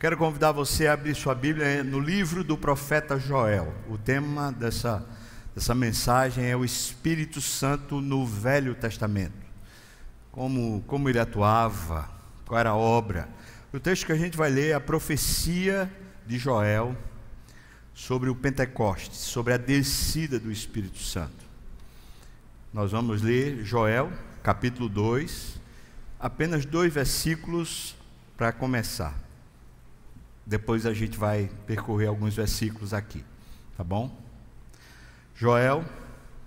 Quero 0.00 0.16
convidar 0.16 0.50
você 0.52 0.86
a 0.86 0.94
abrir 0.94 1.14
sua 1.14 1.34
Bíblia 1.34 1.84
no 1.84 2.00
livro 2.00 2.42
do 2.42 2.56
profeta 2.56 3.18
Joel. 3.18 3.70
O 3.86 3.98
tema 3.98 4.50
dessa, 4.50 5.06
dessa 5.54 5.74
mensagem 5.74 6.46
é 6.46 6.56
o 6.56 6.64
Espírito 6.64 7.38
Santo 7.38 8.00
no 8.00 8.24
Velho 8.24 8.74
Testamento. 8.74 9.34
Como, 10.32 10.82
como 10.86 11.10
ele 11.10 11.18
atuava, 11.18 12.08
qual 12.46 12.58
era 12.58 12.70
a 12.70 12.74
obra. 12.74 13.28
O 13.74 13.78
texto 13.78 14.06
que 14.06 14.12
a 14.12 14.16
gente 14.16 14.38
vai 14.38 14.48
ler 14.48 14.70
é 14.70 14.72
a 14.72 14.80
profecia 14.80 15.92
de 16.26 16.38
Joel 16.38 16.96
sobre 17.92 18.30
o 18.30 18.34
Pentecostes, 18.34 19.18
sobre 19.18 19.52
a 19.52 19.58
descida 19.58 20.40
do 20.40 20.50
Espírito 20.50 20.98
Santo. 20.98 21.44
Nós 22.72 22.90
vamos 22.90 23.20
ler 23.20 23.62
Joel, 23.66 24.10
capítulo 24.42 24.88
2, 24.88 25.60
apenas 26.18 26.64
dois 26.64 26.90
versículos 26.90 27.94
para 28.34 28.50
começar. 28.50 29.28
Depois 30.46 30.86
a 30.86 30.92
gente 30.92 31.16
vai 31.16 31.50
percorrer 31.66 32.08
alguns 32.08 32.34
versículos 32.34 32.92
aqui, 32.92 33.24
tá 33.76 33.84
bom? 33.84 34.10
Joel, 35.34 35.84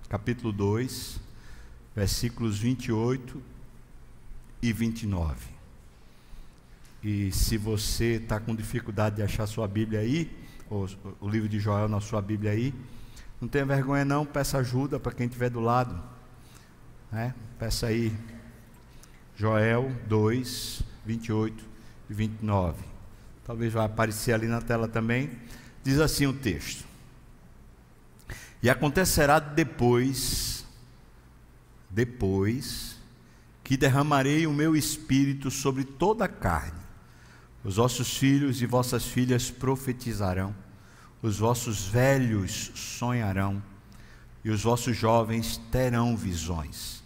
capítulo 0.08 0.52
2, 0.52 1.20
versículos 1.94 2.58
28 2.58 3.42
e 4.62 4.72
29. 4.72 5.54
E 7.02 7.30
se 7.32 7.56
você 7.56 8.14
está 8.14 8.40
com 8.40 8.54
dificuldade 8.54 9.16
de 9.16 9.22
achar 9.22 9.46
sua 9.46 9.68
Bíblia 9.68 10.00
aí, 10.00 10.30
ou 10.70 10.88
o 11.20 11.28
livro 11.28 11.48
de 11.48 11.60
Joel 11.60 11.88
na 11.88 12.00
sua 12.00 12.20
Bíblia 12.22 12.52
aí, 12.52 12.74
não 13.40 13.48
tenha 13.48 13.66
vergonha 13.66 14.04
não, 14.04 14.24
peça 14.24 14.58
ajuda 14.58 14.98
para 14.98 15.12
quem 15.12 15.26
estiver 15.26 15.50
do 15.50 15.60
lado. 15.60 16.02
Né? 17.10 17.34
Peça 17.58 17.88
aí, 17.88 18.16
Joel 19.36 19.90
2, 20.06 20.82
28 21.04 21.64
e 22.10 22.14
29 22.14 22.93
talvez 23.44 23.72
vai 23.72 23.84
aparecer 23.84 24.32
ali 24.32 24.46
na 24.46 24.60
tela 24.60 24.88
também, 24.88 25.30
diz 25.82 26.00
assim 26.00 26.26
o 26.26 26.32
texto: 26.32 26.84
E 28.62 28.70
acontecerá 28.70 29.38
depois, 29.38 30.64
depois, 31.90 32.96
que 33.62 33.76
derramarei 33.76 34.46
o 34.46 34.52
meu 34.52 34.74
espírito 34.74 35.50
sobre 35.50 35.84
toda 35.84 36.24
a 36.24 36.28
carne. 36.28 36.82
Os 37.62 37.76
vossos 37.76 38.16
filhos 38.16 38.60
e 38.60 38.66
vossas 38.66 39.04
filhas 39.04 39.50
profetizarão, 39.50 40.54
os 41.22 41.38
vossos 41.38 41.86
velhos 41.86 42.72
sonharão, 42.74 43.62
e 44.44 44.50
os 44.50 44.62
vossos 44.62 44.94
jovens 44.94 45.56
terão 45.70 46.14
visões. 46.14 47.02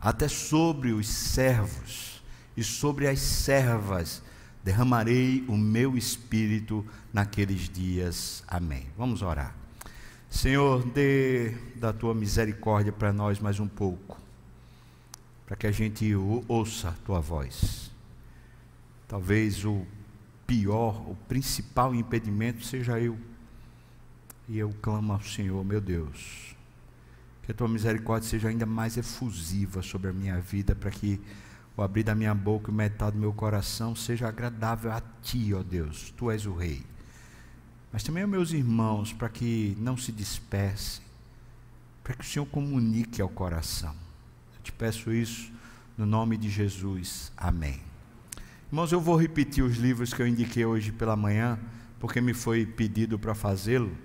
Até 0.00 0.26
sobre 0.26 0.90
os 0.90 1.06
servos 1.06 2.20
e 2.56 2.64
sobre 2.64 3.06
as 3.06 3.20
servas 3.20 4.20
derramarei 4.64 5.44
o 5.48 5.56
meu 5.56 5.96
espírito 5.96 6.86
naqueles 7.12 7.68
dias. 7.68 8.44
Amém. 8.46 8.86
Vamos 8.96 9.22
orar. 9.22 9.54
Senhor, 10.30 10.84
dê 10.84 11.50
da 11.76 11.92
tua 11.92 12.14
misericórdia 12.14 12.92
para 12.92 13.12
nós 13.12 13.38
mais 13.38 13.60
um 13.60 13.68
pouco, 13.68 14.18
para 15.46 15.56
que 15.56 15.66
a 15.66 15.72
gente 15.72 16.14
ouça 16.48 16.88
a 16.88 16.92
tua 17.04 17.20
voz. 17.20 17.90
Talvez 19.06 19.64
o 19.64 19.84
pior, 20.46 21.06
o 21.06 21.14
principal 21.28 21.94
impedimento 21.94 22.64
seja 22.64 22.98
eu. 22.98 23.18
E 24.48 24.58
eu 24.58 24.74
clamo 24.80 25.12
ao 25.12 25.22
Senhor, 25.22 25.62
meu 25.64 25.80
Deus, 25.80 26.56
que 27.42 27.52
a 27.52 27.54
tua 27.54 27.68
misericórdia 27.68 28.28
seja 28.28 28.48
ainda 28.48 28.64
mais 28.64 28.96
efusiva 28.96 29.82
sobre 29.82 30.08
a 30.08 30.12
minha 30.12 30.40
vida, 30.40 30.74
para 30.74 30.90
que 30.90 31.20
o 31.76 31.82
abrir 31.82 32.02
da 32.02 32.14
minha 32.14 32.34
boca 32.34 32.70
e 32.70 32.74
metade 32.74 33.16
do 33.16 33.20
meu 33.20 33.32
coração 33.32 33.94
seja 33.96 34.28
agradável 34.28 34.92
a 34.92 35.02
Ti, 35.22 35.54
ó 35.54 35.62
Deus, 35.62 36.12
Tu 36.16 36.30
és 36.30 36.46
o 36.46 36.54
Rei. 36.54 36.84
Mas 37.92 38.02
também 38.02 38.22
aos 38.22 38.32
meus 38.32 38.52
irmãos, 38.52 39.12
para 39.12 39.28
que 39.28 39.76
não 39.78 39.96
se 39.96 40.12
dispersem, 40.12 41.02
para 42.02 42.14
que 42.14 42.24
o 42.24 42.26
Senhor 42.26 42.46
comunique 42.46 43.20
ao 43.20 43.28
coração. 43.28 43.94
Eu 44.56 44.62
te 44.62 44.72
peço 44.72 45.12
isso 45.12 45.52
no 45.96 46.06
nome 46.06 46.36
de 46.36 46.48
Jesus. 46.48 47.30
Amém. 47.36 47.80
Irmãos, 48.68 48.90
eu 48.90 49.00
vou 49.00 49.16
repetir 49.16 49.62
os 49.62 49.76
livros 49.76 50.14
que 50.14 50.22
eu 50.22 50.26
indiquei 50.26 50.64
hoje 50.64 50.90
pela 50.90 51.14
manhã, 51.14 51.58
porque 52.00 52.20
me 52.20 52.32
foi 52.32 52.64
pedido 52.64 53.18
para 53.18 53.34
fazê-lo. 53.34 53.96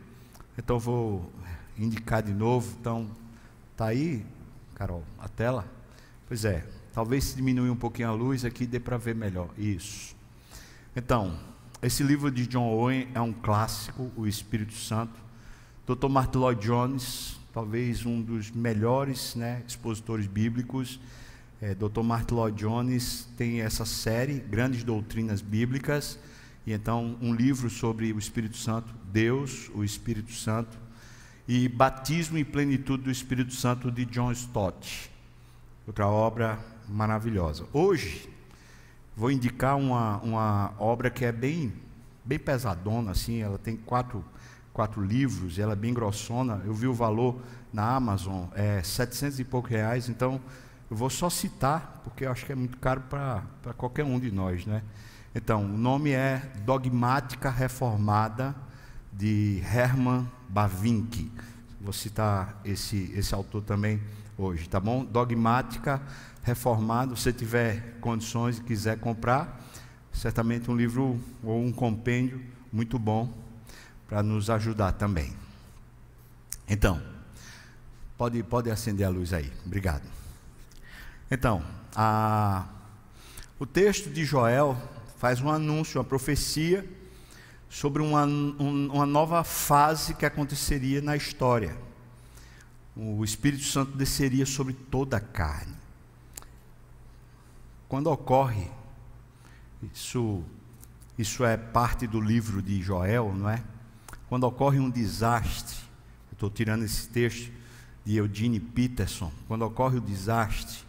Então 0.58 0.78
vou 0.78 1.32
indicar 1.78 2.22
de 2.22 2.34
novo. 2.34 2.76
Então, 2.80 3.10
tá 3.76 3.86
aí, 3.86 4.26
Carol, 4.76 5.04
a 5.18 5.30
tela? 5.30 5.66
Pois 6.28 6.44
é, 6.44 6.66
Talvez 6.98 7.26
se 7.26 7.36
diminuir 7.36 7.70
um 7.70 7.76
pouquinho 7.76 8.10
a 8.10 8.12
luz 8.12 8.44
aqui 8.44 8.66
dê 8.66 8.80
para 8.80 8.98
ver 8.98 9.14
melhor. 9.14 9.52
Isso. 9.56 10.16
Então, 10.96 11.38
esse 11.80 12.02
livro 12.02 12.32
de 12.32 12.48
John 12.48 12.68
Owen 12.68 13.08
é 13.14 13.22
um 13.22 13.32
clássico, 13.32 14.12
O 14.16 14.26
Espírito 14.26 14.74
Santo. 14.74 15.14
Dr. 15.86 16.08
Martin 16.10 16.40
Lloyd 16.40 16.60
Jones, 16.60 17.40
talvez 17.54 18.04
um 18.04 18.20
dos 18.20 18.50
melhores 18.50 19.36
né, 19.36 19.62
expositores 19.68 20.26
bíblicos. 20.26 21.00
É, 21.62 21.76
Dr. 21.76 22.02
Martin 22.02 22.34
Lloyd 22.34 22.58
Jones 22.58 23.30
tem 23.38 23.62
essa 23.62 23.86
série, 23.86 24.40
Grandes 24.40 24.84
Doutrinas 24.84 25.40
Bíblicas, 25.40 26.18
e 26.66 26.74
então 26.74 27.16
um 27.22 27.32
livro 27.32 27.70
sobre 27.70 28.12
o 28.12 28.18
Espírito 28.18 28.58
Santo, 28.58 28.92
Deus, 29.14 29.70
o 29.76 29.84
Espírito 29.84 30.32
Santo, 30.32 30.76
e 31.48 31.70
Batismo 31.70 32.40
e 32.40 32.44
Plenitude 32.44 33.04
do 33.04 33.12
Espírito 33.12 33.54
Santo 33.54 33.92
de 33.92 34.04
John 34.04 34.32
Stott. 34.32 35.12
Outra 35.86 36.08
obra 36.08 36.76
maravilhosa. 36.88 37.66
Hoje, 37.74 38.30
vou 39.16 39.32
indicar 39.32 39.78
uma, 39.78 40.18
uma 40.18 40.74
obra 40.80 41.10
que 41.10 41.26
é 41.26 41.32
bem, 41.32 41.74
bem 42.24 42.40
pesadona, 42.40 43.12
assim, 43.12 43.42
ela 43.42 43.58
tem 43.58 43.76
quatro, 43.76 44.24
quatro 44.74 45.04
livros, 45.04 45.60
ela 45.60 45.74
é 45.74 45.76
bem 45.76 45.94
grossona. 45.94 46.62
Eu 46.66 46.74
vi 46.74 46.88
o 46.88 46.94
valor 46.94 47.40
na 47.74 47.96
Amazon, 47.96 48.46
é 48.54 48.82
700 48.84 49.40
e 49.40 49.44
poucos 49.44 49.72
reais, 49.72 50.10
então 50.10 50.40
eu 50.90 50.96
vou 50.96 51.10
só 51.10 51.30
citar, 51.30 52.02
porque 52.04 52.26
eu 52.26 52.32
acho 52.32 52.46
que 52.46 52.52
é 52.52 52.56
muito 52.56 52.78
caro 52.78 53.02
para 53.02 53.44
qualquer 53.76 54.06
um 54.06 54.20
de 54.20 54.32
nós, 54.32 54.66
né? 54.66 54.82
Então, 55.36 55.66
o 55.66 55.78
nome 55.78 56.12
é 56.12 56.42
Dogmática 56.66 57.50
Reformada, 57.50 58.56
de 59.18 59.62
Herman 59.74 60.30
Bavinck. 60.48 61.32
Vou 61.82 61.94
citar 61.94 62.60
esse, 62.64 63.12
esse 63.16 63.34
autor 63.34 63.64
também 63.64 64.00
hoje, 64.38 64.70
tá 64.70 64.80
bom? 64.80 65.04
Dogmática 65.04 66.02
reformado, 66.44 67.18
se 67.18 67.34
tiver 67.34 67.98
condições 68.00 68.58
e 68.58 68.62
quiser 68.62 69.00
comprar, 69.00 69.62
certamente 70.14 70.72
um 70.72 70.76
livro 70.76 71.20
ou 71.44 71.62
um 71.62 71.72
compêndio 71.72 72.42
muito 72.72 72.98
bom 72.98 73.34
para 74.08 74.24
nos 74.24 74.50
ajudar 74.50 74.94
também. 74.94 75.36
Então, 76.68 77.02
pode, 78.18 78.42
pode 78.44 78.72
acender 78.72 79.06
a 79.06 79.10
luz 79.10 79.34
aí, 79.34 79.52
obrigado. 79.66 80.04
Então, 81.30 81.62
a, 81.96 82.66
o 83.60 83.66
texto 83.66 84.10
de 84.10 84.24
Joel 84.24 84.78
faz 85.18 85.42
um 85.42 85.50
anúncio, 85.50 86.00
uma 86.00 86.06
profecia 86.06 86.88
sobre 87.70 88.02
uma, 88.02 88.26
um, 88.26 88.90
uma 88.94 89.06
nova 89.06 89.44
fase 89.44 90.14
que 90.14 90.26
aconteceria 90.26 91.02
na 91.02 91.18
história. 91.18 91.76
O 93.00 93.24
Espírito 93.24 93.64
Santo 93.64 93.96
desceria 93.96 94.44
sobre 94.44 94.74
toda 94.74 95.18
a 95.18 95.20
carne. 95.20 95.76
Quando 97.88 98.08
ocorre, 98.08 98.72
isso, 99.94 100.44
isso 101.16 101.46
é 101.46 101.56
parte 101.56 102.08
do 102.08 102.20
livro 102.20 102.60
de 102.60 102.82
Joel, 102.82 103.32
não 103.36 103.48
é? 103.48 103.64
Quando 104.28 104.46
ocorre 104.46 104.80
um 104.80 104.90
desastre, 104.90 105.78
estou 106.32 106.50
tirando 106.50 106.84
esse 106.84 107.08
texto 107.08 107.52
de 108.04 108.16
Eugene 108.16 108.60
Peterson, 108.60 109.32
quando 109.48 109.62
ocorre 109.62 109.98
o 109.98 110.02
desastre, 110.02 110.80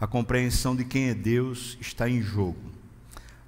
a 0.00 0.06
compreensão 0.06 0.76
de 0.76 0.84
quem 0.84 1.08
é 1.08 1.14
Deus 1.14 1.76
está 1.80 2.08
em 2.08 2.22
jogo. 2.22 2.70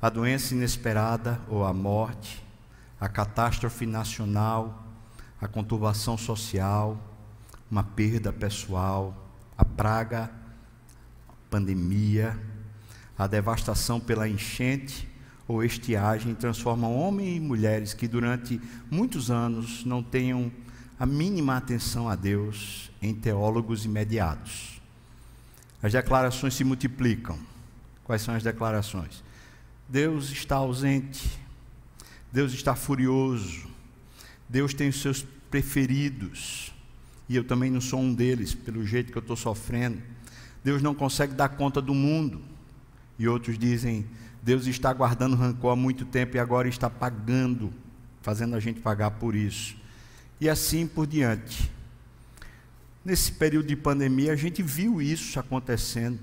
A 0.03 0.11
doença 0.11 0.53
inesperada 0.53 1.41
ou 1.49 1.65
a 1.65 1.73
morte, 1.73 2.45
a 2.99 3.09
catástrofe 3.09 3.87
nacional, 3.87 4.85
a 5.41 5.47
conturbação 5.47 6.19
social, 6.19 7.10
uma 7.71 7.85
perda 7.85 8.33
pessoal, 8.33 9.33
a 9.57 9.65
praga, 9.65 10.31
a 11.29 11.33
pandemia, 11.49 12.39
a 13.17 13.27
devastação 13.27 14.01
pela 14.01 14.29
enchente 14.29 15.09
ou 15.47 15.63
estiagem 15.63 16.35
transformam 16.35 16.97
homens 16.97 17.37
e 17.37 17.41
mulheres 17.41 17.95
que 17.95 18.09
durante 18.09 18.61
muitos 18.91 19.31
anos 19.31 19.85
não 19.85 20.03
tenham 20.03 20.51
a 20.99 21.07
mínima 21.07 21.57
atenção 21.57 22.09
a 22.09 22.15
Deus 22.15 22.91
em 23.01 23.15
teólogos 23.15 23.85
imediatos. 23.85 24.81
As 25.83 25.93
declarações 25.93 26.55
se 26.55 26.65
multiplicam. 26.65 27.39
Quais 28.05 28.23
são 28.23 28.35
as 28.35 28.43
declarações? 28.43 29.23
Deus 29.89 30.31
está 30.31 30.57
ausente, 30.57 31.39
Deus 32.33 32.53
está 32.53 32.75
furioso, 32.75 33.69
Deus 34.49 34.75
tem 34.75 34.89
os 34.89 35.01
seus 35.01 35.23
preferidos, 35.51 36.73
e 37.31 37.37
eu 37.37 37.45
também 37.45 37.71
não 37.71 37.81
sou 37.81 38.01
um 38.01 38.13
deles, 38.13 38.57
pelo 38.57 38.85
jeito 38.85 39.13
que 39.13 39.17
eu 39.17 39.21
estou 39.21 39.37
sofrendo. 39.37 40.03
Deus 40.65 40.83
não 40.83 40.93
consegue 40.93 41.33
dar 41.33 41.51
conta 41.51 41.81
do 41.81 41.95
mundo, 41.95 42.43
e 43.17 43.29
outros 43.29 43.57
dizem: 43.57 44.05
Deus 44.43 44.67
está 44.67 44.93
guardando 44.93 45.37
rancor 45.37 45.73
há 45.73 45.77
muito 45.77 46.05
tempo 46.05 46.37
e 46.37 46.41
agora 46.41 46.67
está 46.67 46.91
pagando, 46.91 47.73
fazendo 48.21 48.57
a 48.57 48.61
gente 48.61 48.81
pagar 48.81 49.13
por 49.13 49.37
isso. 49.37 49.77
E 50.41 50.49
assim 50.49 50.89
por 50.89 51.07
diante. 51.07 51.71
Nesse 53.05 53.31
período 53.31 53.69
de 53.69 53.77
pandemia, 53.77 54.33
a 54.33 54.37
gente 54.37 54.61
viu 54.61 55.01
isso 55.01 55.39
acontecendo. 55.39 56.19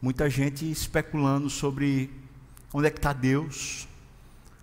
Muita 0.00 0.30
gente 0.30 0.70
especulando 0.70 1.50
sobre 1.50 2.12
onde 2.72 2.86
é 2.86 2.90
que 2.90 2.98
está 2.98 3.12
Deus, 3.12 3.88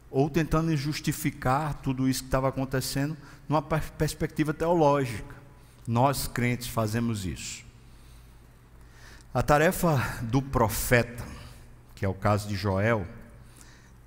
ou 0.10 0.30
tentando 0.30 0.74
justificar 0.78 1.82
tudo 1.82 2.08
isso 2.08 2.22
que 2.22 2.28
estava 2.30 2.48
acontecendo 2.48 3.18
numa 3.54 3.62
perspectiva 3.62 4.52
teológica. 4.52 5.36
Nós, 5.88 6.28
crentes, 6.28 6.68
fazemos 6.68 7.24
isso. 7.24 7.64
A 9.32 9.44
tarefa 9.44 9.98
do 10.24 10.42
profeta, 10.42 11.24
que 11.94 12.04
é 12.04 12.10
o 12.10 12.16
caso 12.16 12.48
de 12.48 12.56
Joel, 12.56 13.06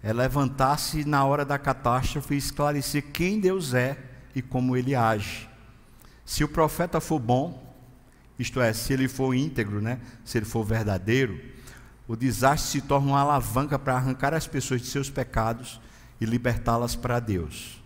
é 0.02 0.12
levantar-se 0.12 1.04
na 1.04 1.24
hora 1.24 1.44
da 1.44 1.58
catástrofe 1.58 2.34
e 2.34 2.38
esclarecer 2.38 3.12
quem 3.12 3.38
Deus 3.38 3.72
é 3.72 3.96
e 4.34 4.42
como 4.42 4.76
ele 4.76 4.96
age. 4.96 5.48
Se 6.24 6.42
o 6.42 6.48
profeta 6.48 7.00
for 7.00 7.20
bom, 7.20 7.72
isto 8.36 8.60
é, 8.60 8.72
se 8.72 8.92
ele 8.92 9.06
for 9.06 9.32
íntegro, 9.32 9.80
né? 9.80 10.00
se 10.24 10.38
ele 10.38 10.44
for 10.44 10.64
verdadeiro, 10.64 11.40
o 12.08 12.16
desastre 12.16 12.80
se 12.80 12.86
torna 12.86 13.12
uma 13.12 13.20
alavanca 13.20 13.78
para 13.78 13.94
arrancar 13.94 14.34
as 14.34 14.46
pessoas 14.46 14.80
de 14.80 14.88
seus 14.88 15.08
pecados 15.08 15.80
e 16.20 16.24
libertá-las 16.24 16.96
para 16.96 17.20
Deus. 17.20 17.85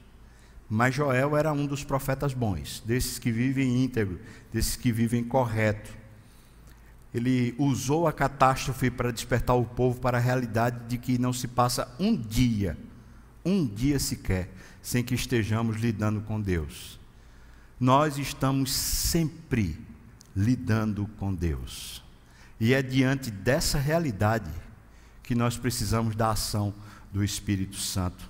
Mas 0.72 0.94
Joel 0.94 1.36
era 1.36 1.52
um 1.52 1.66
dos 1.66 1.82
profetas 1.82 2.32
bons, 2.32 2.80
desses 2.86 3.18
que 3.18 3.32
vivem 3.32 3.82
íntegro, 3.82 4.20
desses 4.52 4.76
que 4.76 4.92
vivem 4.92 5.24
correto. 5.24 5.90
Ele 7.12 7.56
usou 7.58 8.06
a 8.06 8.12
catástrofe 8.12 8.88
para 8.88 9.10
despertar 9.10 9.56
o 9.56 9.64
povo 9.64 10.00
para 10.00 10.18
a 10.18 10.20
realidade 10.20 10.86
de 10.86 10.96
que 10.96 11.18
não 11.18 11.32
se 11.32 11.48
passa 11.48 11.92
um 11.98 12.16
dia, 12.16 12.78
um 13.44 13.66
dia 13.66 13.98
sequer, 13.98 14.48
sem 14.80 15.02
que 15.02 15.12
estejamos 15.12 15.76
lidando 15.76 16.20
com 16.20 16.40
Deus. 16.40 17.00
Nós 17.80 18.16
estamos 18.16 18.70
sempre 18.70 19.76
lidando 20.36 21.08
com 21.18 21.34
Deus. 21.34 22.00
E 22.60 22.74
é 22.74 22.80
diante 22.80 23.28
dessa 23.28 23.76
realidade 23.76 24.50
que 25.24 25.34
nós 25.34 25.56
precisamos 25.56 26.14
da 26.14 26.30
ação 26.30 26.72
do 27.12 27.24
Espírito 27.24 27.76
Santo. 27.76 28.29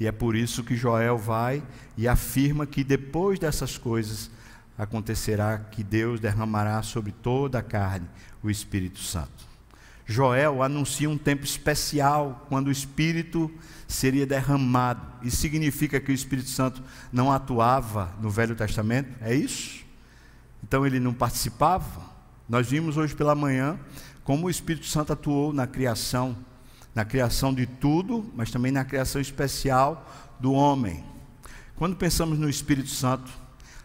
E 0.00 0.06
é 0.06 0.12
por 0.12 0.36
isso 0.36 0.62
que 0.62 0.76
Joel 0.76 1.18
vai 1.18 1.62
e 1.96 2.06
afirma 2.06 2.66
que 2.66 2.84
depois 2.84 3.38
dessas 3.38 3.76
coisas 3.76 4.30
acontecerá 4.76 5.58
que 5.58 5.82
Deus 5.82 6.20
derramará 6.20 6.82
sobre 6.82 7.10
toda 7.10 7.58
a 7.58 7.62
carne 7.62 8.08
o 8.42 8.48
Espírito 8.48 9.00
Santo. 9.00 9.48
Joel 10.06 10.62
anuncia 10.62 11.10
um 11.10 11.18
tempo 11.18 11.44
especial 11.44 12.46
quando 12.48 12.68
o 12.68 12.72
Espírito 12.72 13.50
seria 13.86 14.24
derramado. 14.24 15.02
Isso 15.22 15.36
significa 15.36 16.00
que 16.00 16.10
o 16.10 16.14
Espírito 16.14 16.48
Santo 16.48 16.82
não 17.12 17.30
atuava 17.30 18.14
no 18.20 18.30
Velho 18.30 18.54
Testamento? 18.54 19.14
É 19.20 19.34
isso? 19.34 19.84
Então 20.62 20.86
ele 20.86 21.00
não 21.00 21.12
participava? 21.12 22.02
Nós 22.48 22.68
vimos 22.68 22.96
hoje 22.96 23.14
pela 23.14 23.34
manhã 23.34 23.78
como 24.24 24.46
o 24.46 24.50
Espírito 24.50 24.86
Santo 24.86 25.12
atuou 25.12 25.52
na 25.52 25.66
criação 25.66 26.36
na 26.94 27.04
criação 27.04 27.54
de 27.54 27.66
tudo, 27.66 28.30
mas 28.34 28.50
também 28.50 28.72
na 28.72 28.84
criação 28.84 29.20
especial 29.20 30.06
do 30.40 30.52
homem. 30.52 31.04
Quando 31.76 31.96
pensamos 31.96 32.38
no 32.38 32.48
Espírito 32.48 32.90
Santo, 32.90 33.30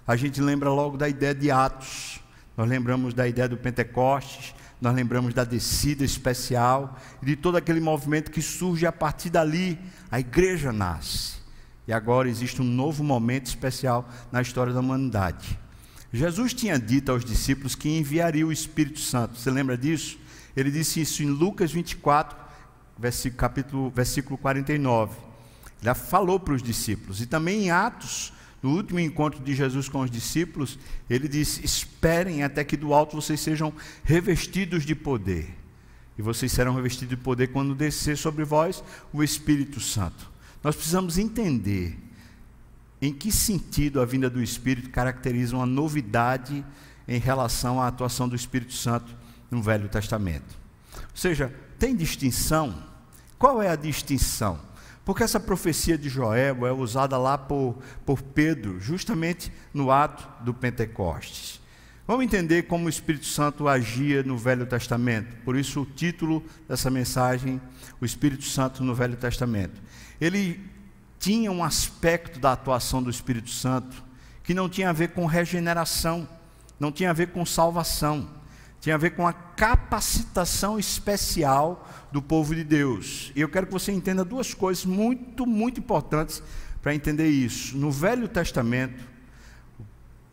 a 0.07 0.15
gente 0.15 0.41
lembra 0.41 0.69
logo 0.69 0.97
da 0.97 1.07
ideia 1.07 1.33
de 1.33 1.51
Atos, 1.51 2.19
nós 2.57 2.67
lembramos 2.67 3.13
da 3.13 3.27
ideia 3.27 3.47
do 3.47 3.57
Pentecostes, 3.57 4.53
nós 4.81 4.94
lembramos 4.94 5.33
da 5.33 5.44
descida 5.44 6.03
especial 6.03 7.00
e 7.21 7.25
de 7.27 7.35
todo 7.35 7.55
aquele 7.55 7.79
movimento 7.79 8.31
que 8.31 8.41
surge 8.41 8.85
a 8.85 8.91
partir 8.91 9.29
dali, 9.29 9.79
a 10.11 10.19
igreja 10.19 10.73
nasce. 10.73 11.41
E 11.88 11.94
agora 11.94 12.29
existe 12.29 12.61
um 12.61 12.65
novo 12.65 13.03
momento 13.03 13.47
especial 13.47 14.09
na 14.31 14.41
história 14.41 14.73
da 14.73 14.79
humanidade. 14.79 15.57
Jesus 16.11 16.53
tinha 16.53 16.77
dito 16.77 17.11
aos 17.11 17.25
discípulos 17.25 17.75
que 17.75 17.89
enviaria 17.89 18.45
o 18.45 18.51
Espírito 18.51 19.00
Santo. 19.00 19.38
Você 19.38 19.50
lembra 19.50 19.77
disso? 19.77 20.17
Ele 20.55 20.69
disse 20.69 21.01
isso 21.01 21.23
em 21.23 21.27
Lucas 21.27 21.71
24, 21.71 22.38
versículo, 22.97 23.39
capítulo, 23.39 23.89
versículo 23.89 24.37
49. 24.37 25.15
Ele 25.81 25.93
falou 25.93 26.39
para 26.39 26.53
os 26.53 26.63
discípulos. 26.63 27.21
E 27.21 27.25
também 27.25 27.65
em 27.65 27.71
Atos, 27.71 28.31
no 28.61 28.71
último 28.71 28.99
encontro 28.99 29.43
de 29.43 29.53
Jesus 29.53 29.89
com 29.89 30.01
os 30.01 30.09
discípulos, 30.09 30.79
ele 31.09 31.27
disse: 31.27 31.63
Esperem 31.65 32.43
até 32.43 32.63
que 32.63 32.77
do 32.77 32.93
alto 32.93 33.15
vocês 33.15 33.39
sejam 33.39 33.73
revestidos 34.03 34.85
de 34.85 34.95
poder. 34.95 35.53
E 36.17 36.21
vocês 36.21 36.51
serão 36.51 36.75
revestidos 36.75 37.09
de 37.09 37.17
poder 37.17 37.47
quando 37.47 37.75
descer 37.75 38.17
sobre 38.17 38.45
vós 38.45 38.83
o 39.11 39.23
Espírito 39.23 39.79
Santo. 39.79 40.31
Nós 40.63 40.75
precisamos 40.75 41.17
entender 41.17 41.97
em 43.01 43.11
que 43.11 43.31
sentido 43.31 43.99
a 43.99 44.05
vinda 44.05 44.29
do 44.29 44.41
Espírito 44.41 44.89
caracteriza 44.89 45.57
uma 45.57 45.65
novidade 45.65 46.63
em 47.05 47.19
relação 47.19 47.81
à 47.81 47.87
atuação 47.87 48.29
do 48.29 48.35
Espírito 48.35 48.73
Santo 48.73 49.13
no 49.51 49.61
Velho 49.61 49.89
Testamento. 49.89 50.55
Ou 50.95 51.01
seja, 51.15 51.53
tem 51.83 51.94
distinção? 51.94 52.74
Qual 53.38 53.62
é 53.62 53.68
a 53.68 53.75
distinção? 53.75 54.57
Porque 55.03 55.21
essa 55.21 55.38
profecia 55.38 55.97
de 55.97 56.07
Joel 56.07 56.65
é 56.65 56.71
usada 56.71 57.18
lá 57.18 57.38
por, 57.38 57.77
por 58.06 58.21
Pedro, 58.21 58.80
justamente 58.80 59.51
no 59.74 59.91
ato 59.91 60.25
do 60.45 60.53
Pentecostes. 60.53 61.59
Vamos 62.07 62.24
entender 62.24 62.63
como 62.68 62.85
o 62.85 62.89
Espírito 62.89 63.25
Santo 63.25 63.68
agia 63.68 64.24
no 64.24 64.38
Velho 64.38 64.65
Testamento. 64.65 65.35
Por 65.44 65.57
isso, 65.57 65.81
o 65.81 65.85
título 65.85 66.41
dessa 66.69 66.89
mensagem, 66.89 67.59
O 68.00 68.06
Espírito 68.06 68.45
Santo 68.45 68.81
no 68.81 68.95
Velho 68.95 69.18
Testamento. 69.18 69.81
Ele 70.21 70.62
tinha 71.19 71.51
um 71.51 71.62
aspecto 71.65 72.39
da 72.39 72.53
atuação 72.53 73.03
do 73.03 73.09
Espírito 73.09 73.50
Santo 73.50 74.01
que 74.41 74.53
não 74.53 74.69
tinha 74.69 74.89
a 74.89 74.94
ver 74.94 75.09
com 75.09 75.25
regeneração, 75.25 76.25
não 76.79 76.94
tinha 76.94 77.09
a 77.09 77.13
ver 77.13 77.31
com 77.31 77.45
salvação 77.45 78.41
tinha 78.83 78.95
a 78.95 78.97
ver 78.97 79.12
com 79.12 79.25
a 79.25 79.31
capacitação 79.31 80.77
especial 80.77 81.88
do 82.12 82.21
povo 82.21 82.53
de 82.53 82.65
Deus. 82.65 83.31
E 83.33 83.39
eu 83.39 83.47
quero 83.47 83.65
que 83.68 83.71
você 83.71 83.94
entenda 83.94 84.25
duas 84.25 84.53
coisas 84.53 84.83
muito, 84.83 85.45
muito 85.45 85.80
importantes 85.80 86.44
para 86.81 86.94
entender 86.94 87.30
isso. 87.30 87.77
No 87.77 87.89
Velho 87.89 88.27
Testamento, 88.27 89.01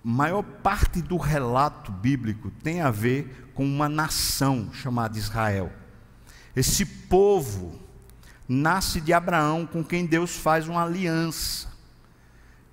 maior 0.03 0.43
parte 0.43 1.01
do 1.01 1.17
relato 1.17 1.93
bíblico 1.93 2.51
tem 2.61 2.81
a 2.81 2.91
ver 2.91 3.53
com 3.55 3.65
uma 3.65 3.89
nação 3.89 4.75
chamada 4.75 5.17
Israel. 5.17 5.71
Esse 6.57 6.85
povo 6.85 7.79
nasce 8.49 9.01
de 9.01 9.13
Abraão, 9.13 9.65
com 9.65 9.85
quem 9.85 10.05
Deus 10.05 10.35
faz 10.35 10.67
uma 10.67 10.83
aliança. 10.83 11.69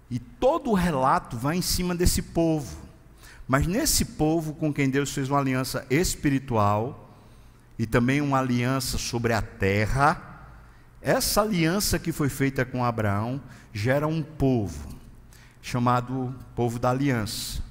E 0.10 0.18
todo 0.18 0.72
o 0.72 0.74
relato 0.74 1.38
vai 1.38 1.56
em 1.56 1.62
cima 1.62 1.94
desse 1.94 2.24
povo. 2.24 2.87
Mas 3.48 3.66
nesse 3.66 4.04
povo 4.04 4.54
com 4.54 4.74
quem 4.74 4.89
Deus 4.89 5.12
fez 5.12 5.30
uma 5.30 5.39
aliança 5.39 5.86
espiritual 5.89 7.10
e 7.80 7.86
também 7.86 8.20
uma 8.22 8.39
aliança 8.39 8.98
sobre 8.98 9.34
a 9.34 9.42
terra, 9.42 10.50
essa 11.01 11.42
aliança 11.42 11.98
que 11.98 12.12
foi 12.12 12.27
feita 12.27 12.66
com 12.66 12.84
Abraão 12.84 13.42
gera 13.74 14.08
um 14.08 14.22
povo 14.22 14.98
chamado 15.62 16.34
povo 16.56 16.80
da 16.80 16.89
aliança, 16.89 17.62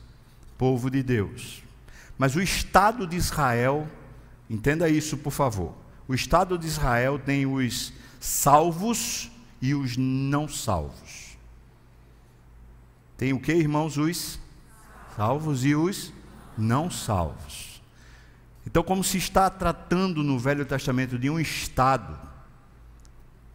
povo 0.58 0.90
de 0.90 1.02
Deus. 1.02 1.62
Mas 2.18 2.36
o 2.36 2.42
Estado 2.42 3.06
de 3.06 3.16
Israel, 3.16 3.86
entenda 4.48 4.88
isso 4.88 5.16
por 5.16 5.32
favor. 5.32 5.74
O 6.08 6.14
Estado 6.14 6.58
de 6.58 6.66
Israel 6.66 7.18
tem 7.18 7.46
os 7.46 7.92
salvos 8.20 9.30
e 9.60 9.74
os 9.74 9.96
não 9.96 10.48
salvos. 10.48 11.36
Tem 13.16 13.32
o 13.32 13.40
que, 13.40 13.52
irmãos? 13.52 13.96
Os 13.96 14.38
salvos 15.16 15.64
e 15.64 15.74
os 15.74 16.12
não 16.56 16.90
salvos. 16.90 17.82
Então, 18.66 18.82
como 18.82 19.02
se 19.02 19.16
está 19.16 19.48
tratando 19.48 20.22
no 20.22 20.38
Velho 20.38 20.66
Testamento 20.66 21.18
de 21.18 21.30
um 21.30 21.40
Estado, 21.40 22.18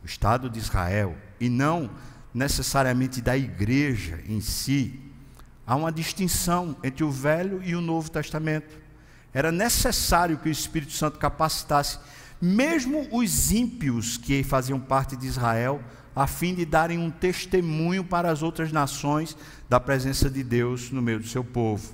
o 0.01 0.06
Estado 0.06 0.50
de 0.50 0.58
Israel, 0.58 1.15
e 1.39 1.50
não 1.50 1.89
necessariamente 2.34 3.22
da 3.22 3.38
igreja 3.38 4.24
em 4.27 4.41
si, 4.41 5.00
há 5.68 5.75
uma 5.75 5.91
distinção 5.91 6.75
entre 6.84 7.03
o 7.03 7.12
Velho 7.12 7.62
e 7.63 7.75
o 7.75 7.82
Novo 7.82 8.10
Testamento. 8.10 8.80
Era 9.34 9.51
necessário 9.51 10.38
que 10.38 10.50
o 10.50 10.51
Espírito 10.51 10.94
Santo 10.94 11.20
capacitasse 11.20 12.00
mesmo 12.41 13.08
os 13.12 13.51
ímpios 13.51 14.18
que 14.18 14.44
faziam 14.44 14.80
parte 14.80 15.15
de 15.15 15.27
Israel 15.27 15.82
a 16.15 16.27
fim 16.27 16.53
de 16.53 16.65
darem 16.65 16.98
um 16.98 17.10
testemunho 17.10 18.03
para 18.03 18.32
as 18.32 18.41
outras 18.41 18.72
nações 18.72 19.36
da 19.70 19.80
presença 19.80 20.30
de 20.30 20.44
Deus 20.44 20.91
no 20.91 21.01
meio 21.01 21.20
do 21.20 21.27
seu 21.27 21.44
povo. 21.44 21.94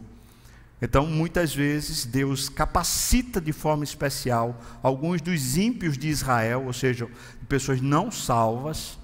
Então, 0.81 1.07
muitas 1.07 1.55
vezes, 1.55 2.05
Deus 2.05 2.49
capacita 2.49 3.41
de 3.41 3.51
forma 3.51 3.83
especial 3.83 4.61
alguns 4.83 5.21
dos 5.21 5.57
ímpios 5.57 5.97
de 5.97 6.07
Israel, 6.07 6.65
ou 6.65 6.73
seja, 6.73 7.09
pessoas 7.49 7.81
não 7.81 8.11
salvas, 8.11 8.99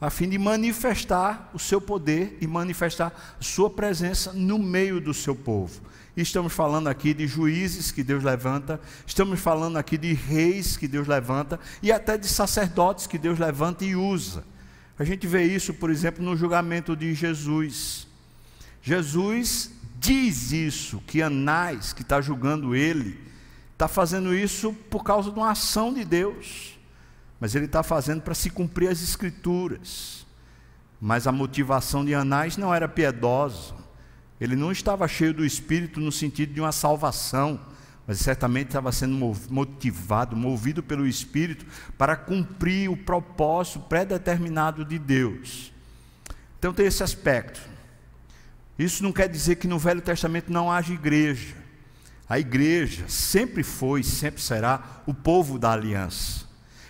a 0.00 0.08
fim 0.08 0.28
de 0.28 0.38
manifestar 0.38 1.50
o 1.52 1.58
seu 1.58 1.78
poder 1.78 2.38
e 2.40 2.46
manifestar 2.46 3.36
sua 3.38 3.68
presença 3.68 4.32
no 4.32 4.58
meio 4.58 4.98
do 4.98 5.12
seu 5.12 5.34
povo. 5.34 5.82
Estamos 6.16 6.52
falando 6.52 6.88
aqui 6.88 7.14
de 7.14 7.26
juízes 7.26 7.90
que 7.90 8.02
Deus 8.02 8.24
levanta, 8.24 8.80
estamos 9.06 9.40
falando 9.40 9.76
aqui 9.76 9.96
de 9.96 10.12
reis 10.12 10.76
que 10.76 10.88
Deus 10.88 11.06
levanta 11.06 11.58
e 11.82 11.92
até 11.92 12.18
de 12.18 12.26
sacerdotes 12.26 13.06
que 13.06 13.18
Deus 13.18 13.38
levanta 13.38 13.84
e 13.84 13.94
usa. 13.94 14.44
A 14.98 15.04
gente 15.04 15.26
vê 15.26 15.44
isso, 15.44 15.72
por 15.72 15.90
exemplo, 15.90 16.22
no 16.22 16.36
julgamento 16.36 16.94
de 16.94 17.14
Jesus. 17.14 18.06
Jesus 18.82 19.70
diz 19.98 20.52
isso, 20.52 21.02
que 21.06 21.22
Anás, 21.22 21.92
que 21.92 22.02
está 22.02 22.20
julgando 22.20 22.74
ele, 22.74 23.18
está 23.72 23.88
fazendo 23.88 24.34
isso 24.34 24.74
por 24.90 25.02
causa 25.02 25.30
de 25.30 25.38
uma 25.38 25.52
ação 25.52 25.94
de 25.94 26.04
Deus, 26.04 26.78
mas 27.38 27.54
ele 27.54 27.64
está 27.64 27.82
fazendo 27.82 28.20
para 28.20 28.34
se 28.34 28.50
cumprir 28.50 28.88
as 28.88 29.02
Escrituras. 29.02 30.26
Mas 31.00 31.26
a 31.26 31.32
motivação 31.32 32.04
de 32.04 32.14
Anás 32.14 32.58
não 32.58 32.74
era 32.74 32.86
piedosa, 32.86 33.74
ele 34.40 34.56
não 34.56 34.72
estava 34.72 35.06
cheio 35.06 35.34
do 35.34 35.44
Espírito 35.44 36.00
no 36.00 36.10
sentido 36.10 36.54
de 36.54 36.60
uma 36.60 36.72
salvação, 36.72 37.60
mas 38.06 38.18
certamente 38.18 38.68
estava 38.68 38.90
sendo 38.90 39.36
motivado, 39.50 40.36
movido 40.36 40.82
pelo 40.82 41.06
Espírito 41.06 41.66
para 41.98 42.16
cumprir 42.16 42.90
o 42.90 42.96
propósito 42.96 43.80
predeterminado 43.80 44.84
de 44.84 44.98
Deus. 44.98 45.72
Então 46.58 46.72
tem 46.72 46.86
esse 46.86 47.02
aspecto. 47.02 47.60
Isso 48.78 49.02
não 49.02 49.12
quer 49.12 49.28
dizer 49.28 49.56
que 49.56 49.68
no 49.68 49.78
Velho 49.78 50.00
Testamento 50.00 50.50
não 50.50 50.72
haja 50.72 50.92
igreja. 50.92 51.54
A 52.28 52.38
igreja 52.38 53.04
sempre 53.08 53.62
foi, 53.62 54.02
sempre 54.02 54.40
será 54.40 55.02
o 55.04 55.12
povo 55.12 55.58
da 55.58 55.72
aliança. 55.72 56.46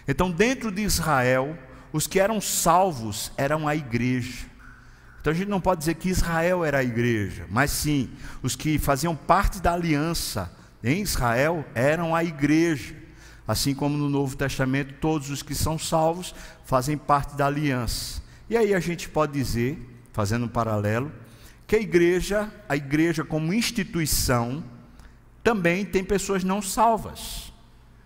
Então, 0.06 0.30
dentro 0.30 0.70
de 0.70 0.82
Israel, 0.82 1.58
os 1.92 2.06
que 2.06 2.20
eram 2.20 2.40
salvos 2.40 3.32
eram 3.36 3.66
a 3.66 3.74
igreja. 3.74 4.49
Então 5.20 5.32
a 5.32 5.36
gente 5.36 5.48
não 5.48 5.60
pode 5.60 5.80
dizer 5.80 5.94
que 5.94 6.08
Israel 6.08 6.64
era 6.64 6.78
a 6.78 6.84
igreja, 6.84 7.46
mas 7.50 7.70
sim, 7.70 8.10
os 8.42 8.56
que 8.56 8.78
faziam 8.78 9.14
parte 9.14 9.60
da 9.60 9.74
aliança 9.74 10.50
em 10.82 11.02
Israel 11.02 11.64
eram 11.74 12.14
a 12.14 12.24
igreja. 12.24 12.94
Assim 13.46 13.74
como 13.74 13.98
no 13.98 14.08
Novo 14.08 14.36
Testamento, 14.36 14.94
todos 15.00 15.28
os 15.28 15.42
que 15.42 15.54
são 15.54 15.78
salvos 15.78 16.34
fazem 16.64 16.96
parte 16.96 17.36
da 17.36 17.46
aliança. 17.46 18.22
E 18.48 18.56
aí 18.56 18.74
a 18.74 18.80
gente 18.80 19.08
pode 19.08 19.32
dizer, 19.32 19.78
fazendo 20.12 20.46
um 20.46 20.48
paralelo, 20.48 21.12
que 21.66 21.76
a 21.76 21.80
igreja, 21.80 22.50
a 22.68 22.76
igreja 22.76 23.24
como 23.24 23.52
instituição, 23.52 24.64
também 25.42 25.84
tem 25.84 26.02
pessoas 26.02 26.44
não 26.44 26.62
salvas. 26.62 27.52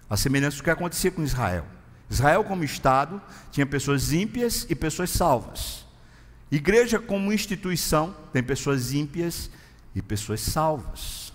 A 0.09 0.17
semelhança 0.17 0.57
do 0.57 0.63
que 0.63 0.71
acontecia 0.71 1.11
com 1.11 1.23
Israel. 1.23 1.65
Israel, 2.11 2.45
como 2.45 2.65
Estado, 2.65 3.21
tinha 3.51 3.67
pessoas 3.67 4.13
ímpias 4.13 4.67
e 4.69 4.75
pessoas 4.75 5.11
salvas. 5.11 5.84
Igreja, 6.51 6.99
como 6.99 7.33
instituição, 7.33 8.15
tem 8.33 8.43
pessoas 8.43 8.93
ímpias 8.93 9.51
e 9.95 10.03
pessoas 10.03 10.41
salvas. 10.41 11.33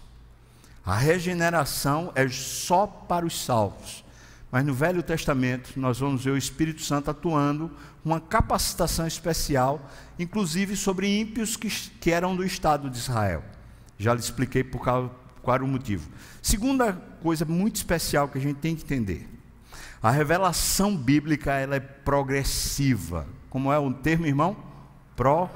A 0.86 0.96
regeneração 0.96 2.12
é 2.16 2.28
só 2.30 2.88
para 2.88 3.25
os 3.25 3.44
salvos. 3.44 4.04
Mas 4.51 4.66
no 4.66 4.74
Velho 4.74 5.04
Testamento 5.04 5.80
nós 5.80 6.00
vamos 6.00 6.24
ver 6.24 6.32
o 6.32 6.38
Espírito 6.38 6.82
Santo 6.82 7.12
atuando 7.12 7.70
uma 8.04 8.20
capacitação 8.20 9.06
especial, 9.06 9.88
inclusive 10.18 10.75
sobre 10.75 11.20
ímpios 11.20 11.56
que, 11.56 11.70
que 11.70 12.12
eram 12.12 12.36
do 12.36 12.44
Estado 12.44 12.89
de 12.89 12.98
Israel. 12.98 13.44
Já 13.98 14.13
lhe 14.13 14.20
expliquei 14.20 14.63
por 14.63 14.82
qual, 14.82 15.13
qual 15.44 15.56
era 15.56 15.63
o 15.63 15.68
motivo. 15.68 16.10
Segunda 16.42 16.94
coisa 17.22 17.46
muito 17.46 17.75
especial 17.75 18.28
que 18.28 18.38
a 18.38 18.42
gente 18.42 18.58
tem 18.58 18.75
que 18.75 18.84
entender: 18.84 19.30
a 20.01 20.10
revelação 20.10 20.98
bíblica 20.98 21.54
ela 21.54 21.75
é 21.75 21.80
progressiva. 21.80 23.28
Como 23.50 23.72
é 23.72 23.78
o 23.78 23.94
termo, 23.94 24.25
irmão? 24.25 24.68
Pro. 25.19 25.49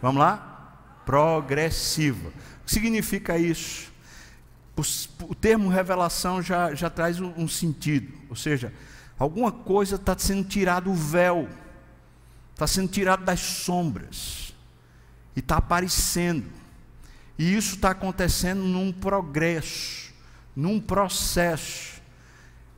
Vamos 0.00 0.18
lá? 0.18 0.72
Progressiva. 1.04 2.30
O 2.30 2.64
que 2.64 2.72
significa 2.72 3.36
isso? 3.36 3.92
o 5.22 5.34
termo 5.34 5.70
revelação 5.70 6.42
já, 6.42 6.74
já 6.74 6.90
traz 6.90 7.18
um, 7.18 7.48
sentido, 7.48 8.12
ou 8.28 8.36
seja, 8.36 8.72
alguma 9.18 9.50
coisa 9.50 9.96
está 9.96 10.16
sendo 10.18 10.44
tirado 10.44 10.90
o 10.90 10.94
véu, 10.94 11.48
está 12.52 12.66
sendo 12.66 12.88
tirado 12.88 13.24
das 13.24 13.40
sombras, 13.40 14.54
e 15.34 15.40
está 15.40 15.56
aparecendo, 15.56 16.44
e 17.38 17.56
isso 17.56 17.76
está 17.76 17.92
acontecendo 17.92 18.60
num 18.64 18.92
progresso, 18.92 20.12
num 20.54 20.78
processo. 20.78 21.96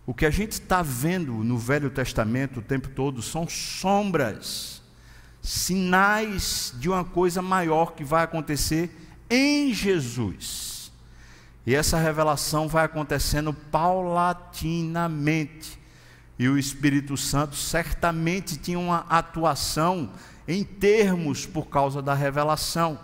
O 0.06 0.14
que 0.14 0.24
a 0.24 0.30
gente 0.30 0.52
está 0.52 0.82
vendo 0.82 1.32
no 1.32 1.58
Velho 1.58 1.90
Testamento 1.90 2.60
o 2.60 2.62
tempo 2.62 2.88
todo 2.90 3.20
são 3.22 3.48
sombras, 3.48 4.77
sinais 5.42 6.74
de 6.78 6.88
uma 6.88 7.04
coisa 7.04 7.40
maior 7.40 7.92
que 7.92 8.04
vai 8.04 8.24
acontecer 8.24 8.90
em 9.30 9.72
Jesus. 9.72 10.92
E 11.66 11.74
essa 11.74 11.98
revelação 11.98 12.68
vai 12.68 12.84
acontecendo 12.84 13.52
paulatinamente. 13.52 15.78
E 16.38 16.48
o 16.48 16.56
Espírito 16.56 17.16
Santo 17.16 17.56
certamente 17.56 18.56
tinha 18.56 18.78
uma 18.78 19.04
atuação 19.08 20.10
em 20.46 20.62
termos 20.64 21.44
por 21.44 21.66
causa 21.66 22.00
da 22.00 22.14
revelação. 22.14 22.98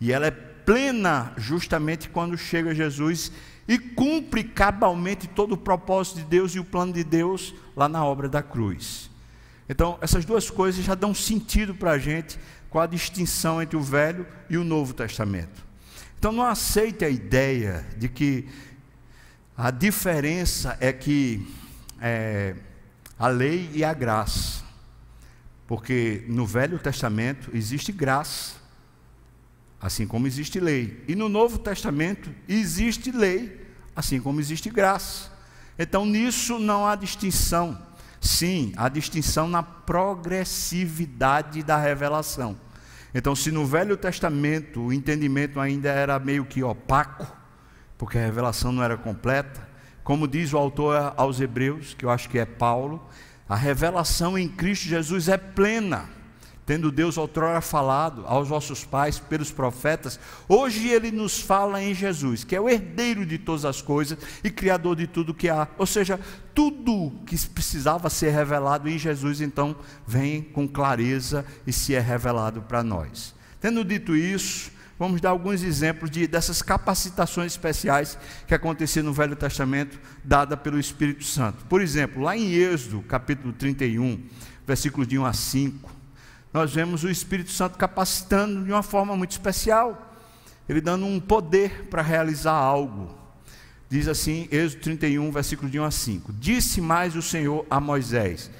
E 0.00 0.12
ela 0.12 0.26
é 0.26 0.30
plena 0.30 1.32
justamente 1.36 2.08
quando 2.08 2.38
chega 2.38 2.74
Jesus 2.74 3.30
e 3.66 3.78
cumpre 3.78 4.42
cabalmente 4.42 5.28
todo 5.28 5.52
o 5.52 5.58
propósito 5.58 6.20
de 6.20 6.24
Deus 6.24 6.54
e 6.54 6.58
o 6.58 6.64
plano 6.64 6.92
de 6.92 7.04
Deus 7.04 7.54
lá 7.76 7.88
na 7.88 8.04
obra 8.04 8.28
da 8.28 8.42
cruz. 8.42 9.07
Então, 9.68 9.98
essas 10.00 10.24
duas 10.24 10.48
coisas 10.48 10.84
já 10.84 10.94
dão 10.94 11.14
sentido 11.14 11.74
para 11.74 11.92
a 11.92 11.98
gente 11.98 12.38
com 12.70 12.78
a 12.78 12.86
distinção 12.86 13.62
entre 13.62 13.76
o 13.76 13.82
Velho 13.82 14.26
e 14.48 14.56
o 14.56 14.64
Novo 14.64 14.94
Testamento. 14.94 15.66
Então 16.18 16.32
não 16.32 16.42
aceite 16.42 17.04
a 17.04 17.08
ideia 17.08 17.86
de 17.96 18.08
que 18.08 18.48
a 19.56 19.70
diferença 19.70 20.76
é 20.80 20.92
que 20.92 21.46
é, 22.00 22.56
a 23.18 23.28
lei 23.28 23.70
e 23.72 23.84
a 23.84 23.94
graça. 23.94 24.64
Porque 25.66 26.24
no 26.26 26.44
Velho 26.46 26.78
Testamento 26.78 27.50
existe 27.54 27.92
graça, 27.92 28.56
assim 29.80 30.06
como 30.06 30.26
existe 30.26 30.58
lei. 30.58 31.04
E 31.06 31.14
no 31.14 31.28
Novo 31.28 31.58
Testamento 31.58 32.34
existe 32.48 33.12
lei, 33.12 33.64
assim 33.94 34.20
como 34.20 34.40
existe 34.40 34.70
graça. 34.70 35.30
Então 35.78 36.04
nisso 36.04 36.58
não 36.58 36.84
há 36.84 36.96
distinção. 36.96 37.80
Sim, 38.20 38.72
há 38.76 38.88
distinção 38.88 39.48
na 39.48 39.62
progressividade 39.62 41.62
da 41.62 41.76
revelação. 41.76 42.56
Então, 43.14 43.34
se 43.34 43.50
no 43.50 43.64
Velho 43.64 43.96
Testamento 43.96 44.80
o 44.80 44.92
entendimento 44.92 45.60
ainda 45.60 45.88
era 45.88 46.18
meio 46.18 46.44
que 46.44 46.62
opaco, 46.62 47.26
porque 47.96 48.18
a 48.18 48.20
revelação 48.20 48.72
não 48.72 48.82
era 48.82 48.96
completa, 48.96 49.66
como 50.04 50.28
diz 50.28 50.52
o 50.52 50.58
autor 50.58 51.14
aos 51.16 51.40
Hebreus, 51.40 51.94
que 51.94 52.04
eu 52.04 52.10
acho 52.10 52.28
que 52.28 52.38
é 52.38 52.44
Paulo, 52.44 53.06
a 53.48 53.56
revelação 53.56 54.38
em 54.38 54.48
Cristo 54.48 54.86
Jesus 54.86 55.28
é 55.28 55.36
plena 55.36 56.17
tendo 56.68 56.92
Deus 56.92 57.16
outrora 57.16 57.62
falado 57.62 58.24
aos 58.26 58.46
vossos 58.46 58.84
pais 58.84 59.18
pelos 59.18 59.50
profetas, 59.50 60.20
hoje 60.46 60.88
ele 60.88 61.10
nos 61.10 61.40
fala 61.40 61.82
em 61.82 61.94
Jesus, 61.94 62.44
que 62.44 62.54
é 62.54 62.60
o 62.60 62.68
herdeiro 62.68 63.24
de 63.24 63.38
todas 63.38 63.64
as 63.64 63.80
coisas 63.80 64.18
e 64.44 64.50
criador 64.50 64.94
de 64.94 65.06
tudo 65.06 65.32
que 65.32 65.48
há. 65.48 65.66
Ou 65.78 65.86
seja, 65.86 66.20
tudo 66.54 67.10
que 67.24 67.38
precisava 67.48 68.10
ser 68.10 68.32
revelado 68.32 68.86
em 68.86 68.98
Jesus, 68.98 69.40
então 69.40 69.74
vem 70.06 70.42
com 70.42 70.68
clareza 70.68 71.42
e 71.66 71.72
se 71.72 71.94
é 71.94 72.00
revelado 72.00 72.60
para 72.60 72.82
nós. 72.82 73.34
Tendo 73.58 73.82
dito 73.82 74.14
isso, 74.14 74.70
vamos 74.98 75.22
dar 75.22 75.30
alguns 75.30 75.62
exemplos 75.62 76.10
de, 76.10 76.26
dessas 76.26 76.60
capacitações 76.60 77.52
especiais 77.52 78.18
que 78.46 78.54
aconteciam 78.54 79.06
no 79.06 79.14
Velho 79.14 79.36
Testamento, 79.36 79.98
dada 80.22 80.54
pelo 80.54 80.78
Espírito 80.78 81.24
Santo. 81.24 81.64
Por 81.64 81.80
exemplo, 81.80 82.22
lá 82.22 82.36
em 82.36 82.52
Êxodo, 82.52 83.00
capítulo 83.08 83.54
31, 83.54 84.22
versículos 84.66 85.08
de 85.08 85.18
1 85.18 85.24
a 85.24 85.32
5, 85.32 85.97
nós 86.52 86.72
vemos 86.72 87.04
o 87.04 87.10
Espírito 87.10 87.50
Santo 87.50 87.76
capacitando 87.76 88.64
de 88.64 88.72
uma 88.72 88.82
forma 88.82 89.16
muito 89.16 89.32
especial, 89.32 90.16
ele 90.68 90.80
dando 90.80 91.04
um 91.04 91.20
poder 91.20 91.84
para 91.90 92.02
realizar 92.02 92.52
algo. 92.52 93.16
Diz 93.90 94.06
assim, 94.06 94.48
Êxodo 94.50 94.82
31, 94.82 95.30
versículo 95.30 95.70
de 95.70 95.80
1 95.80 95.84
a 95.84 95.90
5: 95.90 96.32
Disse 96.34 96.80
mais 96.80 97.16
o 97.16 97.22
Senhor 97.22 97.66
a 97.70 97.80
Moisés: 97.80 98.50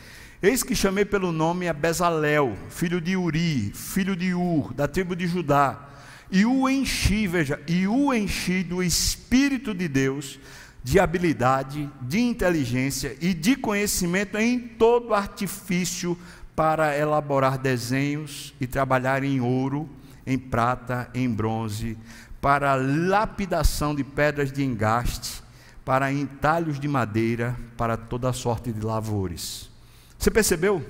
Eis 0.43 0.63
que 0.63 0.75
chamei 0.75 1.05
pelo 1.05 1.33
nome 1.33 1.69
a 1.69 1.73
Bezalel, 1.73 2.57
filho 2.71 3.01
de 3.01 3.17
Uri, 3.17 3.73
filho 3.75 4.17
de 4.17 4.33
Ur, 4.33 4.73
da 4.73 4.89
tribo 4.89 5.15
de 5.15 5.27
Judá, 5.27 5.89
e 6.31 6.47
o 6.47 6.69
enchi, 6.69 7.27
veja, 7.27 7.61
e 7.67 7.87
o 7.87 8.13
enchi 8.15 8.63
do 8.63 8.83
Espírito 8.83 9.75
de 9.75 9.89
Deus, 9.89 10.39
de 10.83 10.99
habilidade, 10.99 11.91
de 12.01 12.21
inteligência 12.21 13.17
e 13.21 13.35
de 13.35 13.57
conhecimento 13.57 14.39
em 14.39 14.59
todo 14.59 15.13
artifício 15.13 16.17
para 16.59 16.99
elaborar 16.99 17.57
desenhos 17.57 18.53
e 18.61 18.67
trabalhar 18.67 19.23
em 19.23 19.41
ouro, 19.41 19.89
em 20.27 20.37
prata, 20.37 21.09
em 21.15 21.31
bronze, 21.31 21.97
para 22.41 22.75
lapidação 22.75 23.95
de 23.95 24.03
pedras 24.03 24.51
de 24.51 24.65
engaste, 24.65 25.41
para 25.85 26.13
entalhos 26.13 26.81
de 26.81 26.89
madeira, 26.89 27.57
para 27.77 27.97
toda 27.97 28.33
sorte 28.33 28.73
de 28.73 28.81
lavores. 28.81 29.71
Você 30.19 30.33
percebeu? 30.33 30.85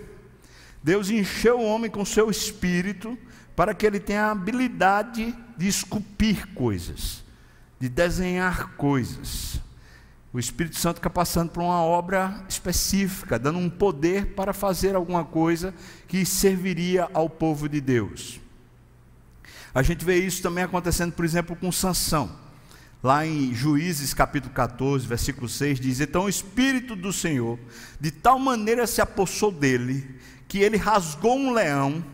Deus 0.83 1.11
encheu 1.11 1.61
o 1.61 1.67
homem 1.67 1.91
com 1.91 2.03
seu 2.03 2.31
espírito 2.31 3.19
para 3.55 3.75
que 3.75 3.85
ele 3.85 4.01
tenha 4.01 4.25
a 4.25 4.31
habilidade 4.31 5.37
de 5.55 5.69
esculpir 5.69 6.47
coisas. 6.55 7.23
de 7.79 7.91
desenhar 7.91 8.71
coisas. 8.75 9.61
O 10.33 10.39
Espírito 10.39 10.77
Santo 10.77 11.01
capacitando 11.01 11.51
para 11.51 11.63
uma 11.63 11.83
obra 11.83 12.45
específica, 12.49 13.39
dando 13.39 13.59
um 13.59 13.71
poder 13.71 14.35
para 14.35 14.53
fazer 14.53 14.95
alguma 14.95 15.25
coisa 15.25 15.75
que 16.07 16.25
serviria 16.27 17.09
ao 17.15 17.31
povo 17.31 17.69
de 17.69 17.81
Deus. 17.81 18.39
A 19.75 19.83
gente 19.83 20.05
vê 20.05 20.19
isso 20.19 20.43
também 20.43 20.65
acontecendo, 20.65 21.13
por 21.13 21.25
exemplo, 21.25 21.57
com 21.57 21.73
Sansão. 21.73 22.31
Lá 23.03 23.25
em 23.25 23.55
Juízes 23.55 24.13
capítulo 24.13 24.53
14, 24.53 25.07
versículo 25.07 25.49
6, 25.49 25.79
diz: 25.81 26.01
Então 26.01 26.25
o 26.25 26.29
Espírito 26.29 26.97
do 26.97 27.13
Senhor 27.13 27.59
de 28.01 28.11
tal 28.11 28.39
maneira 28.39 28.87
se 28.87 29.01
apossou 29.01 29.53
dele, 29.53 30.19
que 30.49 30.59
ele 30.59 30.77
rasgou 30.77 31.39
um 31.39 31.53
leão, 31.53 32.05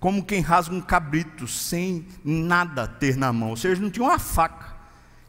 como 0.00 0.24
quem 0.24 0.40
rasga 0.40 0.74
um 0.74 0.80
cabrito, 0.80 1.46
sem 1.46 2.06
nada 2.24 2.86
ter 2.86 3.16
na 3.16 3.32
mão. 3.32 3.50
Ou 3.50 3.56
seja, 3.56 3.80
não 3.80 3.90
tinha 3.90 4.04
uma 4.04 4.18
faca. 4.18 4.73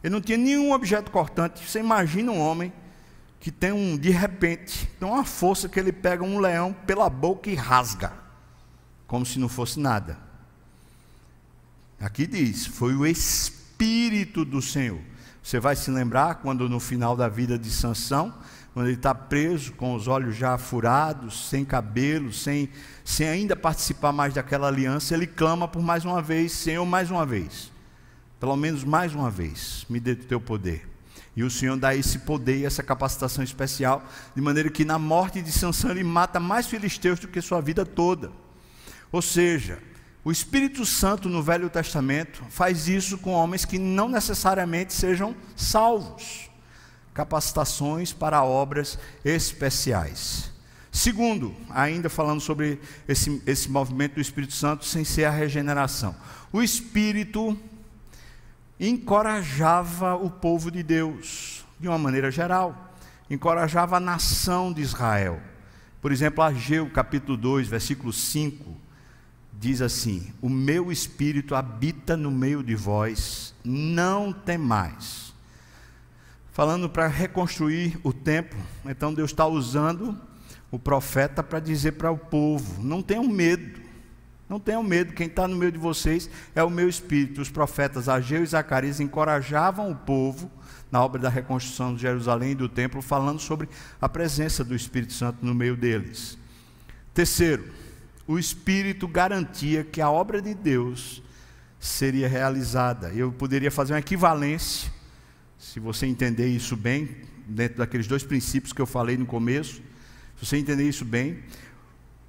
Ele 0.02 0.12
não 0.12 0.20
tinha 0.20 0.38
nenhum 0.38 0.72
objeto 0.72 1.10
cortante. 1.10 1.68
Você 1.68 1.80
imagina 1.80 2.30
um 2.30 2.38
homem 2.38 2.72
que 3.40 3.50
tem 3.50 3.72
um, 3.72 3.96
de 3.96 4.10
repente, 4.10 4.86
tem 4.98 5.08
uma 5.08 5.24
força 5.24 5.68
que 5.68 5.78
ele 5.78 5.92
pega 5.92 6.24
um 6.24 6.38
leão 6.38 6.72
pela 6.86 7.08
boca 7.08 7.50
e 7.50 7.54
rasga, 7.54 8.12
como 9.06 9.24
se 9.24 9.38
não 9.38 9.48
fosse 9.48 9.78
nada. 9.78 10.18
Aqui 12.00 12.26
diz: 12.26 12.66
foi 12.66 12.94
o 12.94 13.06
Espírito 13.06 14.44
do 14.44 14.60
Senhor. 14.60 15.00
Você 15.42 15.60
vai 15.60 15.76
se 15.76 15.90
lembrar 15.90 16.36
quando 16.36 16.68
no 16.68 16.80
final 16.80 17.16
da 17.16 17.28
vida 17.28 17.56
de 17.56 17.70
Sansão, 17.70 18.34
quando 18.74 18.86
ele 18.86 18.96
está 18.96 19.14
preso, 19.14 19.72
com 19.72 19.94
os 19.94 20.08
olhos 20.08 20.34
já 20.34 20.58
furados, 20.58 21.48
sem 21.48 21.64
cabelo, 21.64 22.32
sem, 22.32 22.68
sem 23.04 23.28
ainda 23.28 23.54
participar 23.54 24.10
mais 24.10 24.34
daquela 24.34 24.66
aliança, 24.66 25.14
ele 25.14 25.26
clama 25.26 25.68
por 25.68 25.82
mais 25.82 26.04
uma 26.04 26.20
vez, 26.20 26.50
Senhor, 26.50 26.84
mais 26.84 27.12
uma 27.12 27.24
vez 27.24 27.75
pelo 28.38 28.56
menos 28.56 28.84
mais 28.84 29.14
uma 29.14 29.30
vez, 29.30 29.86
me 29.88 29.98
dê 29.98 30.12
o 30.12 30.16
teu 30.16 30.40
poder. 30.40 30.88
E 31.36 31.42
o 31.42 31.50
Senhor 31.50 31.76
dá 31.76 31.94
esse 31.94 32.20
poder 32.20 32.64
essa 32.64 32.82
capacitação 32.82 33.44
especial, 33.44 34.02
de 34.34 34.40
maneira 34.40 34.70
que 34.70 34.84
na 34.84 34.98
morte 34.98 35.42
de 35.42 35.52
Sansão 35.52 35.90
ele 35.90 36.02
mata 36.02 36.40
mais 36.40 36.66
filisteus 36.66 37.20
do 37.20 37.28
que 37.28 37.40
sua 37.42 37.60
vida 37.60 37.84
toda. 37.84 38.32
Ou 39.12 39.20
seja, 39.20 39.78
o 40.24 40.32
Espírito 40.32 40.84
Santo 40.84 41.28
no 41.28 41.42
Velho 41.42 41.70
Testamento 41.70 42.44
faz 42.48 42.88
isso 42.88 43.18
com 43.18 43.30
homens 43.30 43.64
que 43.64 43.78
não 43.78 44.08
necessariamente 44.08 44.92
sejam 44.92 45.36
salvos. 45.54 46.50
Capacitações 47.12 48.12
para 48.12 48.42
obras 48.42 48.98
especiais. 49.24 50.50
Segundo, 50.90 51.54
ainda 51.70 52.08
falando 52.08 52.40
sobre 52.40 52.80
esse, 53.06 53.42
esse 53.46 53.70
movimento 53.70 54.14
do 54.14 54.20
Espírito 54.20 54.54
Santo 54.54 54.86
sem 54.86 55.04
ser 55.04 55.26
a 55.26 55.30
regeneração. 55.30 56.16
O 56.50 56.62
Espírito 56.62 57.56
encorajava 58.78 60.14
o 60.14 60.30
povo 60.30 60.70
de 60.70 60.82
Deus, 60.82 61.64
de 61.80 61.88
uma 61.88 61.98
maneira 61.98 62.30
geral, 62.30 62.94
encorajava 63.30 63.96
a 63.96 64.00
nação 64.00 64.72
de 64.72 64.82
Israel. 64.82 65.40
Por 66.00 66.12
exemplo, 66.12 66.42
Ageu 66.42 66.88
capítulo 66.90 67.36
2, 67.36 67.68
versículo 67.68 68.12
5, 68.12 68.64
diz 69.52 69.80
assim: 69.80 70.32
O 70.40 70.48
meu 70.48 70.92
espírito 70.92 71.54
habita 71.54 72.16
no 72.16 72.30
meio 72.30 72.62
de 72.62 72.74
vós, 72.74 73.54
não 73.64 74.32
temais. 74.32 75.34
Falando 76.52 76.88
para 76.88 77.06
reconstruir 77.06 77.98
o 78.02 78.12
templo, 78.12 78.58
então 78.84 79.12
Deus 79.12 79.30
está 79.30 79.46
usando 79.46 80.16
o 80.70 80.78
profeta 80.78 81.42
para 81.42 81.60
dizer 81.60 81.92
para 81.92 82.10
o 82.10 82.18
povo: 82.18 82.82
não 82.82 83.02
tenham 83.02 83.24
medo, 83.24 83.80
não 84.48 84.60
tenham 84.60 84.82
medo, 84.82 85.12
quem 85.12 85.26
está 85.26 85.48
no 85.48 85.56
meio 85.56 85.72
de 85.72 85.78
vocês 85.78 86.30
é 86.54 86.62
o 86.62 86.70
meu 86.70 86.88
espírito. 86.88 87.40
Os 87.40 87.50
profetas 87.50 88.08
Ageu 88.08 88.42
e 88.42 88.46
Zacarias 88.46 89.00
encorajavam 89.00 89.90
o 89.90 89.96
povo 89.96 90.50
na 90.90 91.02
obra 91.02 91.20
da 91.20 91.28
reconstrução 91.28 91.94
de 91.94 92.02
Jerusalém 92.02 92.52
e 92.52 92.54
do 92.54 92.68
templo, 92.68 93.02
falando 93.02 93.40
sobre 93.40 93.68
a 94.00 94.08
presença 94.08 94.62
do 94.62 94.74
Espírito 94.74 95.12
Santo 95.12 95.44
no 95.44 95.54
meio 95.54 95.76
deles. 95.76 96.38
Terceiro, 97.12 97.64
o 98.26 98.38
Espírito 98.38 99.08
garantia 99.08 99.82
que 99.82 100.00
a 100.00 100.10
obra 100.10 100.40
de 100.40 100.54
Deus 100.54 101.22
seria 101.80 102.28
realizada. 102.28 103.08
Eu 103.12 103.32
poderia 103.32 103.70
fazer 103.70 103.94
uma 103.94 103.98
equivalência, 103.98 104.92
se 105.58 105.80
você 105.80 106.06
entender 106.06 106.46
isso 106.46 106.76
bem, 106.76 107.08
dentro 107.46 107.78
daqueles 107.78 108.06
dois 108.06 108.22
princípios 108.22 108.72
que 108.72 108.80
eu 108.80 108.86
falei 108.86 109.16
no 109.16 109.26
começo, 109.26 109.82
se 110.36 110.46
você 110.46 110.56
entender 110.56 110.88
isso 110.88 111.04
bem, 111.04 111.42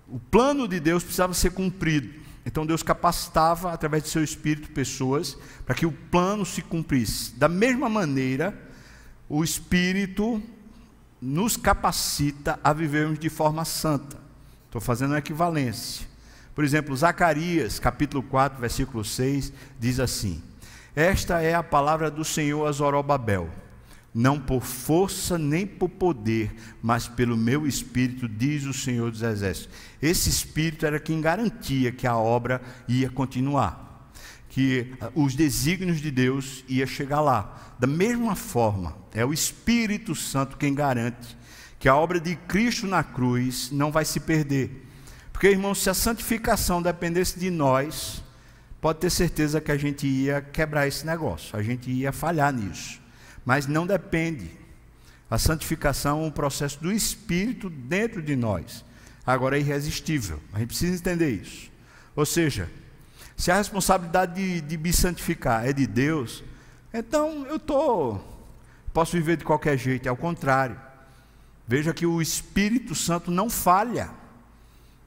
o 0.09 0.19
plano 0.19 0.67
de 0.67 0.79
Deus 0.79 1.03
precisava 1.03 1.33
ser 1.33 1.51
cumprido. 1.51 2.09
Então 2.45 2.65
Deus 2.65 2.81
capacitava, 2.81 3.73
através 3.73 4.03
de 4.03 4.09
seu 4.09 4.23
Espírito, 4.23 4.71
pessoas 4.71 5.37
para 5.65 5.75
que 5.75 5.85
o 5.85 5.91
plano 5.91 6.45
se 6.45 6.61
cumprisse. 6.61 7.35
Da 7.35 7.49
mesma 7.49 7.89
maneira, 7.89 8.57
o 9.27 9.43
Espírito 9.43 10.41
nos 11.21 11.57
capacita 11.57 12.59
a 12.63 12.71
vivermos 12.71 13.19
de 13.19 13.29
forma 13.29 13.65
santa. 13.65 14.17
Estou 14.65 14.79
fazendo 14.79 15.11
uma 15.11 15.19
equivalência. 15.19 16.07
Por 16.55 16.63
exemplo, 16.63 16.95
Zacarias, 16.95 17.79
capítulo 17.79 18.23
4, 18.23 18.59
versículo 18.59 19.03
6, 19.03 19.51
diz 19.77 19.99
assim: 19.99 20.41
Esta 20.95 21.41
é 21.41 21.53
a 21.53 21.63
palavra 21.63 22.09
do 22.09 22.23
Senhor 22.23 22.65
a 22.65 22.71
Zorobabel 22.71 23.49
não 24.17 24.39
por 24.39 24.63
força 24.63 25.37
nem 25.37 25.67
por 25.67 25.89
poder, 25.89 26.51
mas 26.81 27.07
pelo 27.07 27.37
meu 27.37 27.67
espírito, 27.67 28.27
diz 28.27 28.63
o 28.63 28.73
Senhor 28.73 29.11
dos 29.11 29.21
Exércitos. 29.21 29.69
Esse 30.01 30.27
espírito 30.27 30.87
era 30.87 30.99
quem 30.99 31.21
garantia 31.21 31.91
que 31.91 32.07
a 32.07 32.17
obra 32.17 32.59
ia 32.87 33.11
continuar, 33.11 34.11
que 34.49 34.91
ah, 34.99 35.11
os 35.13 35.35
desígnios 35.35 36.01
de 36.01 36.09
Deus 36.09 36.65
ia 36.67 36.87
chegar 36.87 37.21
lá. 37.21 37.75
Da 37.77 37.85
mesma 37.85 38.35
forma, 38.35 38.97
é 39.13 39.23
o 39.23 39.31
Espírito 39.31 40.15
Santo 40.15 40.57
quem 40.57 40.73
garante 40.73 41.37
que 41.77 41.87
a 41.87 41.95
obra 41.95 42.19
de 42.19 42.35
Cristo 42.35 42.87
na 42.87 43.03
cruz 43.03 43.69
não 43.69 43.91
vai 43.91 44.03
se 44.03 44.19
perder. 44.19 44.83
Porque, 45.31 45.47
irmãos, 45.47 45.83
se 45.83 45.91
a 45.91 45.93
santificação 45.93 46.81
dependesse 46.81 47.39
de 47.39 47.51
nós, 47.51 48.23
pode 48.81 48.97
ter 48.97 49.11
certeza 49.11 49.61
que 49.61 49.71
a 49.71 49.77
gente 49.77 50.07
ia 50.07 50.41
quebrar 50.41 50.87
esse 50.87 51.05
negócio, 51.05 51.55
a 51.55 51.61
gente 51.61 51.91
ia 51.91 52.11
falhar 52.11 52.51
nisso 52.51 53.05
mas 53.47 53.65
não 53.65 53.87
depende. 53.87 54.51
A 55.31 55.37
santificação 55.37 56.21
é 56.21 56.27
um 56.27 56.31
processo 56.31 56.81
do 56.81 56.91
Espírito 56.91 57.69
dentro 57.69 58.21
de 58.21 58.35
nós. 58.35 58.83
Agora 59.25 59.55
é 59.55 59.61
irresistível. 59.61 60.41
A 60.51 60.59
gente 60.59 60.67
precisa 60.67 60.93
entender 60.93 61.29
isso. 61.29 61.71
Ou 62.13 62.25
seja, 62.25 62.69
se 63.37 63.49
a 63.49 63.55
responsabilidade 63.55 64.33
de, 64.33 64.59
de 64.59 64.77
me 64.77 64.91
santificar 64.91 65.65
é 65.65 65.71
de 65.71 65.87
Deus, 65.87 66.43
então 66.93 67.45
eu 67.45 67.57
tô, 67.57 68.19
posso 68.93 69.13
viver 69.13 69.37
de 69.37 69.45
qualquer 69.45 69.77
jeito. 69.77 70.09
É 70.09 70.11
o 70.11 70.17
contrário. 70.17 70.77
Veja 71.65 71.93
que 71.93 72.05
o 72.05 72.21
Espírito 72.21 72.93
Santo 72.93 73.31
não 73.31 73.49
falha. 73.49 74.09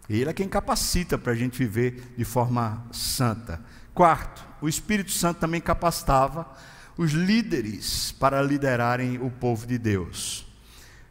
Ele 0.09 0.31
é 0.31 0.33
quem 0.33 0.49
capacita 0.49 1.19
para 1.19 1.33
a 1.33 1.37
gente 1.37 1.59
viver 1.59 2.15
de 2.17 2.25
forma 2.25 2.83
santa. 2.91 3.61
Quarto, 3.93 4.43
o 4.63 4.69
Espírito 4.69 5.11
Santo 5.11 5.41
também 5.41 5.61
capacitava 5.61 6.49
os 6.97 7.13
líderes 7.13 8.13
para 8.13 8.43
liderarem 8.43 9.19
o 9.19 9.31
povo 9.31 9.67
de 9.67 9.79
Deus. 9.79 10.47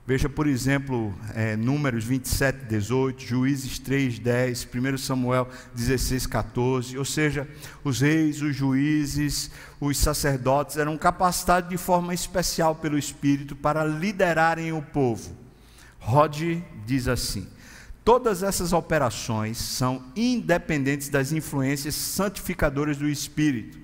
Veja, 0.09 0.27
por 0.27 0.47
exemplo, 0.47 1.13
é, 1.35 1.55
Números 1.55 2.03
27, 2.03 2.65
18, 2.65 3.21
Juízes 3.21 3.77
3, 3.77 4.17
10, 4.17 4.67
1 4.93 4.97
Samuel 4.97 5.47
16, 5.75 6.25
14. 6.25 6.97
Ou 6.97 7.05
seja, 7.05 7.47
os 7.83 8.01
reis, 8.01 8.41
os 8.41 8.55
juízes, 8.55 9.51
os 9.79 9.99
sacerdotes 9.99 10.77
eram 10.77 10.97
capacitados 10.97 11.69
de 11.69 11.77
forma 11.77 12.11
especial 12.11 12.73
pelo 12.73 12.97
Espírito 12.97 13.55
para 13.55 13.83
liderarem 13.85 14.73
o 14.73 14.81
povo. 14.81 15.37
Rod 15.99 16.57
diz 16.87 17.07
assim: 17.07 17.47
todas 18.03 18.41
essas 18.41 18.73
operações 18.73 19.59
são 19.59 20.03
independentes 20.15 21.09
das 21.09 21.31
influências 21.31 21.93
santificadoras 21.93 22.97
do 22.97 23.07
Espírito. 23.07 23.78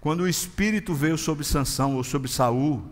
Quando 0.00 0.22
o 0.22 0.28
Espírito 0.28 0.94
veio 0.94 1.18
sobre 1.18 1.44
Sansão 1.44 1.96
ou 1.96 2.02
sobre 2.02 2.30
Saul, 2.30 2.82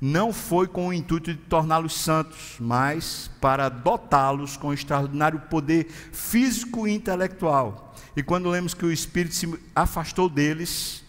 não 0.00 0.32
foi 0.32 0.66
com 0.66 0.88
o 0.88 0.92
intuito 0.92 1.32
de 1.32 1.38
torná-los 1.38 1.96
santos, 1.96 2.56
mas 2.58 3.30
para 3.40 3.68
dotá-los 3.68 4.56
com 4.56 4.72
extraordinário 4.72 5.38
poder 5.42 5.86
físico 6.10 6.88
e 6.88 6.92
intelectual. 6.92 7.94
E 8.16 8.22
quando 8.24 8.50
lemos 8.50 8.74
que 8.74 8.84
o 8.84 8.90
Espírito 8.90 9.36
se 9.36 9.56
afastou 9.72 10.28
deles, 10.28 11.04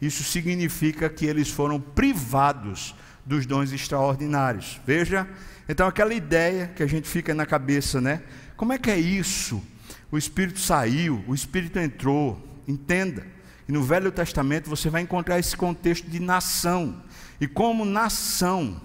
isso 0.00 0.24
significa 0.24 1.10
que 1.10 1.26
eles 1.26 1.50
foram 1.50 1.78
privados 1.78 2.94
dos 3.26 3.44
dons 3.44 3.70
extraordinários. 3.70 4.80
Veja, 4.86 5.28
então 5.68 5.86
aquela 5.86 6.14
ideia 6.14 6.68
que 6.68 6.82
a 6.82 6.86
gente 6.86 7.06
fica 7.06 7.34
na 7.34 7.44
cabeça, 7.44 8.00
né? 8.00 8.22
Como 8.56 8.72
é 8.72 8.78
que 8.78 8.90
é 8.90 8.98
isso? 8.98 9.62
O 10.10 10.16
Espírito 10.16 10.58
saiu, 10.58 11.22
o 11.28 11.34
Espírito 11.34 11.78
entrou. 11.78 12.42
Entenda. 12.66 13.33
E 13.68 13.72
no 13.72 13.82
Velho 13.82 14.12
Testamento 14.12 14.68
você 14.68 14.90
vai 14.90 15.02
encontrar 15.02 15.38
esse 15.38 15.56
contexto 15.56 16.08
de 16.08 16.20
nação. 16.20 17.02
E 17.40 17.46
como 17.46 17.84
nação, 17.84 18.80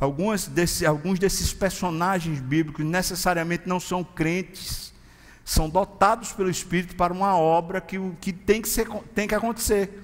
alguns, 0.00 0.46
desse, 0.46 0.86
alguns 0.86 1.18
desses 1.18 1.52
personagens 1.52 2.40
bíblicos 2.40 2.84
necessariamente 2.84 3.68
não 3.68 3.78
são 3.78 4.02
crentes, 4.02 4.92
são 5.44 5.68
dotados 5.68 6.32
pelo 6.32 6.50
Espírito 6.50 6.96
para 6.96 7.12
uma 7.12 7.36
obra 7.36 7.80
que, 7.80 7.98
que, 8.20 8.32
tem, 8.32 8.62
que 8.62 8.68
ser, 8.68 8.88
tem 9.14 9.28
que 9.28 9.34
acontecer. 9.34 10.02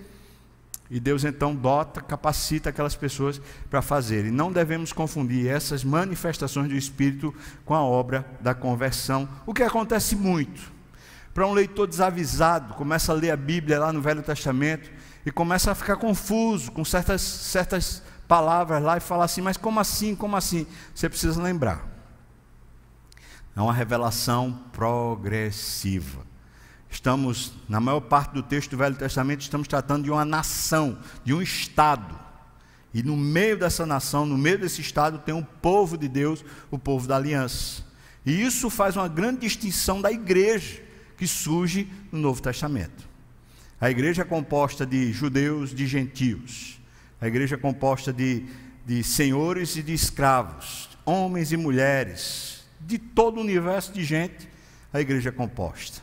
E 0.90 0.98
Deus 0.98 1.24
então 1.24 1.54
dota, 1.54 2.00
capacita 2.00 2.70
aquelas 2.70 2.96
pessoas 2.96 3.40
para 3.68 3.82
fazer. 3.82 4.24
E 4.24 4.30
não 4.30 4.50
devemos 4.50 4.92
confundir 4.92 5.46
essas 5.46 5.84
manifestações 5.84 6.68
do 6.68 6.74
Espírito 6.74 7.34
com 7.64 7.74
a 7.74 7.82
obra 7.82 8.26
da 8.40 8.54
conversão, 8.54 9.28
o 9.46 9.52
que 9.52 9.62
acontece 9.62 10.16
muito. 10.16 10.77
Para 11.32 11.46
um 11.46 11.52
leitor 11.52 11.86
desavisado, 11.86 12.74
começa 12.74 13.12
a 13.12 13.14
ler 13.14 13.30
a 13.30 13.36
Bíblia 13.36 13.78
lá 13.78 13.92
no 13.92 14.00
Velho 14.00 14.22
Testamento 14.22 14.90
e 15.24 15.30
começa 15.30 15.70
a 15.70 15.74
ficar 15.74 15.96
confuso 15.96 16.72
com 16.72 16.84
certas, 16.84 17.20
certas 17.20 18.02
palavras 18.26 18.82
lá 18.82 18.96
e 18.96 19.00
fala 19.00 19.24
assim: 19.24 19.40
mas 19.40 19.56
como 19.56 19.78
assim? 19.80 20.14
Como 20.14 20.36
assim? 20.36 20.66
Você 20.94 21.08
precisa 21.08 21.40
lembrar. 21.42 21.86
É 23.54 23.60
uma 23.60 23.72
revelação 23.72 24.58
progressiva. 24.72 26.26
Estamos, 26.90 27.52
na 27.68 27.80
maior 27.80 28.00
parte 28.00 28.32
do 28.32 28.42
texto 28.42 28.70
do 28.70 28.78
Velho 28.78 28.96
Testamento, 28.96 29.42
estamos 29.42 29.68
tratando 29.68 30.04
de 30.04 30.10
uma 30.10 30.24
nação, 30.24 30.98
de 31.24 31.34
um 31.34 31.42
Estado. 31.42 32.18
E 32.94 33.02
no 33.02 33.16
meio 33.16 33.58
dessa 33.58 33.84
nação, 33.84 34.24
no 34.24 34.38
meio 34.38 34.58
desse 34.58 34.80
Estado, 34.80 35.18
tem 35.18 35.34
o 35.34 35.44
povo 35.44 35.98
de 35.98 36.08
Deus, 36.08 36.44
o 36.70 36.78
povo 36.78 37.06
da 37.06 37.16
aliança. 37.16 37.84
E 38.24 38.42
isso 38.42 38.70
faz 38.70 38.96
uma 38.96 39.08
grande 39.08 39.40
distinção 39.40 40.00
da 40.00 40.10
igreja 40.10 40.87
que 41.18 41.26
surge 41.26 41.88
no 42.10 42.20
Novo 42.20 42.40
Testamento. 42.40 43.06
A 43.80 43.90
igreja 43.90 44.22
é 44.22 44.24
composta 44.24 44.86
de 44.86 45.12
judeus, 45.12 45.74
de 45.74 45.86
gentios. 45.86 46.80
A 47.20 47.26
igreja 47.26 47.56
é 47.56 47.58
composta 47.58 48.12
de, 48.12 48.46
de 48.86 49.02
senhores 49.02 49.76
e 49.76 49.82
de 49.82 49.92
escravos, 49.92 50.88
homens 51.04 51.52
e 51.52 51.56
mulheres, 51.56 52.64
de 52.80 52.98
todo 52.98 53.38
o 53.38 53.40
universo 53.40 53.92
de 53.92 54.04
gente, 54.04 54.48
a 54.92 55.00
igreja 55.00 55.28
é 55.28 55.32
composta. 55.32 56.00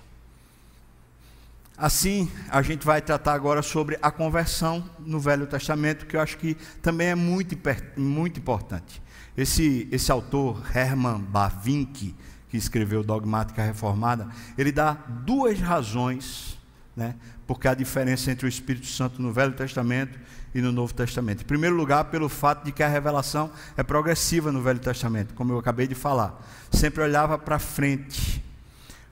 Assim, 1.77 2.31
a 2.49 2.61
gente 2.61 2.85
vai 2.85 3.01
tratar 3.01 3.33
agora 3.33 3.61
sobre 3.61 3.97
a 4.01 4.09
conversão 4.09 4.89
no 4.99 5.19
Velho 5.19 5.47
Testamento, 5.47 6.05
que 6.05 6.15
eu 6.15 6.21
acho 6.21 6.37
que 6.37 6.55
também 6.81 7.07
é 7.07 7.15
muito, 7.15 7.57
muito 7.97 8.39
importante. 8.39 9.01
Esse, 9.35 9.87
esse 9.91 10.09
autor, 10.11 10.63
Herman 10.73 11.19
Bavinck, 11.19 12.15
que 12.55 12.57
escreveu 12.57 13.03
Dogmática 13.03 13.61
Reformada, 13.61 14.29
ele 14.57 14.71
dá 14.71 14.93
duas 14.93 15.59
razões, 15.59 16.57
né, 16.95 17.15
porque 17.45 17.67
há 17.67 17.73
diferença 17.73 18.31
entre 18.31 18.45
o 18.45 18.49
Espírito 18.49 18.87
Santo 18.87 19.21
no 19.21 19.33
Velho 19.33 19.51
Testamento 19.53 20.17
e 20.53 20.61
no 20.61 20.71
Novo 20.71 20.93
Testamento. 20.93 21.41
Em 21.41 21.45
primeiro 21.45 21.75
lugar, 21.75 22.05
pelo 22.05 22.29
fato 22.29 22.63
de 22.63 22.71
que 22.71 22.81
a 22.81 22.87
revelação 22.87 23.51
é 23.75 23.83
progressiva 23.83 24.53
no 24.53 24.61
Velho 24.61 24.79
Testamento, 24.79 25.33
como 25.33 25.51
eu 25.51 25.59
acabei 25.59 25.85
de 25.85 25.95
falar. 25.95 26.41
Sempre 26.71 27.03
olhava 27.03 27.37
para 27.37 27.59
frente, 27.59 28.41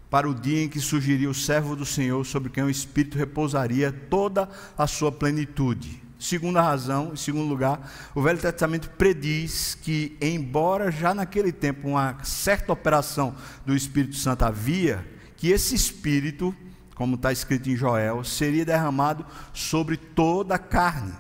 para 0.10 0.30
o 0.30 0.34
dia 0.34 0.64
em 0.64 0.70
que 0.70 0.80
surgiria 0.80 1.30
o 1.30 1.34
servo 1.34 1.76
do 1.76 1.86
Senhor, 1.86 2.26
sobre 2.26 2.50
quem 2.50 2.64
o 2.64 2.70
Espírito 2.70 3.18
repousaria 3.18 3.92
toda 3.92 4.50
a 4.78 4.88
sua 4.88 5.12
plenitude. 5.12 6.03
Segunda 6.24 6.62
razão, 6.62 7.12
em 7.12 7.18
segundo 7.18 7.50
lugar, 7.50 7.92
o 8.16 8.22
Velho 8.22 8.40
Testamento 8.40 8.90
prediz 8.92 9.76
que, 9.76 10.18
embora 10.22 10.90
já 10.90 11.14
naquele 11.14 11.52
tempo 11.52 11.90
uma 11.90 12.18
certa 12.24 12.72
operação 12.72 13.36
do 13.66 13.76
Espírito 13.76 14.16
Santo 14.16 14.44
havia, 14.44 15.06
que 15.36 15.50
esse 15.50 15.76
Espírito, 15.76 16.56
como 16.96 17.16
está 17.16 17.30
escrito 17.34 17.70
em 17.70 17.76
Joel, 17.76 18.24
seria 18.24 18.64
derramado 18.64 19.26
sobre 19.52 19.98
toda 19.98 20.56
a 20.56 20.58
carne. 20.58 21.12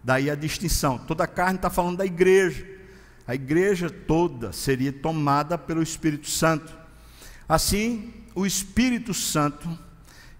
Daí 0.00 0.30
a 0.30 0.36
distinção. 0.36 0.96
Toda 0.96 1.24
a 1.24 1.26
carne 1.26 1.56
está 1.56 1.68
falando 1.68 1.96
da 1.96 2.06
igreja. 2.06 2.64
A 3.26 3.34
igreja 3.34 3.90
toda 3.90 4.52
seria 4.52 4.92
tomada 4.92 5.58
pelo 5.58 5.82
Espírito 5.82 6.30
Santo. 6.30 6.72
Assim, 7.48 8.14
o 8.32 8.46
Espírito 8.46 9.12
Santo, 9.12 9.68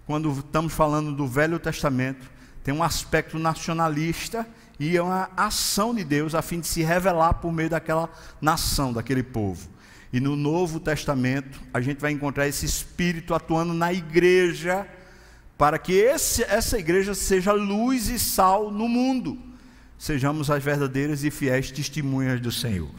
quando 0.05 0.31
estamos 0.31 0.71
falando 0.71 1.13
do 1.13 1.27
Velho 1.27 1.59
Testamento, 1.59 2.31
tem 2.63 2.73
um 2.73 2.83
aspecto 2.83 3.37
nacionalista 3.37 4.47
e 4.79 4.95
é 4.95 5.01
uma 5.01 5.29
ação 5.35 5.93
de 5.93 6.03
Deus 6.03 6.33
a 6.33 6.41
fim 6.41 6.59
de 6.59 6.67
se 6.67 6.81
revelar 6.81 7.35
por 7.35 7.51
meio 7.51 7.69
daquela 7.69 8.09
nação, 8.41 8.93
daquele 8.93 9.21
povo. 9.21 9.69
E 10.11 10.19
no 10.19 10.35
Novo 10.35 10.79
Testamento, 10.79 11.59
a 11.73 11.81
gente 11.81 11.99
vai 11.99 12.11
encontrar 12.11 12.47
esse 12.47 12.65
Espírito 12.65 13.33
atuando 13.33 13.73
na 13.73 13.91
igreja, 13.91 14.87
para 15.57 15.77
que 15.77 15.93
esse, 15.93 16.43
essa 16.43 16.77
igreja 16.77 17.13
seja 17.13 17.51
luz 17.51 18.09
e 18.09 18.19
sal 18.19 18.71
no 18.71 18.87
mundo, 18.87 19.37
sejamos 19.97 20.49
as 20.49 20.63
verdadeiras 20.63 21.23
e 21.23 21.31
fiéis 21.31 21.71
testemunhas 21.71 22.39
do 22.39 22.51
Senhor. 22.51 22.91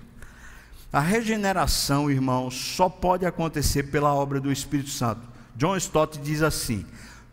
A 0.93 1.01
regeneração, 1.01 2.11
irmãos, 2.11 2.55
só 2.55 2.89
pode 2.89 3.27
acontecer 3.27 3.85
pela 3.85 4.15
obra 4.15 4.41
do 4.41 4.53
Espírito 4.53 4.91
Santo. 4.91 5.23
John 5.57 5.77
Stott 5.77 6.19
diz 6.19 6.43
assim: 6.43 6.85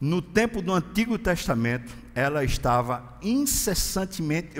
no 0.02 0.20
tempo 0.20 0.64
do 0.64 0.74
Antigo 0.74 1.16
Testamento, 1.20 1.94
ela 2.16 2.44
estava 2.44 3.18
incessantemente, 3.22 4.60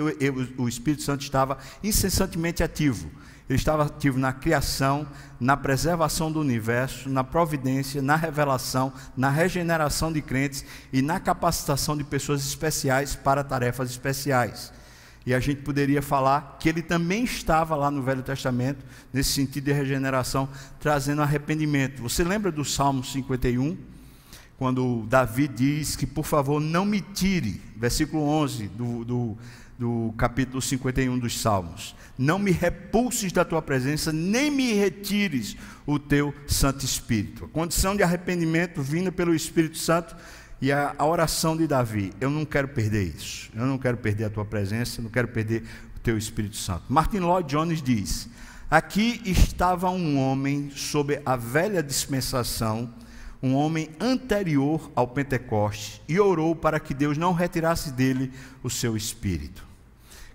o 0.56 0.68
Espírito 0.68 1.02
Santo 1.02 1.22
estava 1.22 1.58
incessantemente 1.82 2.62
ativo. 2.62 3.10
Ele 3.48 3.58
estava 3.58 3.84
ativo 3.84 4.20
na 4.20 4.32
criação, 4.32 5.04
na 5.40 5.56
preservação 5.56 6.30
do 6.30 6.38
universo, 6.40 7.08
na 7.10 7.24
providência, 7.24 8.00
na 8.00 8.14
revelação, 8.14 8.92
na 9.16 9.30
regeneração 9.30 10.12
de 10.12 10.22
crentes 10.22 10.64
e 10.92 11.02
na 11.02 11.18
capacitação 11.18 11.96
de 11.96 12.04
pessoas 12.04 12.46
especiais 12.46 13.16
para 13.16 13.42
tarefas 13.42 13.90
especiais. 13.90 14.72
E 15.26 15.34
a 15.34 15.40
gente 15.40 15.62
poderia 15.62 16.00
falar 16.00 16.56
que 16.60 16.68
ele 16.68 16.82
também 16.82 17.24
estava 17.24 17.74
lá 17.74 17.90
no 17.90 18.00
Velho 18.00 18.22
Testamento, 18.22 18.84
nesse 19.12 19.32
sentido 19.32 19.64
de 19.64 19.72
regeneração, 19.72 20.48
trazendo 20.78 21.20
arrependimento. 21.20 22.00
Você 22.00 22.22
lembra 22.22 22.52
do 22.52 22.64
Salmo 22.64 23.02
51? 23.02 23.91
Quando 24.62 25.04
Davi 25.08 25.48
diz 25.48 25.96
que, 25.96 26.06
por 26.06 26.24
favor, 26.24 26.60
não 26.60 26.84
me 26.84 27.00
tire, 27.00 27.60
versículo 27.76 28.22
11 28.22 28.68
do, 28.68 29.04
do, 29.04 29.38
do 29.76 30.14
capítulo 30.16 30.62
51 30.62 31.18
dos 31.18 31.40
Salmos, 31.40 31.96
não 32.16 32.38
me 32.38 32.52
repulses 32.52 33.32
da 33.32 33.44
tua 33.44 33.60
presença, 33.60 34.12
nem 34.12 34.52
me 34.52 34.72
retires 34.72 35.56
o 35.84 35.98
teu 35.98 36.32
Santo 36.46 36.84
Espírito. 36.84 37.46
A 37.46 37.48
condição 37.48 37.96
de 37.96 38.04
arrependimento 38.04 38.80
vinda 38.80 39.10
pelo 39.10 39.34
Espírito 39.34 39.78
Santo 39.78 40.14
e 40.60 40.70
a, 40.70 40.94
a 40.96 41.04
oração 41.04 41.56
de 41.56 41.66
Davi, 41.66 42.12
eu 42.20 42.30
não 42.30 42.44
quero 42.44 42.68
perder 42.68 43.02
isso, 43.02 43.50
eu 43.56 43.66
não 43.66 43.78
quero 43.78 43.96
perder 43.96 44.26
a 44.26 44.30
tua 44.30 44.44
presença, 44.44 45.00
eu 45.00 45.02
não 45.02 45.10
quero 45.10 45.26
perder 45.26 45.64
o 45.96 45.98
teu 45.98 46.16
Espírito 46.16 46.54
Santo. 46.54 46.84
Martin 46.88 47.18
Lloyd 47.18 47.48
Jones 47.48 47.82
diz: 47.82 48.28
Aqui 48.70 49.20
estava 49.24 49.90
um 49.90 50.20
homem 50.20 50.70
sob 50.70 51.20
a 51.26 51.34
velha 51.34 51.82
dispensação 51.82 53.01
um 53.42 53.54
homem 53.54 53.90
anterior 54.00 54.90
ao 54.94 55.08
Pentecostes, 55.08 56.00
e 56.08 56.20
orou 56.20 56.54
para 56.54 56.78
que 56.78 56.94
Deus 56.94 57.18
não 57.18 57.32
retirasse 57.32 57.90
dele 57.90 58.30
o 58.62 58.70
seu 58.70 58.96
espírito. 58.96 59.66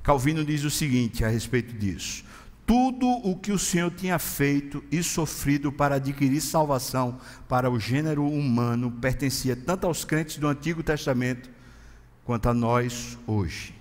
Calvino 0.03 0.43
diz 0.43 0.63
o 0.63 0.69
seguinte 0.69 1.23
a 1.23 1.29
respeito 1.29 1.73
disso: 1.73 2.25
tudo 2.67 3.07
o 3.07 3.33
que 3.33 3.53
o 3.53 3.57
Senhor 3.57 3.89
tinha 3.91 4.19
feito 4.19 4.83
e 4.91 5.01
sofrido 5.01 5.71
para 5.71 5.95
adquirir 5.95 6.41
salvação 6.41 7.17
para 7.47 7.71
o 7.71 7.79
gênero 7.79 8.27
humano 8.27 8.91
pertencia 8.91 9.55
tanto 9.55 9.87
aos 9.87 10.03
crentes 10.03 10.37
do 10.37 10.47
Antigo 10.47 10.83
Testamento 10.83 11.49
quanto 12.25 12.49
a 12.49 12.53
nós 12.53 13.17
hoje. 13.25 13.73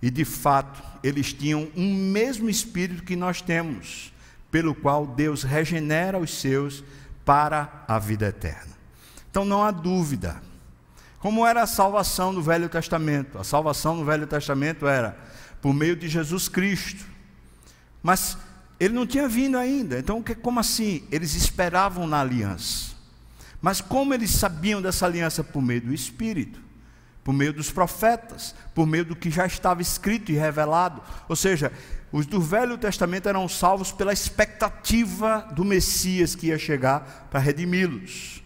E 0.00 0.12
de 0.12 0.24
fato, 0.24 0.80
eles 1.02 1.32
tinham 1.32 1.66
um 1.76 1.92
mesmo 1.92 2.48
espírito 2.48 3.02
que 3.02 3.16
nós 3.16 3.42
temos, 3.42 4.12
pelo 4.48 4.76
qual 4.76 5.04
Deus 5.04 5.42
regenera 5.42 6.20
os 6.20 6.38
seus 6.38 6.84
para 7.28 7.84
a 7.86 7.98
vida 7.98 8.28
eterna. 8.28 8.72
Então 9.30 9.44
não 9.44 9.62
há 9.62 9.70
dúvida. 9.70 10.40
Como 11.18 11.46
era 11.46 11.62
a 11.62 11.66
salvação 11.66 12.32
no 12.32 12.40
Velho 12.40 12.70
Testamento? 12.70 13.36
A 13.36 13.44
salvação 13.44 13.94
no 13.94 14.02
Velho 14.02 14.26
Testamento 14.26 14.88
era 14.88 15.14
por 15.60 15.74
meio 15.74 15.94
de 15.94 16.08
Jesus 16.08 16.48
Cristo. 16.48 17.04
Mas 18.02 18.38
ele 18.80 18.94
não 18.94 19.06
tinha 19.06 19.28
vindo 19.28 19.58
ainda. 19.58 19.98
Então, 19.98 20.24
como 20.40 20.58
assim? 20.58 21.06
Eles 21.12 21.34
esperavam 21.34 22.06
na 22.06 22.18
aliança. 22.18 22.92
Mas 23.60 23.82
como 23.82 24.14
eles 24.14 24.30
sabiam 24.30 24.80
dessa 24.80 25.04
aliança? 25.04 25.44
Por 25.44 25.60
meio 25.60 25.82
do 25.82 25.92
Espírito, 25.92 26.58
por 27.22 27.34
meio 27.34 27.52
dos 27.52 27.70
profetas, 27.70 28.54
por 28.74 28.86
meio 28.86 29.04
do 29.04 29.14
que 29.14 29.30
já 29.30 29.44
estava 29.44 29.82
escrito 29.82 30.32
e 30.32 30.34
revelado. 30.34 31.02
Ou 31.28 31.36
seja, 31.36 31.70
os 32.10 32.26
do 32.26 32.40
Velho 32.40 32.78
Testamento 32.78 33.28
eram 33.28 33.48
salvos 33.48 33.92
pela 33.92 34.12
expectativa 34.12 35.46
do 35.52 35.64
Messias 35.64 36.34
que 36.34 36.46
ia 36.46 36.58
chegar 36.58 37.28
para 37.30 37.40
redimi-los. 37.40 38.42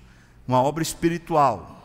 Uma 0.46 0.60
obra 0.60 0.82
espiritual. 0.82 1.78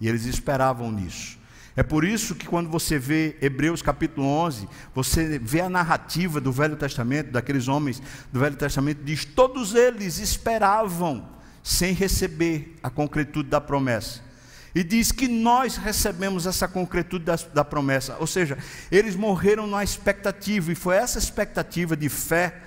E 0.00 0.08
eles 0.08 0.24
esperavam 0.24 0.92
nisso. 0.92 1.38
É 1.74 1.82
por 1.82 2.04
isso 2.04 2.34
que 2.34 2.46
quando 2.46 2.68
você 2.68 2.98
vê 2.98 3.36
Hebreus 3.40 3.82
capítulo 3.82 4.26
11, 4.26 4.68
você 4.94 5.38
vê 5.38 5.60
a 5.60 5.68
narrativa 5.68 6.40
do 6.40 6.50
Velho 6.50 6.76
Testamento, 6.76 7.30
daqueles 7.30 7.68
homens 7.68 8.02
do 8.32 8.40
Velho 8.40 8.56
Testamento, 8.56 9.02
diz: 9.04 9.24
todos 9.24 9.74
eles 9.76 10.18
esperavam 10.18 11.28
sem 11.62 11.92
receber 11.92 12.76
a 12.82 12.90
concretude 12.90 13.48
da 13.48 13.60
promessa. 13.60 14.27
E 14.74 14.84
diz 14.84 15.10
que 15.10 15.26
nós 15.26 15.76
recebemos 15.76 16.46
essa 16.46 16.68
concretude 16.68 17.24
da, 17.24 17.36
da, 17.36 17.64
promessa. 17.64 18.16
Ou 18.20 18.26
seja, 18.26 18.58
eles 18.90 19.16
morreram 19.16 19.66
na 19.66 19.82
expectativa, 19.82 20.70
e 20.70 20.74
foi 20.74 20.96
essa 20.96 21.18
expectativa 21.18 21.96
de 21.96 22.08
fé 22.08 22.62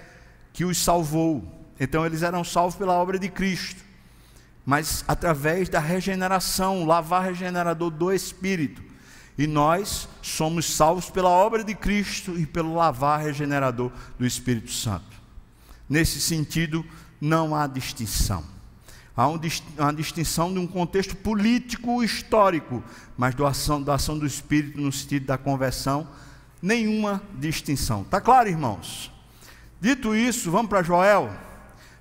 que 0.52 0.66
os 0.66 0.78
salvou. 0.78 1.44
Então, 1.80 2.06
eles 2.06 2.24
eram 2.24 2.44
salvos 2.44 2.76
pela 2.76 2.94
obra 2.94 3.18
de 3.18 3.30
Cristo, 3.30 3.82
mas 4.66 5.04
através 5.08 5.70
da 5.70 5.80
regeneração, 5.80 6.84
o 6.84 6.86
lavar 6.86 7.24
regenerador 7.24 7.90
do 7.90 8.12
Espírito. 8.12 8.84
E 9.38 9.48
nós 9.48 10.08
somos 10.22 10.66
salvos 10.66 11.10
pela 11.10 11.30
obra 11.30 11.64
de 11.64 11.74
Cristo 11.74 12.38
e 12.38 12.46
pelo 12.46 12.76
lavar 12.76 13.20
regenerador 13.22 13.92
do 14.20 14.26
Espírito 14.26 14.72
Santo. 14.72 15.20
Nesse 15.90 16.22
sentido, 16.22 16.86
não 17.20 17.56
há 17.56 17.66
distinção. 17.68 18.44
Há 19.16 19.28
uma 19.28 19.94
distinção 19.94 20.54
de 20.54 20.60
um 20.60 20.66
contexto 20.66 21.16
político 21.16 22.04
histórico, 22.04 22.84
mas 23.18 23.36
da 23.36 23.50
ação, 23.50 23.82
da 23.82 23.96
ação 23.96 24.18
do 24.18 24.26
Espírito 24.26 24.80
no 24.80 24.92
sentido 24.92 25.26
da 25.26 25.38
conversão, 25.38 26.08
nenhuma 26.62 27.22
distinção. 27.38 28.04
Está 28.04 28.22
claro, 28.22 28.48
irmãos? 28.48 29.12
Dito 29.82 30.16
isso, 30.16 30.50
vamos 30.50 30.70
para 30.70 30.84
Joel, 30.84 31.30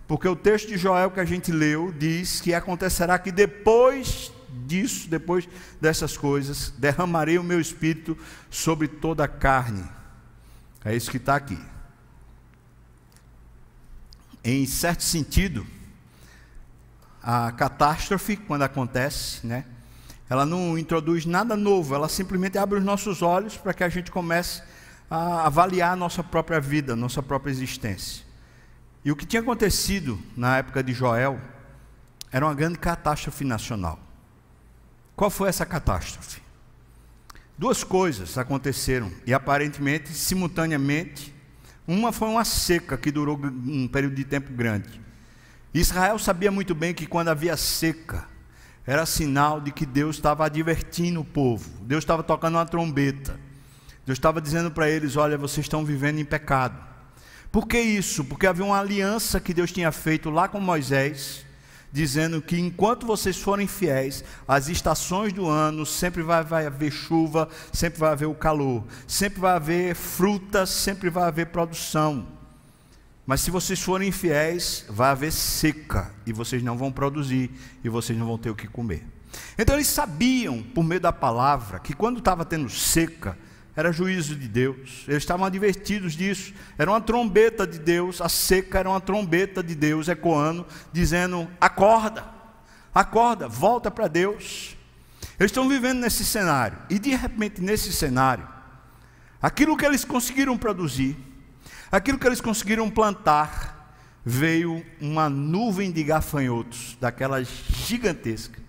porque 0.07 0.29
o 0.29 0.37
texto 0.37 0.69
de 0.69 0.77
Joel 0.77 1.11
que 1.11 1.19
a 1.19 1.25
gente 1.25 1.51
leu 1.51 1.93
diz 1.93 2.41
que 2.41 2.55
acontecerá 2.55 3.19
que 3.19 3.33
depois 3.33 4.33
disso, 4.67 5.09
depois 5.09 5.49
dessas 5.81 6.17
coisas, 6.17 6.73
derramarei 6.79 7.39
o 7.39 7.45
meu 7.45 7.61
espírito 7.61 8.17
sobre 8.51 8.87
toda 8.87 9.25
a 9.25 9.29
carne. 9.29 9.85
É 10.85 10.95
isso 10.95 11.11
que 11.11 11.17
está 11.17 11.35
aqui. 11.37 11.59
Em 14.45 14.65
certo 14.67 15.03
sentido, 15.03 15.67
a 17.23 17.53
catástrofe, 17.53 18.37
quando 18.37 18.63
acontece, 18.63 19.47
né, 19.47 19.65
ela 20.29 20.47
não 20.47 20.79
introduz 20.79 21.27
nada 21.27 21.57
novo, 21.57 21.95
ela 21.95 22.09
simplesmente 22.09 22.57
abre 22.57 22.79
os 22.79 22.85
nossos 22.85 23.21
olhos 23.21 23.57
para 23.57 23.75
que 23.75 23.83
a 23.83 23.89
gente 23.89 24.11
comece 24.11 24.63
a 25.11 25.47
avaliar 25.47 25.93
a 25.93 25.97
nossa 25.97 26.23
própria 26.23 26.61
vida, 26.61 26.95
nossa 26.95 27.23
própria 27.23 27.51
existência. 27.51 28.25
E 29.05 29.11
o 29.11 29.17
que 29.17 29.27
tinha 29.27 29.43
acontecido 29.43 30.21
na 30.37 30.59
época 30.59 30.83
de 30.83 30.93
Joel 30.93 31.41
era 32.31 32.47
uma 32.47 32.55
grande 32.55 32.79
catástrofe 32.79 33.45
nacional. 33.45 33.99
Qual 35.17 35.31
foi 35.31 35.49
essa 35.49 35.67
catástrofe? 35.67 36.41
Duas 37.59 37.83
coisas 37.83 38.39
aconteceram 38.39 39.11
e 39.27 39.35
aparentemente 39.35 40.11
simultaneamente. 40.11 41.35
Uma 41.87 42.13
foi 42.13 42.29
uma 42.29 42.45
seca 42.45 42.97
que 42.97 43.11
durou 43.11 43.37
um 43.37 43.89
período 43.89 44.15
de 44.15 44.25
tempo 44.25 44.53
grande. 44.53 45.01
Israel 45.73 46.19
sabia 46.19 46.51
muito 46.51 46.75
bem 46.75 46.93
que 46.93 47.07
quando 47.07 47.29
havia 47.29 47.57
seca, 47.57 48.27
era 48.87 49.07
sinal 49.07 49.61
de 49.61 49.71
que 49.71 49.87
Deus 49.87 50.17
estava 50.17 50.47
advertindo 50.47 51.21
o 51.21 51.25
povo. 51.25 51.71
Deus 51.83 52.03
estava 52.03 52.23
tocando 52.23 52.57
uma 52.57 52.67
trombeta. 52.67 53.39
Deus 54.05 54.19
estava 54.19 54.41
dizendo 54.41 54.71
para 54.71 54.91
eles: 54.91 55.17
Olha, 55.17 55.39
vocês 55.39 55.67
estão 55.67 55.85
vivendo 55.85 56.19
em 56.19 56.25
pecado. 56.25 56.77
Por 57.53 57.67
que 57.67 57.79
isso? 57.81 58.25
Porque 58.25 58.47
havia 58.47 58.65
uma 58.65 58.81
aliança 58.81 59.39
que 59.39 59.55
Deus 59.55 59.71
tinha 59.71 59.93
feito 59.93 60.31
lá 60.31 60.49
com 60.49 60.61
Moisés 60.61 61.45
dizendo 61.93 62.41
que 62.41 62.59
enquanto 62.59 63.07
vocês 63.07 63.37
forem 63.37 63.67
fiéis, 63.67 64.25
as 64.47 64.69
estações 64.69 65.33
do 65.33 65.49
ano 65.49 65.85
sempre 65.85 66.23
vai, 66.23 66.45
vai, 66.45 66.67
haver 66.67 66.93
chuva, 66.93 67.49
sempre 67.73 67.99
vai 67.99 68.13
haver 68.13 68.27
o 68.27 68.35
calor, 68.35 68.85
sempre 69.07 69.41
vai 69.41 69.57
haver 69.57 69.95
frutas, 69.95 70.71
sempre 70.71 71.11
vai 71.11 71.25
haver 71.25 71.47
produção. 71.47 72.40
Mas 73.31 73.43
se 73.43 73.51
vocês 73.53 73.81
forem 73.81 74.09
infiéis, 74.09 74.85
vai 74.89 75.11
haver 75.11 75.31
seca 75.31 76.13
e 76.27 76.33
vocês 76.33 76.65
não 76.65 76.77
vão 76.77 76.91
produzir 76.91 77.49
e 77.85 77.89
vocês 77.89 78.19
não 78.19 78.27
vão 78.27 78.37
ter 78.37 78.51
o 78.51 78.57
que 78.57 78.67
comer. 78.67 79.07
Então 79.57 79.77
eles 79.77 79.87
sabiam, 79.87 80.65
por 80.65 80.83
meio 80.83 81.01
da 81.01 81.13
palavra, 81.13 81.79
que 81.79 81.95
quando 81.95 82.19
estava 82.19 82.45
tendo 82.45 82.69
seca, 82.69 83.39
era 83.77 83.93
juízo 83.93 84.35
de 84.35 84.49
Deus, 84.49 85.05
eles 85.07 85.23
estavam 85.23 85.47
advertidos 85.47 86.15
disso, 86.15 86.53
era 86.77 86.91
uma 86.91 87.01
trombeta 87.01 87.65
de 87.65 87.79
Deus, 87.79 88.21
a 88.21 88.29
seca 88.29 88.81
era 88.81 88.91
uma 88.91 89.01
trombeta 89.01 89.63
de 89.63 89.77
Deus 89.77 90.09
ecoando, 90.09 90.67
dizendo: 90.93 91.49
acorda, 91.61 92.25
acorda, 92.93 93.47
volta 93.47 93.93
para 93.93 94.09
Deus. 94.09 94.77
Eles 95.39 95.53
estão 95.53 95.69
vivendo 95.69 96.01
nesse 96.01 96.25
cenário, 96.25 96.79
e 96.91 96.99
de 96.99 97.15
repente, 97.15 97.61
nesse 97.61 97.93
cenário, 97.93 98.49
aquilo 99.41 99.77
que 99.77 99.87
eles 99.87 100.05
conseguiram 100.05 100.59
produzir, 100.59 101.30
aquilo 101.91 102.19
que 102.19 102.27
eles 102.27 102.41
conseguiram 102.41 102.91
plantar, 102.91 103.95
veio 104.25 104.85
uma 105.01 105.29
nuvem 105.29 105.91
de 105.91 106.05
gafanhotos, 106.05 106.97
daquelas 107.01 107.49
gigantesca, 107.87 108.61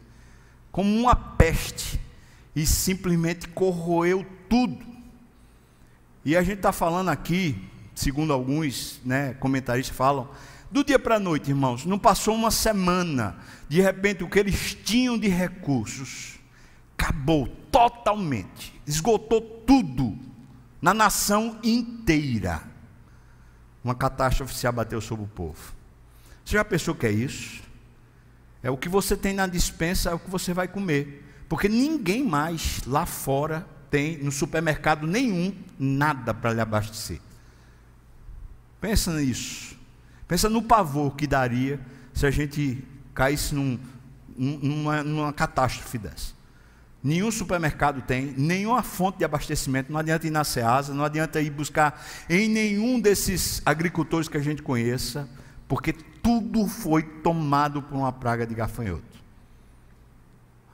como 0.71 0.89
uma 0.95 1.15
peste, 1.15 1.99
e 2.55 2.65
simplesmente 2.65 3.47
corroeu 3.47 4.25
tudo. 4.49 4.85
E 6.23 6.35
a 6.35 6.41
gente 6.41 6.57
está 6.57 6.71
falando 6.71 7.09
aqui, 7.09 7.57
segundo 7.95 8.33
alguns 8.33 8.99
né, 9.05 9.33
comentaristas 9.35 9.95
falam, 9.95 10.29
do 10.69 10.83
dia 10.83 10.97
para 10.97 11.15
a 11.15 11.19
noite, 11.19 11.49
irmãos, 11.49 11.85
não 11.85 11.99
passou 11.99 12.33
uma 12.33 12.51
semana, 12.51 13.37
de 13.67 13.81
repente 13.81 14.23
o 14.23 14.29
que 14.29 14.39
eles 14.39 14.73
tinham 14.73 15.17
de 15.17 15.27
recursos 15.27 16.39
acabou 17.01 17.47
totalmente, 17.71 18.79
esgotou 18.85 19.41
tudo 19.41 20.15
na 20.81 20.93
nação 20.93 21.59
inteira. 21.63 22.70
Uma 23.83 23.95
catástrofe 23.95 24.53
se 24.53 24.67
abateu 24.67 25.01
sobre 25.01 25.25
o 25.25 25.27
povo. 25.27 25.73
Você 26.45 26.53
já 26.53 26.65
pensou 26.65 26.93
que 26.93 27.05
é 27.05 27.11
isso? 27.11 27.61
É 28.63 28.69
o 28.69 28.77
que 28.77 28.87
você 28.87 29.17
tem 29.17 29.33
na 29.33 29.47
dispensa, 29.47 30.11
é 30.11 30.13
o 30.13 30.19
que 30.19 30.29
você 30.29 30.53
vai 30.53 30.67
comer. 30.67 31.25
Porque 31.49 31.67
ninguém 31.67 32.23
mais 32.23 32.81
lá 32.85 33.05
fora 33.05 33.67
tem 33.89 34.17
no 34.17 34.31
supermercado 34.31 35.05
nenhum 35.05 35.53
nada 35.77 36.33
para 36.33 36.53
lhe 36.53 36.61
abastecer. 36.61 37.19
Pensa 38.79 39.13
nisso. 39.13 39.75
Pensa 40.27 40.49
no 40.49 40.61
pavor 40.61 41.15
que 41.15 41.27
daria 41.27 41.79
se 42.13 42.25
a 42.25 42.31
gente 42.31 42.83
caísse 43.13 43.53
num, 43.53 43.79
numa, 44.37 45.03
numa 45.03 45.33
catástrofe 45.33 45.97
dessa. 45.97 46.33
Nenhum 47.03 47.31
supermercado 47.31 48.01
tem, 48.01 48.33
nenhuma 48.37 48.83
fonte 48.83 49.17
de 49.17 49.25
abastecimento. 49.25 49.91
Não 49.91 49.99
adianta 49.99 50.27
ir 50.27 50.29
na 50.29 50.43
Ceasa, 50.43 50.93
não 50.93 51.03
adianta 51.03 51.41
ir 51.41 51.49
buscar 51.49 52.05
em 52.29 52.47
nenhum 52.47 52.99
desses 52.99 53.61
agricultores 53.65 54.27
que 54.27 54.37
a 54.37 54.41
gente 54.41 54.61
conheça, 54.61 55.27
porque 55.67 55.93
tudo 55.93 56.67
foi 56.67 57.01
tomado 57.01 57.81
por 57.81 57.95
uma 57.95 58.11
praga 58.11 58.45
de 58.45 58.53
gafanhoto. 58.53 59.19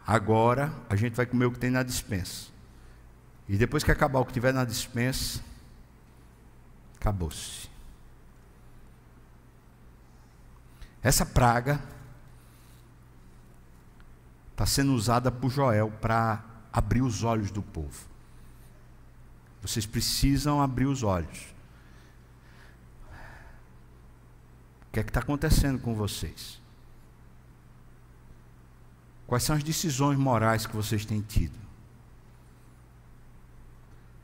Agora 0.06 0.74
a 0.90 0.96
gente 0.96 1.16
vai 1.16 1.26
comer 1.26 1.46
o 1.46 1.52
que 1.52 1.60
tem 1.60 1.70
na 1.70 1.84
dispensa. 1.84 2.48
E 3.48 3.56
depois 3.56 3.84
que 3.84 3.92
acabar 3.92 4.20
o 4.20 4.26
que 4.26 4.34
tiver 4.34 4.54
na 4.54 4.66
dispensa, 4.66 5.42
acabou-se. 7.00 7.70
Essa 11.02 11.26
praga 11.26 11.82
está 14.58 14.66
sendo 14.66 14.96
usada 14.96 15.32
por 15.32 15.52
Joel 15.52 15.92
para 16.02 16.44
abrir 16.74 17.04
os 17.04 17.24
olhos 17.24 17.52
do 17.52 17.62
povo. 17.62 18.08
Vocês 19.62 19.86
precisam 19.86 20.60
abrir 20.60 20.88
os 20.88 21.04
olhos. 21.04 21.54
O 24.82 24.92
que 24.92 25.00
é 25.00 25.04
que 25.04 25.12
está 25.12 25.20
acontecendo 25.20 25.78
com 25.78 25.94
vocês? 25.94 26.60
Quais 29.28 29.44
são 29.44 29.56
as 29.56 29.62
decisões 29.62 30.18
morais 30.18 30.66
que 30.66 30.76
vocês 30.76 31.06
têm 31.06 31.22
tido? 31.22 31.60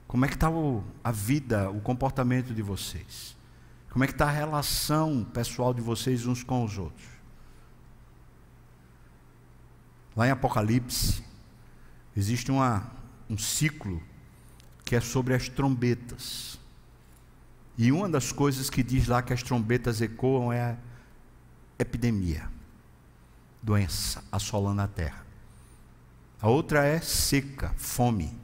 Como 0.08 0.26
é 0.26 0.28
que 0.28 0.34
está 0.34 0.48
a 1.04 1.12
vida, 1.12 1.70
o 1.70 1.80
comportamento 1.80 2.56
de 2.56 2.64
vocês? 2.64 3.38
Como 3.92 4.04
é 4.04 4.08
que 4.08 4.14
está 4.14 4.26
a 4.26 4.32
relação 4.32 5.24
pessoal 5.24 5.76
de 5.76 5.82
vocês 5.82 6.26
uns 6.26 6.42
com 6.42 6.64
os 6.64 6.80
outros? 6.80 7.13
Lá 10.16 10.28
em 10.28 10.32
Apocalipse, 10.32 11.24
existe 12.16 12.52
uma, 12.52 12.92
um 13.30 13.38
ciclo 13.38 14.02
que 14.86 14.96
é 14.96 15.02
sobre 15.02 15.34
as 15.34 15.50
trombetas. 15.50 16.60
E 17.78 17.92
uma 17.92 18.08
das 18.08 18.32
coisas 18.32 18.70
que 18.70 18.84
diz 18.84 19.08
lá 19.08 19.22
que 19.22 19.34
as 19.34 19.42
trombetas 19.42 20.02
ecoam 20.02 20.54
é 20.54 20.62
a 20.62 20.78
epidemia, 21.80 22.48
doença 23.62 24.24
assolando 24.32 24.82
a 24.82 24.88
terra. 24.88 25.26
A 26.40 26.50
outra 26.50 26.86
é 26.86 27.00
seca, 27.00 27.74
fome. 27.78 28.38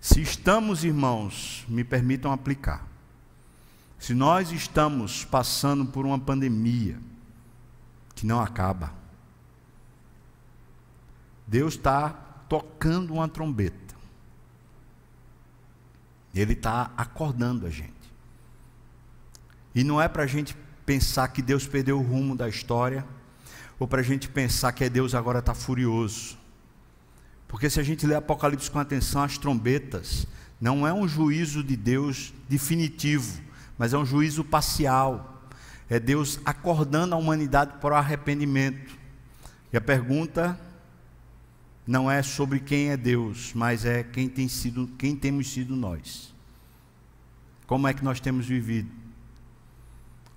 Se 0.00 0.20
estamos, 0.20 0.82
irmãos, 0.82 1.64
me 1.68 1.84
permitam 1.84 2.32
aplicar, 2.32 2.86
se 3.98 4.14
nós 4.14 4.50
estamos 4.50 5.24
passando 5.24 5.86
por 5.86 6.04
uma 6.04 6.18
pandemia 6.18 6.98
que 8.16 8.26
não 8.26 8.40
acaba, 8.40 8.92
Deus 11.46 11.74
está 11.74 12.08
tocando 12.48 13.14
uma 13.14 13.28
trombeta, 13.28 13.94
Ele 16.34 16.54
está 16.54 16.90
acordando 16.96 17.66
a 17.66 17.70
gente. 17.70 17.94
E 19.72 19.84
não 19.84 20.02
é 20.02 20.08
para 20.08 20.24
a 20.24 20.26
gente 20.26 20.56
pensar 20.84 21.28
que 21.28 21.40
Deus 21.40 21.66
perdeu 21.66 22.00
o 22.00 22.02
rumo 22.02 22.34
da 22.34 22.48
história, 22.48 23.06
ou 23.78 23.86
para 23.86 24.00
a 24.00 24.04
gente 24.04 24.28
pensar 24.28 24.72
que 24.72 24.82
é 24.82 24.88
Deus 24.88 25.14
agora 25.14 25.38
está 25.38 25.54
furioso. 25.54 26.38
Porque 27.46 27.68
se 27.68 27.78
a 27.78 27.82
gente 27.82 28.06
lê 28.06 28.14
Apocalipse 28.14 28.70
com 28.70 28.78
atenção, 28.78 29.22
as 29.22 29.38
trombetas 29.38 30.26
não 30.60 30.86
é 30.86 30.92
um 30.92 31.06
juízo 31.06 31.62
de 31.62 31.76
Deus 31.76 32.32
definitivo, 32.48 33.40
mas 33.76 33.92
é 33.92 33.98
um 33.98 34.06
juízo 34.06 34.42
parcial. 34.42 35.35
É 35.88 36.00
Deus 36.00 36.40
acordando 36.44 37.14
a 37.14 37.18
humanidade 37.18 37.74
para 37.80 37.94
o 37.94 37.98
arrependimento. 37.98 38.96
E 39.72 39.76
a 39.76 39.80
pergunta 39.80 40.58
não 41.86 42.10
é 42.10 42.22
sobre 42.22 42.58
quem 42.58 42.90
é 42.90 42.96
Deus, 42.96 43.52
mas 43.54 43.84
é 43.84 44.02
quem 44.02 44.28
tem 44.28 44.48
sido, 44.48 44.88
quem 44.98 45.14
temos 45.14 45.48
sido 45.52 45.76
nós. 45.76 46.34
Como 47.66 47.86
é 47.86 47.94
que 47.94 48.04
nós 48.04 48.20
temos 48.20 48.46
vivido? 48.46 48.90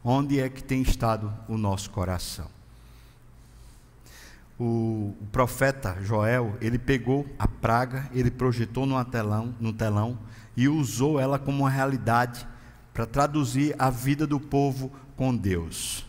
Onde 0.04 0.40
é 0.40 0.50
que 0.50 0.64
tem 0.64 0.82
estado 0.82 1.34
o 1.48 1.58
nosso 1.58 1.90
coração? 1.90 2.48
O, 4.60 5.16
o 5.20 5.28
profeta 5.32 5.98
Joel, 6.02 6.58
ele 6.62 6.78
pegou 6.78 7.26
a 7.40 7.48
praga, 7.48 8.10
ele 8.14 8.30
projetou 8.30 8.86
no 8.86 9.04
telão, 9.06 9.56
no 9.60 9.74
telão 9.74 10.18
e 10.56 10.68
usou 10.68 11.20
ela 11.20 11.40
como 11.40 11.60
uma 11.60 11.70
realidade 11.70 12.46
para 12.94 13.06
traduzir 13.06 13.76
a 13.80 13.90
vida 13.90 14.28
do 14.28 14.40
povo 14.40 14.92
com 15.20 15.36
Deus. 15.36 16.06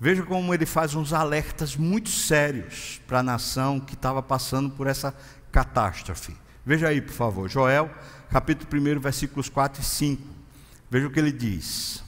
Veja 0.00 0.22
como 0.22 0.54
ele 0.54 0.64
faz 0.64 0.94
uns 0.94 1.12
alertas 1.12 1.76
muito 1.76 2.08
sérios 2.08 2.98
para 3.06 3.18
a 3.18 3.22
nação 3.22 3.78
que 3.78 3.92
estava 3.92 4.22
passando 4.22 4.70
por 4.70 4.86
essa 4.86 5.14
catástrofe. 5.52 6.34
Veja 6.64 6.88
aí, 6.88 7.02
por 7.02 7.12
favor, 7.12 7.46
Joel, 7.46 7.90
capítulo 8.30 8.70
1, 8.96 9.00
versículos 9.00 9.50
4 9.50 9.82
e 9.82 9.84
5. 9.84 10.22
Veja 10.90 11.06
o 11.08 11.10
que 11.10 11.20
ele 11.20 11.30
diz. 11.30 12.02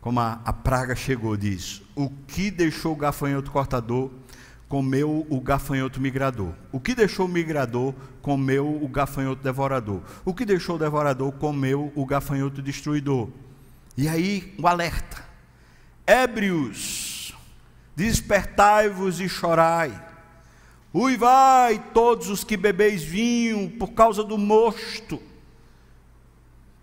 Como 0.00 0.20
a, 0.20 0.40
a 0.44 0.52
praga 0.52 0.94
chegou, 0.94 1.36
diz: 1.36 1.82
O 1.96 2.08
que 2.28 2.48
deixou 2.48 2.92
o 2.92 2.96
gafanhoto 2.96 3.50
cortador, 3.50 4.12
comeu 4.68 5.26
o 5.28 5.40
gafanhoto 5.40 6.00
migrador. 6.00 6.52
O 6.70 6.78
que 6.78 6.94
deixou 6.94 7.26
o 7.26 7.28
migrador, 7.28 7.92
comeu 8.22 8.80
o 8.80 8.86
gafanhoto 8.86 9.42
devorador. 9.42 10.00
O 10.24 10.32
que 10.32 10.44
deixou 10.44 10.76
o 10.76 10.78
devorador, 10.78 11.32
comeu 11.32 11.92
o 11.96 12.06
gafanhoto 12.06 12.62
destruidor. 12.62 13.28
E 13.96 14.08
aí, 14.08 14.54
o 14.58 14.66
alerta 14.66 15.24
ébrios, 16.06 17.34
despertai-vos 17.96 19.20
e 19.20 19.28
chorai. 19.28 20.12
Uivai 20.92 21.90
todos 21.92 22.28
os 22.28 22.44
que 22.44 22.56
bebeis 22.56 23.02
vinho 23.02 23.70
por 23.78 23.92
causa 23.92 24.22
do 24.22 24.38
mosto, 24.38 25.20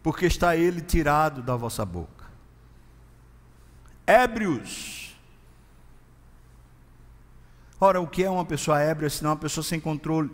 porque 0.04 0.26
está 0.26 0.56
ele 0.56 0.82
tirado 0.82 1.42
da 1.42 1.56
vossa 1.56 1.86
boca. 1.86 2.26
Ébrios. 4.06 5.16
Ora, 7.80 8.02
o 8.02 8.08
que 8.08 8.24
é 8.24 8.30
uma 8.30 8.46
pessoa 8.46 8.80
ébria 8.80 9.10
senão 9.10 9.32
uma 9.32 9.38
pessoa 9.38 9.64
sem 9.64 9.80
controle? 9.80 10.30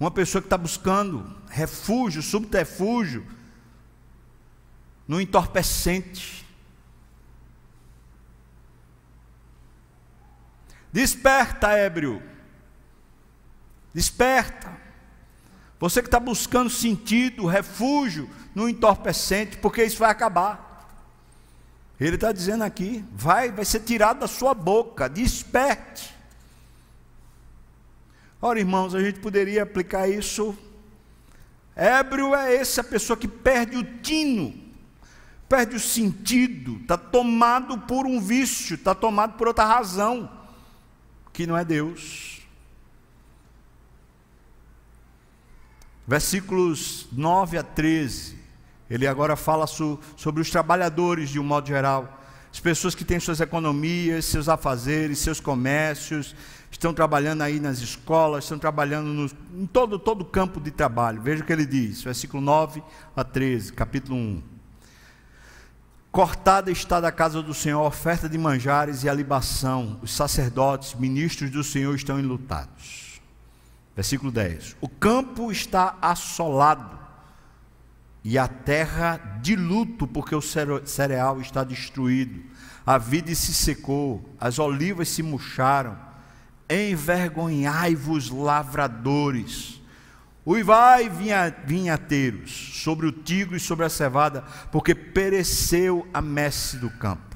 Uma 0.00 0.10
pessoa 0.10 0.40
que 0.42 0.46
está 0.46 0.58
buscando 0.58 1.36
refúgio, 1.48 2.22
subterfúgio, 2.22 3.24
no 5.06 5.20
entorpecente. 5.20 6.44
Desperta, 10.92 11.72
ébrio. 11.72 12.22
Desperta. 13.92 14.72
Você 15.78 16.00
que 16.00 16.08
está 16.08 16.20
buscando 16.20 16.70
sentido, 16.70 17.46
refúgio 17.46 18.30
no 18.54 18.68
entorpecente, 18.68 19.58
porque 19.58 19.84
isso 19.84 19.98
vai 19.98 20.10
acabar. 20.10 20.88
Ele 22.00 22.14
está 22.14 22.32
dizendo 22.32 22.64
aqui: 22.64 23.04
vai, 23.12 23.50
vai 23.50 23.64
ser 23.64 23.80
tirado 23.80 24.20
da 24.20 24.28
sua 24.28 24.54
boca, 24.54 25.08
desperte. 25.08 26.14
Ora, 28.40 28.58
irmãos, 28.58 28.94
a 28.94 29.00
gente 29.00 29.20
poderia 29.20 29.62
aplicar 29.62 30.08
isso. 30.08 30.56
Ébrio 31.76 32.34
é 32.34 32.54
essa 32.54 32.84
pessoa 32.84 33.16
que 33.16 33.26
perde 33.26 33.76
o 33.76 34.00
tino 34.00 34.63
perde 35.48 35.76
o 35.76 35.80
sentido, 35.80 36.78
está 36.80 36.96
tomado 36.96 37.78
por 37.78 38.06
um 38.06 38.20
vício, 38.20 38.74
está 38.74 38.94
tomado 38.94 39.34
por 39.34 39.48
outra 39.48 39.64
razão, 39.64 40.30
que 41.32 41.46
não 41.46 41.56
é 41.56 41.64
Deus. 41.64 42.42
Versículos 46.06 47.06
9 47.12 47.58
a 47.58 47.62
13, 47.62 48.36
ele 48.90 49.06
agora 49.06 49.36
fala 49.36 49.66
sobre 49.66 50.42
os 50.42 50.50
trabalhadores 50.50 51.30
de 51.30 51.40
um 51.40 51.44
modo 51.44 51.66
geral, 51.66 52.20
as 52.52 52.60
pessoas 52.60 52.94
que 52.94 53.04
têm 53.04 53.18
suas 53.18 53.40
economias, 53.40 54.26
seus 54.26 54.48
afazeres, 54.48 55.18
seus 55.18 55.40
comércios, 55.40 56.36
estão 56.70 56.94
trabalhando 56.94 57.42
aí 57.42 57.58
nas 57.58 57.80
escolas, 57.80 58.44
estão 58.44 58.58
trabalhando 58.58 59.08
no, 59.08 59.60
em 59.60 59.66
todo, 59.66 59.98
todo 59.98 60.20
o 60.20 60.24
campo 60.24 60.60
de 60.60 60.70
trabalho. 60.70 61.20
Veja 61.20 61.42
o 61.42 61.46
que 61.46 61.52
ele 61.52 61.66
diz, 61.66 62.02
versículo 62.04 62.40
9 62.40 62.80
a 63.16 63.24
13, 63.24 63.72
capítulo 63.72 64.16
1. 64.16 64.53
Cortada 66.14 66.70
está 66.70 67.00
da 67.00 67.10
casa 67.10 67.42
do 67.42 67.52
Senhor 67.52 67.80
a 67.80 67.88
oferta 67.88 68.28
de 68.28 68.38
manjares 68.38 69.02
e 69.02 69.08
a 69.08 69.12
libação. 69.12 69.98
Os 70.00 70.12
sacerdotes, 70.12 70.94
ministros 70.94 71.50
do 71.50 71.64
Senhor 71.64 71.92
estão 71.92 72.20
enlutados. 72.20 73.20
Versículo 73.96 74.30
10. 74.30 74.76
O 74.80 74.88
campo 74.88 75.50
está 75.50 75.98
assolado 76.00 76.96
e 78.22 78.38
a 78.38 78.46
terra 78.46 79.16
de 79.42 79.56
luto, 79.56 80.06
porque 80.06 80.36
o 80.36 80.40
cereal 80.40 81.40
está 81.40 81.64
destruído. 81.64 82.44
A 82.86 82.96
vide 82.96 83.34
se 83.34 83.52
secou, 83.52 84.24
as 84.38 84.60
olivas 84.60 85.08
se 85.08 85.20
murcharam. 85.20 85.98
Envergonhai-vos, 86.70 88.30
lavradores 88.30 89.82
Uivai 90.46 91.08
vinha, 91.08 91.54
vinhateiros 91.64 92.82
sobre 92.82 93.06
o 93.06 93.12
trigo 93.12 93.56
e 93.56 93.60
sobre 93.60 93.86
a 93.86 93.88
cevada, 93.88 94.44
porque 94.70 94.94
pereceu 94.94 96.06
a 96.12 96.20
messe 96.20 96.76
do 96.76 96.90
campo. 96.90 97.34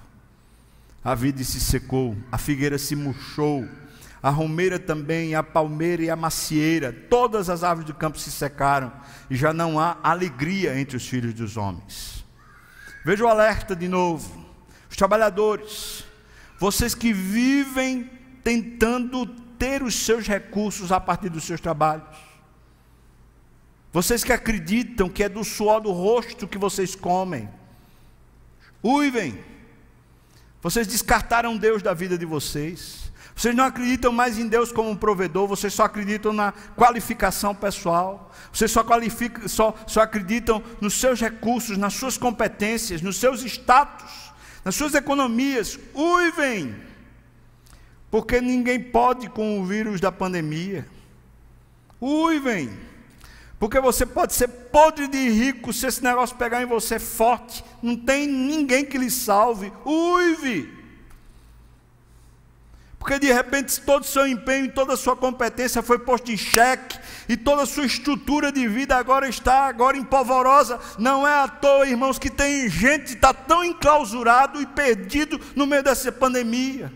A 1.03 1.15
vide 1.15 1.43
se 1.45 1.59
secou, 1.59 2.17
a 2.31 2.37
figueira 2.37 2.77
se 2.77 2.95
murchou, 2.95 3.67
a 4.23 4.29
romeira 4.29 4.79
também, 4.79 5.35
a 5.35 5.43
palmeira 5.43 6.03
e 6.03 6.11
a 6.11 6.17
macieira, 6.17 6.93
todas 6.93 7.49
as 7.49 7.65
árvores 7.65 7.87
do 7.87 7.95
campo 7.95 8.19
se 8.19 8.31
secaram, 8.31 8.93
e 9.31 9.37
já 9.37 9.55
não 9.55 9.81
há 9.81 9.97
alegria 10.03 10.79
entre 10.79 10.97
os 10.97 11.09
filhos 11.09 11.33
dos 11.33 11.57
homens. 11.57 12.25
Veja 13.05 13.25
o 13.25 13.29
alerta 13.29 13.75
de 13.75 13.89
novo. 13.89 14.47
Os 14.91 14.97
trabalhadores, 14.97 16.05
vocês 16.59 16.95
que 16.95 17.11
vivem 17.11 18.11
tentando 18.45 19.25
ter 19.59 19.83
os 19.83 19.95
seus 19.95 20.27
recursos 20.27 20.93
a 20.93 21.01
partir 21.01 21.31
dos 21.31 21.45
seus 21.45 21.61
trabalhos, 21.61 22.28
vocês 23.93 24.23
que 24.23 24.33
acreditam 24.33 25.09
que 25.09 25.23
é 25.23 25.29
do 25.29 25.43
suor 25.43 25.81
do 25.81 25.91
rosto 25.93 26.47
que 26.47 26.59
vocês 26.59 26.95
comem, 26.95 27.49
uivem. 28.85 29.39
Vocês 30.61 30.87
descartaram 30.87 31.57
Deus 31.57 31.83
da 31.83 31.95
vida 31.95 32.19
de 32.19 32.27
vocês. 32.27 33.09
Vocês 33.35 33.55
não 33.55 33.65
acreditam 33.65 34.11
mais 34.11 34.37
em 34.37 34.49
Deus 34.49 34.73
como 34.73 34.91
um 34.91 34.97
provedor, 34.97 35.47
vocês 35.47 35.73
só 35.73 35.85
acreditam 35.85 36.33
na 36.33 36.53
qualificação 36.77 37.55
pessoal. 37.55 38.33
Vocês 38.53 38.69
só, 38.73 38.85
só, 39.47 39.75
só 39.87 40.01
acreditam 40.01 40.61
nos 40.81 40.95
seus 40.95 41.21
recursos, 41.21 41.79
nas 41.79 41.95
suas 41.95 42.19
competências, 42.19 43.01
nos 43.01 43.17
seus 43.17 43.45
status, 43.45 44.33
nas 44.65 44.75
suas 44.75 44.95
economias. 44.95 45.79
Uivem! 45.95 46.75
Porque 48.11 48.41
ninguém 48.41 48.83
pode 48.83 49.29
com 49.29 49.61
o 49.61 49.65
vírus 49.65 50.01
da 50.01 50.11
pandemia. 50.11 50.85
Uivem! 52.01 52.77
Porque 53.59 53.81
você 53.81 54.07
pode 54.07 54.35
ser 54.35 54.49
podre 54.49 55.09
de 55.09 55.29
rico, 55.31 55.73
se 55.73 55.87
esse 55.87 56.03
negócio 56.03 56.37
pegar 56.37 56.63
em 56.63 56.67
você 56.67 56.99
forte, 56.99 57.65
não 57.83 57.97
tem 57.97 58.27
ninguém 58.27 58.85
que 58.85 58.97
lhe 58.97 59.11
salve. 59.11 59.73
Uive! 59.85 60.79
Porque 62.99 63.19
de 63.19 63.33
repente 63.33 63.81
todo 63.81 64.03
o 64.03 64.07
seu 64.07 64.27
empenho 64.27 64.67
e 64.67 64.71
toda 64.71 64.95
a 64.95 64.97
sua 64.97 65.17
competência 65.17 65.83
foi 65.83 65.99
posto 65.99 66.31
em 66.31 66.37
xeque 66.37 66.99
e 67.29 67.37
toda 67.37 67.63
a 67.63 67.67
sua 67.67 67.87
estrutura 67.87 68.53
de 68.53 68.67
vida 68.69 68.97
agora 68.97 69.29
está 69.29 69.67
agora 69.67 69.97
empolvorosa. 69.97 70.79
Não 70.99 71.27
é 71.27 71.33
à 71.33 71.49
toa, 71.49 71.87
irmãos, 71.87 72.19
que 72.19 72.31
tem 72.31 72.69
gente 72.69 73.05
que 73.05 73.15
está 73.15 73.33
tão 73.33 73.65
enclausurado 73.65 74.61
e 74.61 74.67
perdido 74.67 75.41
no 75.57 75.67
meio 75.67 75.83
dessa 75.83 76.13
pandemia. 76.13 76.93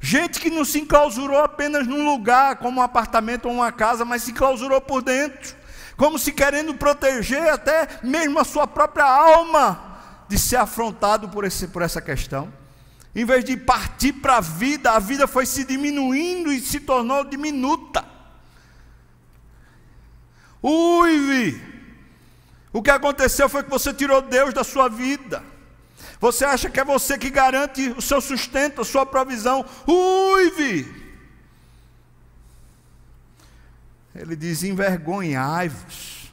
Gente 0.00 0.40
que 0.40 0.50
não 0.50 0.64
se 0.64 0.80
enclausurou 0.80 1.38
apenas 1.38 1.86
num 1.86 2.04
lugar, 2.04 2.56
como 2.56 2.80
um 2.80 2.82
apartamento 2.82 3.46
ou 3.46 3.54
uma 3.54 3.70
casa, 3.70 4.04
mas 4.04 4.22
se 4.22 4.32
enclausurou 4.32 4.80
por 4.80 5.02
dentro 5.02 5.61
como 5.96 6.18
se 6.18 6.32
querendo 6.32 6.74
proteger 6.74 7.48
até 7.50 7.88
mesmo 8.02 8.38
a 8.38 8.44
sua 8.44 8.66
própria 8.66 9.04
alma 9.04 9.92
de 10.28 10.38
ser 10.38 10.56
afrontado 10.56 11.28
por, 11.28 11.44
esse, 11.44 11.68
por 11.68 11.82
essa 11.82 12.00
questão. 12.00 12.52
Em 13.14 13.24
vez 13.24 13.44
de 13.44 13.56
partir 13.56 14.14
para 14.14 14.38
a 14.38 14.40
vida, 14.40 14.92
a 14.92 14.98
vida 14.98 15.26
foi 15.26 15.44
se 15.44 15.64
diminuindo 15.64 16.50
e 16.50 16.60
se 16.60 16.80
tornou 16.80 17.24
diminuta. 17.24 18.04
Uive! 20.62 21.60
O 22.72 22.82
que 22.82 22.90
aconteceu 22.90 23.48
foi 23.48 23.62
que 23.62 23.68
você 23.68 23.92
tirou 23.92 24.22
Deus 24.22 24.54
da 24.54 24.64
sua 24.64 24.88
vida. 24.88 25.44
Você 26.18 26.44
acha 26.44 26.70
que 26.70 26.80
é 26.80 26.84
você 26.84 27.18
que 27.18 27.28
garante 27.28 27.92
o 27.96 28.00
seu 28.00 28.20
sustento, 28.20 28.80
a 28.80 28.84
sua 28.84 29.04
provisão. 29.04 29.66
Uive! 29.86 31.01
Ele 34.14 34.36
diz: 34.36 34.62
envergonhai-vos. 34.62 36.32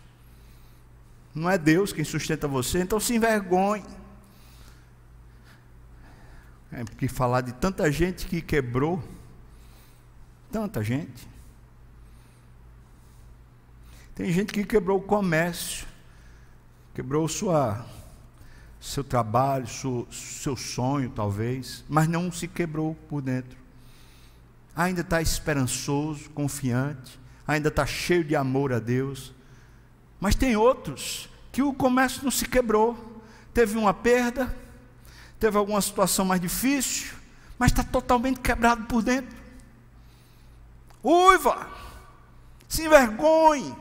Não 1.33 1.49
é 1.49 1.57
Deus 1.57 1.93
quem 1.93 2.03
sustenta 2.03 2.47
você, 2.47 2.81
então 2.81 2.99
se 2.99 3.15
envergonhe. 3.15 3.85
É 6.71 6.83
porque 6.83 7.07
falar 7.07 7.41
de 7.41 7.53
tanta 7.53 7.91
gente 7.91 8.25
que 8.25 8.41
quebrou, 8.41 9.01
Tanta 10.51 10.83
gente. 10.83 11.27
Tem 14.15 14.31
gente 14.31 14.51
que 14.51 14.65
quebrou 14.65 14.97
o 14.97 15.01
comércio, 15.01 15.87
quebrou 16.93 17.27
sua, 17.27 17.85
seu 18.81 19.03
trabalho, 19.03 19.67
seu, 19.67 20.07
seu 20.11 20.55
sonho, 20.55 21.09
talvez, 21.11 21.85
mas 21.87 22.07
não 22.07 22.31
se 22.31 22.47
quebrou 22.47 22.95
por 23.07 23.21
dentro. 23.21 23.57
Ainda 24.75 25.01
está 25.01 25.21
esperançoso, 25.21 26.29
confiante, 26.31 27.19
ainda 27.49 27.69
está 27.69 27.83
cheio 27.83 28.23
de 28.23 28.35
amor 28.35 28.71
a 28.71 28.77
Deus. 28.77 29.33
Mas 30.19 30.35
tem 30.35 30.55
outros 30.55 31.27
que 31.51 31.63
o 31.63 31.73
comércio 31.73 32.23
não 32.23 32.29
se 32.29 32.45
quebrou, 32.45 33.21
teve 33.51 33.75
uma 33.75 33.91
perda, 33.91 34.55
teve 35.39 35.57
alguma 35.57 35.81
situação 35.81 36.25
mais 36.25 36.39
difícil, 36.39 37.11
mas 37.57 37.71
está 37.71 37.83
totalmente 37.83 38.39
quebrado 38.39 38.83
por 38.85 39.01
dentro. 39.01 39.35
Uiva, 41.03 41.67
se 42.67 42.83
envergonhe, 42.83 43.75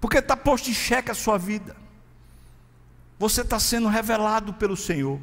porque 0.00 0.16
está 0.16 0.34
posto 0.34 0.70
em 0.70 0.74
xeque 0.74 1.10
a 1.10 1.14
sua 1.14 1.36
vida. 1.36 1.76
Você 3.18 3.42
está 3.42 3.60
sendo 3.60 3.86
revelado 3.86 4.54
pelo 4.54 4.78
Senhor. 4.78 5.20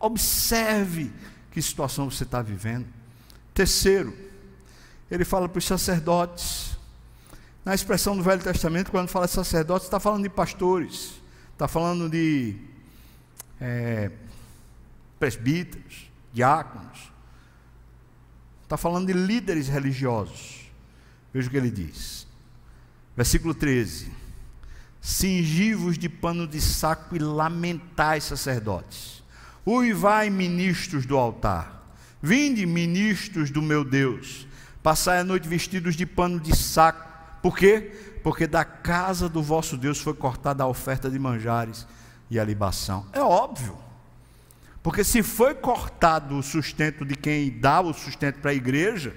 Observe 0.00 1.12
que 1.52 1.62
situação 1.62 2.10
você 2.10 2.24
está 2.24 2.42
vivendo. 2.42 2.86
Terceiro, 3.54 4.12
ele 5.12 5.26
fala 5.26 5.46
para 5.46 5.58
os 5.58 5.66
sacerdotes. 5.66 6.78
Na 7.62 7.74
expressão 7.74 8.16
do 8.16 8.22
Velho 8.22 8.42
Testamento, 8.42 8.90
quando 8.90 9.08
fala 9.08 9.26
de 9.26 9.32
sacerdotes, 9.32 9.86
está 9.86 10.00
falando 10.00 10.22
de 10.22 10.30
pastores, 10.30 11.20
está 11.52 11.68
falando 11.68 12.08
de 12.08 12.56
é, 13.60 14.10
presbíteros, 15.20 16.10
diáconos, 16.32 17.12
está 18.62 18.78
falando 18.78 19.06
de 19.06 19.12
líderes 19.12 19.68
religiosos. 19.68 20.70
Veja 21.30 21.46
o 21.46 21.50
que 21.50 21.58
ele 21.58 21.70
diz. 21.70 22.26
Versículo 23.14 23.52
13: 23.52 24.10
Cingivos 24.98 25.98
de 25.98 26.08
pano 26.08 26.46
de 26.46 26.58
saco 26.58 27.14
e 27.14 27.18
lamentai, 27.18 28.18
sacerdotes, 28.18 29.22
uivai, 29.66 30.30
ministros 30.30 31.04
do 31.04 31.18
altar, 31.18 31.94
vinde, 32.22 32.64
ministros 32.64 33.50
do 33.50 33.60
meu 33.60 33.84
Deus, 33.84 34.46
passai 34.82 35.18
a 35.18 35.24
noite 35.24 35.48
vestidos 35.48 35.94
de 35.94 36.04
pano 36.04 36.40
de 36.40 36.56
saco, 36.56 37.12
por 37.42 37.56
quê? 37.56 38.20
Porque 38.22 38.46
da 38.46 38.64
casa 38.64 39.28
do 39.28 39.42
vosso 39.42 39.76
Deus 39.76 40.00
foi 40.00 40.14
cortada 40.14 40.62
a 40.62 40.66
oferta 40.66 41.10
de 41.10 41.18
manjares 41.18 41.86
e 42.30 42.38
a 42.38 42.44
libação. 42.44 43.06
É 43.12 43.20
óbvio. 43.20 43.76
Porque 44.82 45.04
se 45.04 45.22
foi 45.22 45.54
cortado 45.54 46.36
o 46.36 46.42
sustento 46.42 47.04
de 47.04 47.16
quem 47.16 47.50
dá 47.58 47.80
o 47.80 47.92
sustento 47.92 48.40
para 48.40 48.52
a 48.52 48.54
igreja, 48.54 49.14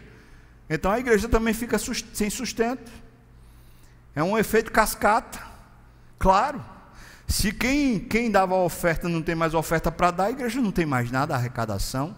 então 0.69 0.91
a 0.91 0.99
igreja 0.99 1.29
também 1.29 1.53
fica 1.53 1.77
sem 1.77 2.29
sustento. 2.29 2.91
É 4.15 4.23
um 4.23 4.37
efeito 4.37 4.71
cascata. 4.71 5.39
Claro. 6.17 6.63
Se 7.27 7.51
quem, 7.51 7.99
quem 7.99 8.29
dava 8.29 8.53
a 8.55 8.63
oferta 8.63 9.09
não 9.09 9.21
tem 9.21 9.35
mais 9.35 9.53
oferta 9.53 9.91
para 9.91 10.11
dar, 10.11 10.25
a 10.25 10.31
igreja 10.31 10.61
não 10.61 10.71
tem 10.71 10.85
mais 10.85 11.11
nada, 11.11 11.35
arrecadação. 11.35 12.15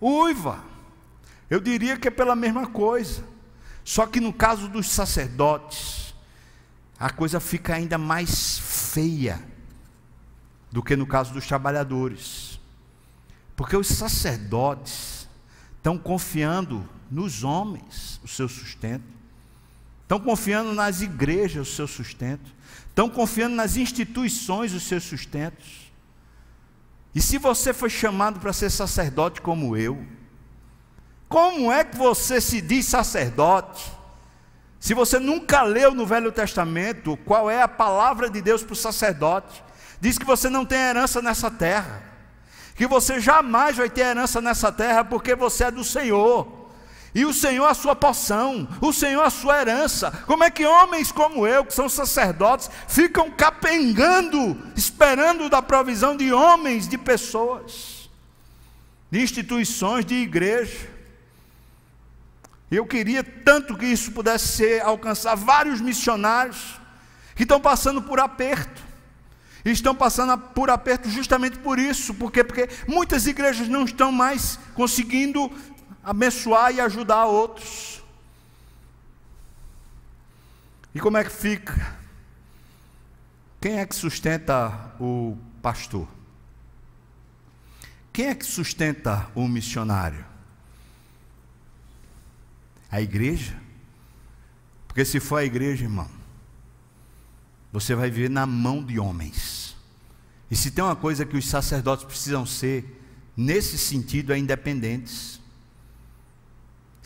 Uiva. 0.00 0.77
Eu 1.50 1.60
diria 1.60 1.96
que 1.96 2.08
é 2.08 2.10
pela 2.10 2.36
mesma 2.36 2.66
coisa. 2.66 3.24
Só 3.84 4.06
que 4.06 4.20
no 4.20 4.32
caso 4.32 4.68
dos 4.68 4.88
sacerdotes, 4.88 6.14
a 6.98 7.10
coisa 7.10 7.40
fica 7.40 7.74
ainda 7.74 7.96
mais 7.96 8.58
feia 8.58 9.42
do 10.70 10.82
que 10.82 10.94
no 10.94 11.06
caso 11.06 11.32
dos 11.32 11.46
trabalhadores. 11.46 12.60
Porque 13.56 13.76
os 13.76 13.86
sacerdotes 13.86 15.26
estão 15.76 15.96
confiando 15.96 16.86
nos 17.10 17.42
homens 17.42 18.20
o 18.22 18.28
seu 18.28 18.48
sustento, 18.48 19.04
estão 20.02 20.20
confiando 20.20 20.74
nas 20.74 21.00
igrejas 21.00 21.68
o 21.68 21.74
seu 21.74 21.88
sustento, 21.88 22.54
estão 22.88 23.08
confiando 23.08 23.56
nas 23.56 23.76
instituições 23.76 24.74
os 24.74 24.82
seus 24.82 25.04
sustentos. 25.04 25.90
E 27.14 27.22
se 27.22 27.38
você 27.38 27.72
foi 27.72 27.88
chamado 27.88 28.38
para 28.38 28.52
ser 28.52 28.70
sacerdote 28.70 29.40
como 29.40 29.76
eu, 29.76 30.04
como 31.28 31.70
é 31.70 31.84
que 31.84 31.96
você 31.96 32.40
se 32.40 32.60
diz 32.60 32.86
sacerdote? 32.86 33.92
Se 34.80 34.94
você 34.94 35.18
nunca 35.18 35.62
leu 35.62 35.92
no 35.92 36.06
Velho 36.06 36.32
Testamento 36.32 37.16
qual 37.24 37.50
é 37.50 37.60
a 37.60 37.68
palavra 37.68 38.30
de 38.30 38.40
Deus 38.40 38.62
para 38.62 38.72
o 38.72 38.76
sacerdote, 38.76 39.62
Diz 40.00 40.16
que 40.16 40.24
você 40.24 40.48
não 40.48 40.64
tem 40.64 40.78
herança 40.78 41.20
nessa 41.20 41.50
terra, 41.50 42.02
que 42.76 42.86
você 42.86 43.18
jamais 43.18 43.76
vai 43.76 43.90
ter 43.90 44.02
herança 44.02 44.40
nessa 44.40 44.70
terra 44.70 45.04
porque 45.04 45.34
você 45.34 45.64
é 45.64 45.70
do 45.70 45.82
Senhor. 45.82 46.56
E 47.14 47.24
o 47.24 47.32
Senhor 47.32 47.66
a 47.66 47.74
sua 47.74 47.96
porção, 47.96 48.68
o 48.80 48.92
Senhor 48.92 49.22
a 49.22 49.30
sua 49.30 49.60
herança. 49.60 50.12
Como 50.26 50.44
é 50.44 50.50
que 50.50 50.64
homens 50.64 51.10
como 51.10 51.46
eu, 51.46 51.64
que 51.64 51.74
são 51.74 51.88
sacerdotes, 51.88 52.70
ficam 52.86 53.30
capengando, 53.30 54.56
esperando 54.76 55.48
da 55.48 55.60
provisão 55.60 56.16
de 56.16 56.32
homens, 56.32 56.86
de 56.86 56.96
pessoas, 56.96 58.08
de 59.10 59.20
instituições, 59.20 60.04
de 60.04 60.14
igreja? 60.14 60.97
Eu 62.70 62.84
queria 62.86 63.24
tanto 63.24 63.76
que 63.76 63.86
isso 63.86 64.12
pudesse 64.12 64.48
ser, 64.48 64.82
alcançar 64.82 65.34
vários 65.34 65.80
missionários 65.80 66.78
que 67.34 67.44
estão 67.44 67.60
passando 67.60 68.02
por 68.02 68.20
aperto 68.20 68.82
e 69.64 69.70
estão 69.70 69.94
passando 69.94 70.36
por 70.36 70.70
aperto 70.70 71.08
justamente 71.08 71.58
por 71.58 71.78
isso, 71.78 72.14
porque 72.14 72.44
porque 72.44 72.68
muitas 72.86 73.26
igrejas 73.26 73.68
não 73.68 73.84
estão 73.84 74.12
mais 74.12 74.58
conseguindo 74.74 75.50
abençoar 76.02 76.74
e 76.74 76.80
ajudar 76.80 77.24
outros. 77.24 78.02
E 80.94 81.00
como 81.00 81.16
é 81.16 81.24
que 81.24 81.30
fica? 81.30 81.96
Quem 83.60 83.78
é 83.78 83.86
que 83.86 83.94
sustenta 83.94 84.92
o 85.00 85.36
pastor? 85.62 86.08
Quem 88.12 88.26
é 88.26 88.34
que 88.34 88.44
sustenta 88.44 89.28
o 89.34 89.46
missionário? 89.46 90.24
A 92.90 93.00
igreja? 93.00 93.56
Porque 94.86 95.04
se 95.04 95.20
for 95.20 95.36
a 95.36 95.44
igreja, 95.44 95.84
irmão, 95.84 96.08
você 97.72 97.94
vai 97.94 98.10
viver 98.10 98.30
na 98.30 98.46
mão 98.46 98.82
de 98.82 98.98
homens. 98.98 99.76
E 100.50 100.56
se 100.56 100.70
tem 100.70 100.82
uma 100.82 100.96
coisa 100.96 101.26
que 101.26 101.36
os 101.36 101.46
sacerdotes 101.46 102.04
precisam 102.04 102.46
ser, 102.46 103.02
nesse 103.36 103.76
sentido, 103.76 104.32
é 104.32 104.38
independentes. 104.38 105.40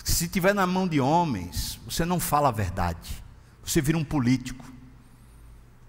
Se 0.04 0.24
estiver 0.24 0.54
na 0.54 0.66
mão 0.66 0.86
de 0.86 1.00
homens, 1.00 1.80
você 1.84 2.04
não 2.04 2.20
fala 2.20 2.48
a 2.48 2.52
verdade, 2.52 3.22
você 3.64 3.80
vira 3.80 3.98
um 3.98 4.04
político. 4.04 4.64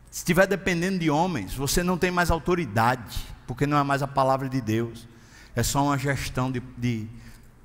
Se 0.09 0.19
estiver 0.19 0.45
dependendo 0.45 0.99
de 0.99 1.09
homens, 1.09 1.55
você 1.55 1.81
não 1.81 1.97
tem 1.97 2.11
mais 2.11 2.29
autoridade, 2.29 3.25
porque 3.47 3.65
não 3.65 3.77
é 3.77 3.83
mais 3.83 4.03
a 4.03 4.07
palavra 4.07 4.47
de 4.47 4.61
Deus, 4.61 5.07
é 5.55 5.63
só 5.63 5.83
uma 5.83 5.97
gestão 5.97 6.51
de, 6.51 6.61
de, 6.77 7.07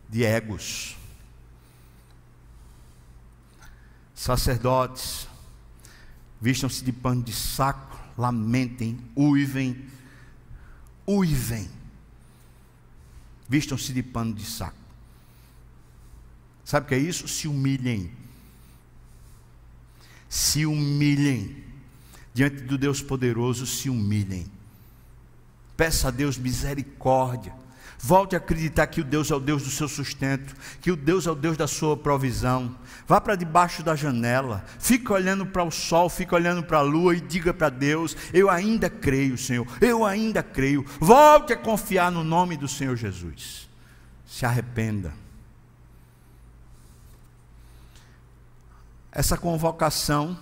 de 0.08 0.24
egos. 0.24 0.97
Sacerdotes, 4.18 5.28
Vistam-se 6.40 6.84
de 6.84 6.92
pano 6.92 7.22
de 7.22 7.32
saco, 7.32 7.98
lamentem, 8.16 8.98
uivem, 9.16 9.86
uivem. 11.06 11.68
Vistam-se 13.48 13.92
de 13.92 14.02
pano 14.02 14.34
de 14.34 14.44
saco. 14.44 14.76
Sabe 16.64 16.86
o 16.86 16.88
que 16.88 16.94
é 16.96 16.98
isso? 16.98 17.26
Se 17.26 17.46
humilhem. 17.48 18.12
Se 20.28 20.66
humilhem. 20.66 21.64
Diante 22.34 22.62
do 22.62 22.76
Deus 22.76 23.00
poderoso, 23.00 23.66
se 23.66 23.88
humilhem. 23.88 24.46
Peça 25.76 26.08
a 26.08 26.10
Deus 26.10 26.36
misericórdia 26.36 27.54
Volte 28.00 28.36
a 28.36 28.38
acreditar 28.38 28.86
que 28.86 29.00
o 29.00 29.04
Deus 29.04 29.28
é 29.28 29.34
o 29.34 29.40
Deus 29.40 29.64
do 29.64 29.70
seu 29.70 29.88
sustento, 29.88 30.54
que 30.80 30.92
o 30.92 30.96
Deus 30.96 31.26
é 31.26 31.30
o 31.32 31.34
Deus 31.34 31.56
da 31.56 31.66
sua 31.66 31.96
provisão. 31.96 32.76
Vá 33.08 33.20
para 33.20 33.34
debaixo 33.34 33.82
da 33.82 33.96
janela, 33.96 34.64
fique 34.78 35.12
olhando 35.12 35.44
para 35.44 35.64
o 35.64 35.70
sol, 35.70 36.08
fique 36.08 36.32
olhando 36.32 36.62
para 36.62 36.78
a 36.78 36.82
lua 36.82 37.16
e 37.16 37.20
diga 37.20 37.52
para 37.52 37.68
Deus: 37.68 38.16
Eu 38.32 38.48
ainda 38.48 38.88
creio, 38.88 39.36
Senhor, 39.36 39.66
eu 39.80 40.04
ainda 40.04 40.44
creio. 40.44 40.86
Volte 41.00 41.52
a 41.52 41.56
confiar 41.56 42.12
no 42.12 42.22
nome 42.22 42.56
do 42.56 42.68
Senhor 42.68 42.94
Jesus. 42.94 43.68
Se 44.24 44.46
arrependa. 44.46 45.12
Essa 49.10 49.36
convocação, 49.36 50.38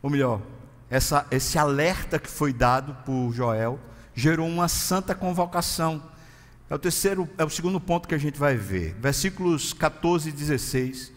ou 0.00 0.08
melhor, 0.08 0.40
essa, 0.88 1.26
esse 1.30 1.58
alerta 1.58 2.18
que 2.18 2.30
foi 2.30 2.52
dado 2.54 2.94
por 3.04 3.30
Joel, 3.32 3.78
gerou 4.14 4.48
uma 4.48 4.68
santa 4.68 5.14
convocação 5.14 6.15
é 6.68 6.74
o 6.74 6.78
terceiro, 6.78 7.28
é 7.38 7.44
o 7.44 7.50
segundo 7.50 7.80
ponto 7.80 8.08
que 8.08 8.14
a 8.14 8.18
gente 8.18 8.38
vai 8.38 8.56
ver. 8.56 8.94
Versículos 9.00 9.72
14 9.72 10.28
e 10.28 10.32
16. 10.32 11.12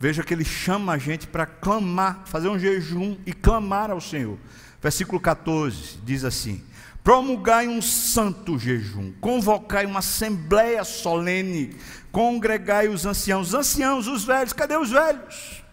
Veja 0.00 0.22
que 0.22 0.32
ele 0.32 0.44
chama 0.44 0.92
a 0.92 0.98
gente 0.98 1.26
para 1.26 1.44
clamar, 1.44 2.22
fazer 2.24 2.48
um 2.48 2.58
jejum 2.58 3.16
e 3.26 3.32
clamar 3.32 3.90
ao 3.90 4.00
Senhor. 4.00 4.38
Versículo 4.80 5.20
14 5.20 5.98
diz 6.04 6.24
assim: 6.24 6.64
promulgai 7.02 7.66
um 7.66 7.82
santo 7.82 8.58
jejum, 8.58 9.12
convocai 9.20 9.84
uma 9.86 9.98
assembleia 9.98 10.84
solene, 10.84 11.76
congregai 12.12 12.88
os 12.88 13.04
anciãos, 13.04 13.48
os 13.48 13.54
anciãos, 13.54 14.06
os 14.06 14.24
velhos, 14.24 14.52
cadê 14.52 14.76
os 14.76 14.90
velhos? 14.90 15.64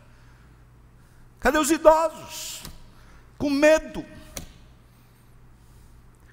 Cadê 1.40 1.58
os 1.58 1.70
idosos? 1.70 2.64
Com 3.38 3.50
medo, 3.50 4.04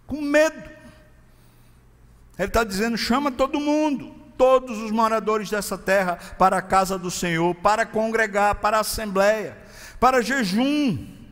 com 0.06 0.22
medo. 0.22 0.71
Ele 2.42 2.48
está 2.48 2.64
dizendo: 2.64 2.96
chama 2.98 3.30
todo 3.30 3.60
mundo, 3.60 4.12
todos 4.36 4.76
os 4.78 4.90
moradores 4.90 5.48
dessa 5.48 5.78
terra, 5.78 6.18
para 6.36 6.56
a 6.56 6.62
casa 6.62 6.98
do 6.98 7.08
Senhor, 7.08 7.54
para 7.54 7.86
congregar, 7.86 8.56
para 8.56 8.78
a 8.78 8.80
assembleia, 8.80 9.56
para 10.00 10.20
jejum 10.20 11.22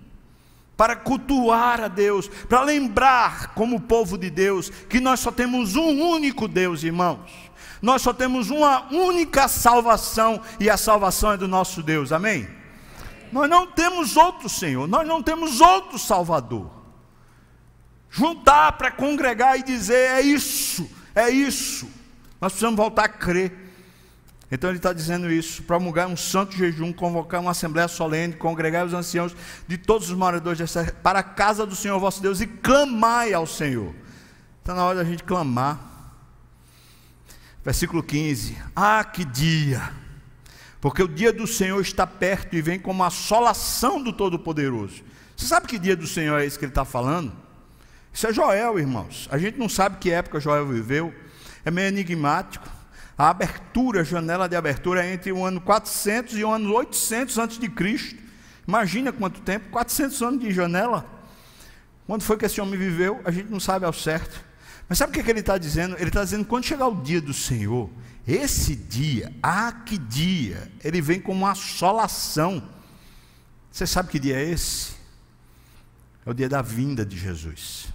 para 0.77 0.97
cultuar 0.97 1.79
a 1.83 1.89
Deus, 1.89 2.27
para 2.49 2.63
lembrar, 2.63 3.53
como 3.55 3.83
povo 3.83 4.17
de 4.17 4.31
Deus, 4.31 4.71
que 4.71 4.99
nós 4.99 5.21
só 5.21 5.31
temos 5.31 5.77
um 5.77 6.01
único 6.01 6.49
Deus, 6.49 6.83
irmãos. 6.83 7.31
Nós 7.83 8.01
só 8.01 8.15
temos 8.15 8.49
uma 8.49 8.91
única 8.91 9.47
salvação 9.47 10.41
e 10.59 10.71
a 10.71 10.79
salvação 10.79 11.33
é 11.33 11.37
do 11.37 11.47
nosso 11.47 11.83
Deus, 11.83 12.13
amém? 12.13 12.49
Nós 13.31 13.51
não 13.51 13.67
temos 13.67 14.17
outro 14.17 14.49
Senhor, 14.49 14.89
nós 14.89 15.07
não 15.07 15.23
temos 15.23 15.61
outro 15.61 15.99
Salvador. 15.99 16.71
Juntar 18.09 18.73
para 18.73 18.91
congregar 18.91 19.59
e 19.59 19.63
dizer: 19.63 20.13
é 20.13 20.23
isso, 20.23 20.89
é 21.15 21.31
isso. 21.31 21.89
Nós 22.41 22.53
precisamos 22.53 22.77
voltar 22.77 23.05
a 23.05 23.09
crer. 23.09 23.53
Então 24.51 24.71
ele 24.71 24.79
está 24.79 24.93
dizendo 24.93 25.31
isso: 25.31 25.63
promulgar 25.63 26.09
um 26.09 26.17
santo 26.17 26.57
jejum, 26.57 26.93
convocar 26.93 27.41
uma 27.41 27.53
assembléia 27.53 27.89
solene, 27.89 28.35
congregar 28.35 28.87
os 28.87 28.95
anciãos 28.95 29.35
de 29.69 29.79
todos 29.79 30.11
os 30.11 30.17
moradores 30.17 30.61
para 31.03 31.21
a 31.21 31.23
casa 31.23 31.65
do 31.65 31.77
Senhor 31.77 31.99
vosso 32.01 32.21
Deus 32.21 32.41
e 32.41 32.47
clamai 32.47 33.33
ao 33.33 33.47
Senhor. 33.47 33.95
Está 34.61 34.75
na 34.75 34.85
hora 34.85 34.99
da 34.99 35.05
gente 35.05 35.23
clamar. 35.23 35.79
Versículo 37.65 38.03
15: 38.03 38.57
Ah, 38.75 39.05
que 39.05 39.25
dia! 39.25 40.01
Porque 40.81 41.03
o 41.03 41.09
dia 41.09 41.33
do 41.33 41.47
Senhor 41.47 41.79
está 41.81 42.07
perto 42.07 42.57
e 42.57 42.63
vem 42.63 42.81
como 42.81 43.05
a 43.05 43.09
assolação 43.09 44.03
do 44.03 44.13
Todo-Poderoso. 44.13 45.03
Você 45.37 45.47
sabe 45.47 45.67
que 45.67 45.79
dia 45.79 45.95
do 45.95 46.07
Senhor 46.07 46.39
é 46.39 46.47
esse 46.47 46.59
que 46.59 46.65
ele 46.65 46.71
está 46.71 46.87
falando? 46.87 47.33
Isso 48.13 48.27
é 48.27 48.33
Joel, 48.33 48.79
irmãos. 48.79 49.29
A 49.31 49.39
gente 49.39 49.59
não 49.59 49.69
sabe 49.69 49.99
que 49.99 50.11
época 50.11 50.41
Joel 50.41 50.67
viveu, 50.67 51.15
é 51.65 51.71
meio 51.71 51.89
enigmático 51.89 52.69
a 53.21 53.29
abertura, 53.29 54.01
a 54.01 54.03
janela 54.03 54.49
de 54.49 54.57
abertura 54.57 55.05
é 55.05 55.13
entre 55.13 55.31
o 55.31 55.45
ano 55.45 55.61
400 55.61 56.39
e 56.39 56.43
o 56.43 56.51
ano 56.51 56.73
800 56.73 57.37
antes 57.37 57.59
de 57.59 57.69
Cristo. 57.69 58.19
Imagina 58.67 59.13
quanto 59.13 59.43
tempo, 59.43 59.69
400 59.69 60.23
anos 60.23 60.41
de 60.41 60.51
janela. 60.51 61.05
Quando 62.07 62.23
foi 62.23 62.39
que 62.39 62.47
esse 62.47 62.63
homem 62.63 62.79
viveu, 62.79 63.21
a 63.23 63.31
gente 63.31 63.51
não 63.51 63.61
sabe 63.61 63.85
ao 63.85 63.93
certo. 63.93 64.43
Mas 64.89 64.97
sabe 64.97 65.11
o 65.11 65.13
que, 65.13 65.21
é 65.21 65.23
que 65.23 65.31
ele 65.31 65.41
está 65.41 65.59
dizendo? 65.59 65.97
Ele 65.97 66.09
está 66.09 66.25
dizendo, 66.25 66.47
quando 66.47 66.65
chegar 66.65 66.89
o 66.89 67.03
dia 67.03 67.21
do 67.21 67.35
Senhor, 67.35 67.91
esse 68.27 68.75
dia, 68.75 69.31
ah, 69.43 69.71
que 69.85 69.99
dia, 69.99 70.73
ele 70.83 71.03
vem 71.03 71.21
como 71.21 71.41
uma 71.41 71.51
assolação. 71.51 72.63
Você 73.71 73.87
sabe 73.87 74.09
que 74.09 74.19
dia 74.19 74.37
é 74.37 74.51
esse? 74.51 74.93
É 76.25 76.31
o 76.31 76.33
dia 76.33 76.49
da 76.49 76.63
vinda 76.63 77.05
de 77.05 77.19
Jesus. 77.19 77.89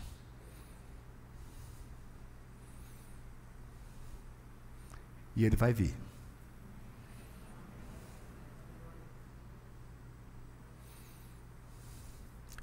E 5.35 5.43
ele 5.43 5.55
vai 5.55 5.73
vir. 5.73 5.93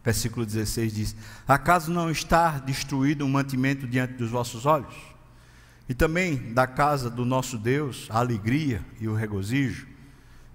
Versículo 0.05 0.45
16 0.45 0.93
diz: 0.93 1.17
Acaso 1.47 1.93
não 1.93 2.11
está 2.11 2.59
destruído 2.59 3.25
um 3.25 3.29
mantimento 3.29 3.87
diante 3.87 4.15
dos 4.15 4.31
vossos 4.31 4.67
olhos? 4.67 4.95
E 5.89 5.95
também 5.95 6.53
da 6.53 6.67
casa 6.67 7.09
do 7.09 7.25
nosso 7.25 7.57
Deus 7.57 8.09
a 8.11 8.19
alegria 8.19 8.85
e 9.01 9.07
o 9.07 9.15
regozijo? 9.15 9.87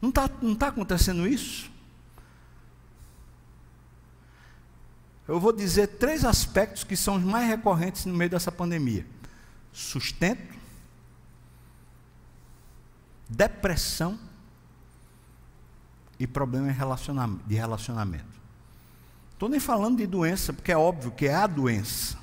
Não 0.01 0.09
está 0.09 0.29
não 0.41 0.55
tá 0.55 0.67
acontecendo 0.67 1.27
isso? 1.27 1.71
Eu 5.27 5.39
vou 5.39 5.51
dizer 5.51 5.87
três 5.87 6.23
aspectos 6.23 6.83
que 6.83 6.95
são 6.95 7.15
os 7.15 7.23
mais 7.23 7.47
recorrentes 7.47 8.05
no 8.05 8.13
meio 8.13 8.29
dessa 8.29 8.51
pandemia: 8.51 9.05
sustento, 9.71 10.56
depressão 13.29 14.19
e 16.19 16.25
problema 16.25 16.67
de 16.67 17.55
relacionamento. 17.55 18.37
Estou 19.33 19.49
nem 19.49 19.59
falando 19.59 19.97
de 19.97 20.07
doença, 20.07 20.51
porque 20.51 20.71
é 20.71 20.77
óbvio 20.77 21.11
que 21.11 21.27
é 21.27 21.35
a 21.35 21.45
doença. 21.45 22.17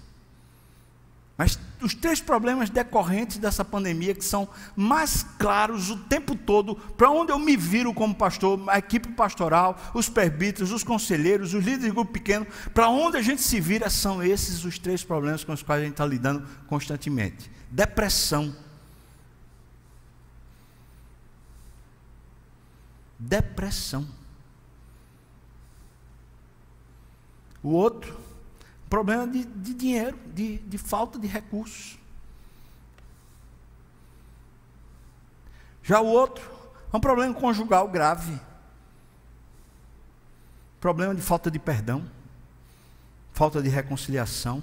Mas 1.37 1.59
os 1.83 1.95
três 1.95 2.21
problemas 2.21 2.71
decorrentes 2.71 3.39
dessa 3.39 3.65
pandemia, 3.65 4.15
que 4.15 4.25
são 4.25 4.49
mais 4.77 5.25
claros 5.39 5.91
o 5.91 5.97
tempo 5.97 6.37
todo, 6.37 6.77
para 6.77 7.11
onde 7.11 7.33
eu 7.33 7.39
me 7.39 7.57
viro 7.57 7.93
como 7.93 8.15
pastor, 8.15 8.61
a 8.69 8.79
equipe 8.79 9.09
pastoral, 9.13 9.77
os 9.93 10.09
presbíteros, 10.09 10.71
os 10.71 10.85
conselheiros, 10.85 11.53
os 11.53 11.65
líderes 11.65 11.87
de 11.87 11.91
grupo 11.91 12.13
pequeno, 12.13 12.47
para 12.73 12.89
onde 12.89 13.17
a 13.17 13.23
gente 13.23 13.43
se 13.43 13.61
vira, 13.61 13.91
são 13.91 14.23
esses 14.23 14.65
os 14.65 14.79
três 14.79 15.03
problemas 15.03 15.43
com 15.43 15.53
os 15.53 15.63
quais 15.63 15.83
a 15.83 15.85
gente 15.85 15.95
está 15.95 16.07
lidando 16.07 16.47
constantemente: 16.69 17.51
depressão, 17.69 18.55
depressão. 23.19 24.07
O 27.63 27.71
outro, 27.71 28.19
problema 28.91 29.27
de, 29.27 29.45
de 29.45 29.75
dinheiro, 29.75 30.19
de, 30.35 30.59
de 30.59 30.79
falta 30.79 31.19
de 31.19 31.27
recursos. 31.27 31.99
Já 35.83 36.01
o 36.01 36.07
outro, 36.07 36.51
é 36.93 36.97
um 36.97 37.01
problema 37.01 37.35
conjugal 37.35 37.89
grave. 37.89 38.39
Problema 40.81 41.15
de 41.15 41.23
falta 41.23 41.51
de 41.51 41.59
perdão, 41.59 42.05
falta 43.33 43.63
de 43.63 43.69
reconciliação. 43.69 44.63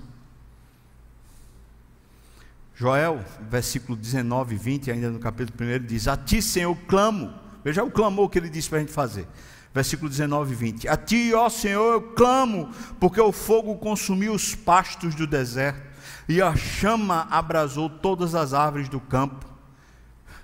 Joel, 2.76 3.24
versículo 3.50 3.98
19 3.98 4.56
e 4.56 4.58
20, 4.58 4.92
ainda 4.92 5.10
no 5.10 5.20
capítulo 5.20 5.58
1, 5.60 5.86
diz: 5.86 6.08
A 6.08 6.16
ti, 6.16 6.42
Senhor, 6.42 6.76
clamo 6.88 7.41
Veja 7.64 7.84
o 7.84 7.92
clamor 7.92 8.30
que 8.30 8.40
ele 8.40 8.50
disse 8.50 8.70
para 8.70 8.80
a 8.80 8.82
gente 8.82 8.92
fazer. 8.92 9.28
Versículo 9.74 10.10
19 10.10 10.52
e 10.52 10.56
20. 10.56 10.88
A 10.88 10.98
ti, 10.98 11.34
ó 11.34 11.50
Senhor, 11.50 11.94
eu 11.94 12.02
clamo, 12.02 12.70
porque 13.00 13.22
o 13.22 13.32
fogo 13.32 13.78
consumiu 13.78 14.34
os 14.34 14.54
pastos 14.54 15.16
do 15.16 15.26
deserto, 15.26 15.82
e 16.28 16.42
a 16.42 16.56
chama 16.56 17.28
abrasou 17.30 17.90
todas 17.90 18.36
as 18.36 18.54
árvores 18.54 18.90
do 18.90 19.00
campo. 19.00 19.46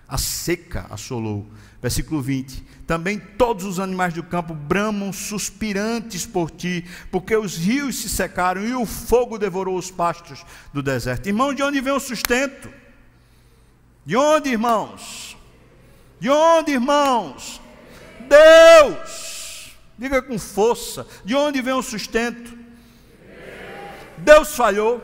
A 0.07 0.17
seca 0.17 0.85
assolou. 0.89 1.45
Versículo 1.81 2.21
20. 2.21 2.65
Também 2.87 3.19
todos 3.19 3.65
os 3.65 3.79
animais 3.79 4.13
do 4.13 4.23
campo 4.23 4.53
bramam 4.53 5.11
suspirantes 5.11 6.25
por 6.25 6.49
ti, 6.49 6.85
porque 7.11 7.35
os 7.35 7.57
rios 7.57 7.97
se 7.97 8.09
secaram 8.09 8.65
e 8.65 8.73
o 8.73 8.85
fogo 8.85 9.37
devorou 9.37 9.77
os 9.77 9.91
pastos 9.91 10.45
do 10.73 10.81
deserto. 10.81 11.27
Irmão, 11.27 11.53
de 11.53 11.61
onde 11.61 11.81
vem 11.81 11.93
o 11.93 11.99
sustento? 11.99 12.69
De 14.05 14.15
onde, 14.15 14.49
irmãos? 14.49 15.36
De 16.19 16.29
onde, 16.29 16.71
irmãos? 16.71 17.61
Deus. 18.27 19.75
Diga 19.97 20.21
com 20.21 20.37
força. 20.37 21.07
De 21.23 21.35
onde 21.35 21.61
vem 21.61 21.73
o 21.73 21.81
sustento? 21.81 22.57
Deus 24.17 24.55
falhou. 24.55 25.01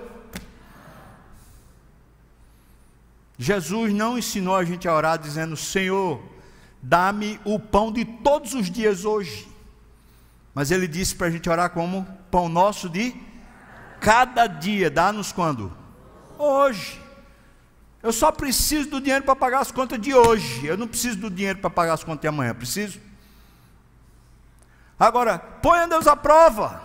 Jesus 3.37 3.93
não 3.93 4.17
ensinou 4.17 4.55
a 4.55 4.63
gente 4.63 4.87
a 4.87 4.93
orar 4.93 5.17
dizendo: 5.17 5.57
Senhor, 5.57 6.21
dá-me 6.81 7.39
o 7.43 7.59
pão 7.59 7.91
de 7.91 8.05
todos 8.05 8.53
os 8.53 8.69
dias 8.69 9.05
hoje. 9.05 9.47
Mas 10.53 10.69
ele 10.71 10.87
disse 10.87 11.15
para 11.15 11.27
a 11.27 11.31
gente 11.31 11.49
orar 11.49 11.71
como 11.71 12.05
pão 12.29 12.47
nosso 12.47 12.87
de 12.87 13.15
cada 13.99 14.45
dia. 14.47 14.89
Dá-nos 14.89 15.31
quando? 15.31 15.75
Hoje. 16.37 17.02
Eu 18.03 18.11
só 18.11 18.33
preciso 18.33 18.89
do 18.89 18.99
dinheiro 18.99 19.23
para 19.23 19.33
pagar 19.33 19.61
as 19.61 19.71
contas 19.71 19.99
de 19.99 20.13
hoje. 20.13 20.65
Eu 20.65 20.75
não 20.77 20.89
preciso 20.89 21.17
do 21.19 21.29
dinheiro 21.29 21.59
para 21.59 21.69
pagar 21.69 21.93
as 21.93 22.03
contas 22.03 22.19
de 22.19 22.27
amanhã. 22.27 22.53
Preciso? 22.53 22.99
Agora, 24.99 25.39
ponha 25.39 25.87
Deus 25.87 26.05
à 26.05 26.13
prova. 26.13 26.83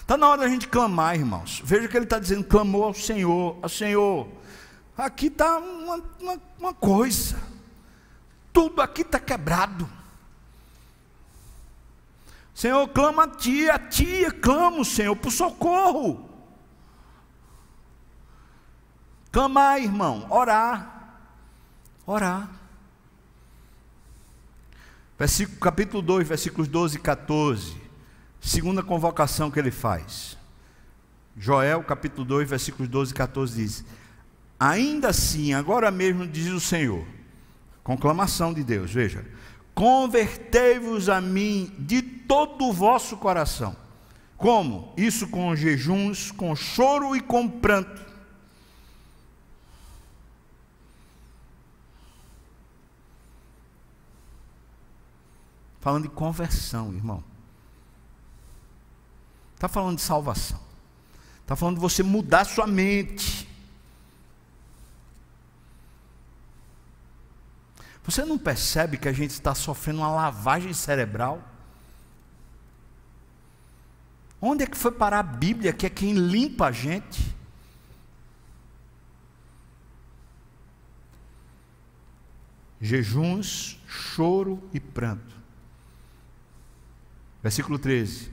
Está 0.00 0.16
na 0.16 0.28
hora 0.28 0.40
da 0.40 0.48
gente 0.48 0.66
clamar, 0.66 1.14
irmãos. 1.14 1.62
Veja 1.64 1.86
o 1.86 1.88
que 1.88 1.96
ele 1.96 2.04
está 2.04 2.18
dizendo: 2.18 2.42
clamou 2.42 2.82
ao 2.82 2.92
Senhor, 2.92 3.56
ao 3.62 3.68
Senhor. 3.68 4.28
Aqui 4.98 5.28
está 5.28 5.56
uma, 5.58 6.02
uma, 6.20 6.42
uma 6.58 6.74
coisa. 6.74 7.40
Tudo 8.52 8.82
aqui 8.82 9.02
está 9.02 9.20
quebrado. 9.20 9.88
Senhor, 12.52 12.88
clama 12.88 13.24
a 13.24 13.28
ti, 13.28 13.70
a 13.70 13.78
ti, 13.78 14.26
clamo, 14.42 14.84
Senhor, 14.84 15.14
por 15.14 15.30
socorro. 15.30 16.25
Clamar, 19.36 19.82
irmão, 19.82 20.26
orar. 20.30 21.20
Orar. 22.06 22.48
Versículo, 25.18 25.58
capítulo 25.60 26.02
2, 26.02 26.26
versículos 26.26 26.66
12 26.68 26.96
e 26.96 27.00
14. 27.00 27.76
Segunda 28.40 28.82
convocação 28.82 29.50
que 29.50 29.58
ele 29.58 29.70
faz. 29.70 30.38
Joel 31.36 31.82
capítulo 31.82 32.24
2, 32.24 32.48
versículos 32.48 32.88
12 32.88 33.10
e 33.10 33.14
14 33.14 33.62
diz: 33.62 33.84
Ainda 34.58 35.10
assim, 35.10 35.52
agora 35.52 35.90
mesmo 35.90 36.26
diz 36.26 36.46
o 36.46 36.58
Senhor, 36.58 37.04
conclamação 37.84 38.54
de 38.54 38.64
Deus, 38.64 38.90
veja: 38.90 39.22
Convertei-vos 39.74 41.10
a 41.10 41.20
mim 41.20 41.74
de 41.78 42.00
todo 42.00 42.64
o 42.64 42.72
vosso 42.72 43.18
coração. 43.18 43.76
Como? 44.38 44.94
Isso 44.96 45.28
com 45.28 45.54
jejuns, 45.54 46.30
com 46.30 46.56
choro 46.56 47.14
e 47.14 47.20
com 47.20 47.46
pranto. 47.46 48.05
Falando 55.86 56.02
de 56.02 56.08
conversão, 56.08 56.92
irmão. 56.92 57.22
Está 59.54 59.68
falando 59.68 59.98
de 59.98 60.02
salvação. 60.02 60.58
Está 61.42 61.54
falando 61.54 61.76
de 61.76 61.80
você 61.80 62.02
mudar 62.02 62.44
sua 62.44 62.66
mente. 62.66 63.48
Você 68.02 68.24
não 68.24 68.36
percebe 68.36 68.98
que 68.98 69.06
a 69.06 69.12
gente 69.12 69.30
está 69.30 69.54
sofrendo 69.54 70.00
uma 70.00 70.10
lavagem 70.10 70.72
cerebral? 70.72 71.40
Onde 74.42 74.64
é 74.64 74.66
que 74.66 74.76
foi 74.76 74.90
parar 74.90 75.20
a 75.20 75.22
Bíblia, 75.22 75.72
que 75.72 75.86
é 75.86 75.88
quem 75.88 76.14
limpa 76.14 76.66
a 76.66 76.72
gente? 76.72 77.32
Jejuns, 82.80 83.78
choro 83.86 84.60
e 84.74 84.80
pranto. 84.80 85.35
Versículo 87.46 87.78
13: 87.78 88.30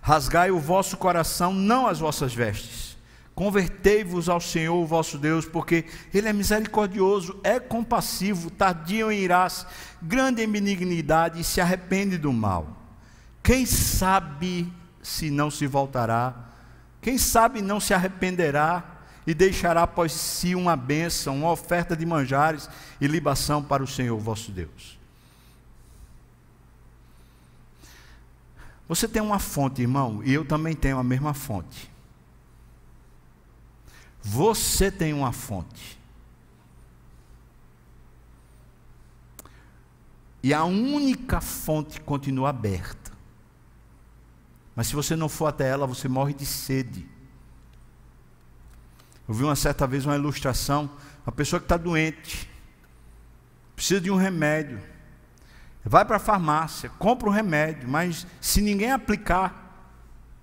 Rasgai 0.00 0.50
o 0.50 0.58
vosso 0.58 0.96
coração, 0.96 1.52
não 1.52 1.86
as 1.86 1.98
vossas 1.98 2.34
vestes 2.34 2.94
Convertei-vos 3.34 4.28
ao 4.28 4.40
Senhor, 4.40 4.86
vosso 4.86 5.18
Deus, 5.18 5.44
porque 5.44 5.84
Ele 6.12 6.28
é 6.28 6.32
misericordioso, 6.32 7.40
é 7.42 7.58
compassivo, 7.58 8.48
tardio 8.48 9.10
em 9.10 9.20
irás, 9.20 9.66
grande 10.00 10.42
em 10.42 10.48
benignidade 10.48 11.40
e 11.40 11.44
se 11.44 11.60
arrepende 11.60 12.16
do 12.16 12.32
mal. 12.32 12.76
Quem 13.42 13.66
sabe 13.66 14.72
se 15.02 15.30
não 15.30 15.50
se 15.50 15.66
voltará? 15.66 16.32
Quem 17.02 17.18
sabe 17.18 17.60
não 17.60 17.80
se 17.80 17.92
arrependerá 17.92 18.84
e 19.26 19.34
deixará 19.34 19.82
após 19.82 20.12
si 20.12 20.54
uma 20.54 20.76
bênção, 20.76 21.38
uma 21.38 21.50
oferta 21.50 21.96
de 21.96 22.06
manjares 22.06 22.70
e 23.00 23.06
libação 23.08 23.62
para 23.62 23.82
o 23.82 23.86
Senhor 23.86 24.16
vosso 24.16 24.52
Deus? 24.52 24.96
Você 28.88 29.08
tem 29.08 29.22
uma 29.22 29.38
fonte, 29.38 29.82
irmão, 29.82 30.22
e 30.24 30.32
eu 30.32 30.44
também 30.44 30.74
tenho 30.74 30.98
a 30.98 31.04
mesma 31.04 31.32
fonte. 31.32 31.90
Você 34.22 34.90
tem 34.90 35.12
uma 35.12 35.32
fonte. 35.32 35.98
E 40.42 40.52
a 40.52 40.64
única 40.64 41.40
fonte 41.40 42.00
continua 42.00 42.50
aberta. 42.50 43.12
Mas 44.76 44.88
se 44.88 44.94
você 44.94 45.16
não 45.16 45.28
for 45.28 45.46
até 45.46 45.68
ela, 45.68 45.86
você 45.86 46.08
morre 46.08 46.34
de 46.34 46.44
sede. 46.44 47.08
Eu 49.26 49.34
vi 49.34 49.44
uma 49.44 49.56
certa 49.56 49.86
vez 49.86 50.04
uma 50.04 50.16
ilustração, 50.16 50.90
uma 51.24 51.32
pessoa 51.32 51.58
que 51.58 51.64
está 51.64 51.78
doente, 51.78 52.50
precisa 53.74 54.00
de 54.00 54.10
um 54.10 54.16
remédio. 54.16 54.82
Vai 55.84 56.04
para 56.04 56.16
a 56.16 56.20
farmácia, 56.20 56.88
compra 56.98 57.28
o 57.28 57.32
remédio, 57.32 57.88
mas 57.88 58.26
se 58.40 58.62
ninguém 58.62 58.90
aplicar 58.90 59.64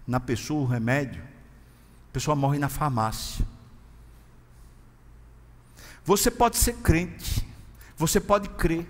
na 0.06 0.20
pessoa 0.20 0.62
o 0.62 0.68
remédio, 0.68 1.24
a 1.24 2.14
pessoa 2.14 2.36
morre 2.36 2.60
na 2.60 2.70
farmácia. 2.70 3.46
Você 6.06 6.30
pode 6.30 6.58
ser 6.58 6.74
crente, 6.78 7.48
você 7.98 8.20
pode 8.20 8.50
crer, 8.50 8.88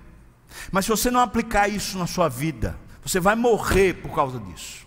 mas 0.71 0.85
se 0.85 0.91
você 0.91 1.09
não 1.09 1.21
aplicar 1.21 1.69
isso 1.69 1.97
na 1.97 2.07
sua 2.07 2.27
vida, 2.27 2.77
você 3.03 3.19
vai 3.19 3.35
morrer 3.35 3.93
por 4.01 4.13
causa 4.13 4.39
disso. 4.39 4.85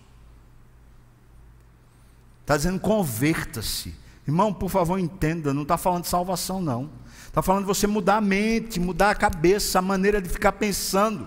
Está 2.43 2.59
dizendo 2.59 2.79
converta-se. 2.79 3.95
Irmão, 4.27 4.53
por 4.53 4.69
favor, 4.69 4.99
entenda, 4.99 5.55
não 5.55 5.63
está 5.63 5.79
falando 5.79 6.03
de 6.03 6.09
salvação, 6.09 6.61
não. 6.61 6.91
Está 7.27 7.41
falando 7.41 7.63
de 7.63 7.69
você 7.69 7.87
mudar 7.87 8.17
a 8.17 8.21
mente, 8.21 8.79
mudar 8.79 9.11
a 9.11 9.15
cabeça, 9.15 9.79
a 9.79 9.83
maneira 9.83 10.21
de 10.21 10.29
ficar 10.29 10.53
pensando. 10.53 11.27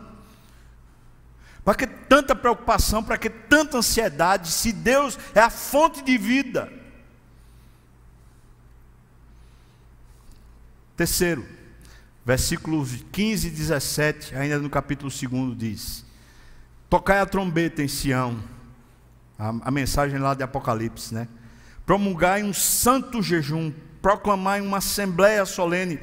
Para 1.67 1.75
que 1.75 1.85
tanta 1.85 2.33
preocupação, 2.33 3.03
para 3.03 3.17
que 3.17 3.29
tanta 3.29 3.79
ansiedade, 3.79 4.47
se 4.51 4.71
Deus 4.71 5.19
é 5.35 5.41
a 5.41 5.49
fonte 5.49 6.01
de 6.01 6.17
vida? 6.17 6.71
Terceiro, 10.95 11.45
versículos 12.25 13.03
15 13.11 13.47
e 13.49 13.51
17, 13.51 14.33
ainda 14.33 14.59
no 14.59 14.69
capítulo 14.69 15.11
2, 15.11 15.57
diz: 15.57 16.05
Tocai 16.89 17.19
a 17.19 17.25
trombeta 17.25 17.83
em 17.83 17.87
Sião, 17.89 18.41
a, 19.37 19.49
a 19.63 19.69
mensagem 19.69 20.19
lá 20.19 20.33
de 20.33 20.43
Apocalipse, 20.43 21.13
né? 21.13 21.27
Promulgai 21.85 22.43
um 22.43 22.53
santo 22.53 23.21
jejum, 23.21 23.73
proclamai 24.01 24.61
uma 24.61 24.77
assembléia 24.77 25.45
solene, 25.45 25.99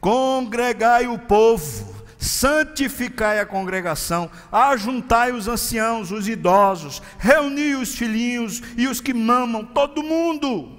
congregai 0.00 1.08
o 1.08 1.18
povo, 1.18 2.06
santificai 2.18 3.38
a 3.38 3.46
congregação, 3.46 4.30
ajuntai 4.50 5.32
os 5.32 5.46
anciãos, 5.46 6.10
os 6.10 6.28
idosos, 6.28 7.00
reuni 7.18 7.74
os 7.74 7.94
filhinhos 7.94 8.60
e 8.76 8.88
os 8.88 9.00
que 9.00 9.14
mamam, 9.14 9.64
todo 9.64 10.02
mundo 10.02 10.76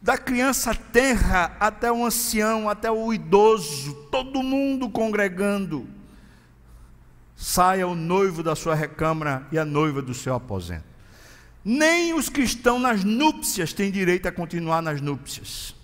da 0.00 0.16
criança 0.16 0.74
terra 0.74 1.56
até 1.60 1.90
o 1.92 2.04
ancião, 2.04 2.68
até 2.68 2.90
o 2.90 3.12
idoso, 3.12 3.92
todo 4.10 4.42
mundo 4.42 4.88
congregando. 4.88 5.86
Saia 7.36 7.86
o 7.86 7.94
noivo 7.94 8.42
da 8.42 8.56
sua 8.56 8.74
recâmara 8.74 9.46
e 9.52 9.58
a 9.58 9.64
noiva 9.64 10.00
do 10.00 10.14
seu 10.14 10.34
aposento. 10.34 10.84
Nem 11.62 12.14
os 12.14 12.28
que 12.28 12.40
estão 12.40 12.78
nas 12.78 13.04
núpcias 13.04 13.72
têm 13.72 13.90
direito 13.90 14.26
a 14.26 14.32
continuar 14.32 14.80
nas 14.80 15.00
núpcias. 15.00 15.75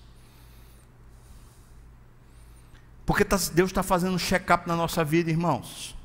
Porque 3.05 3.25
tá, 3.25 3.37
Deus 3.53 3.71
está 3.71 3.83
fazendo 3.83 4.15
um 4.15 4.19
check-up 4.19 4.67
na 4.67 4.77
nossa 4.77 5.05
vida, 5.05 5.31
irmãos. 5.31 5.97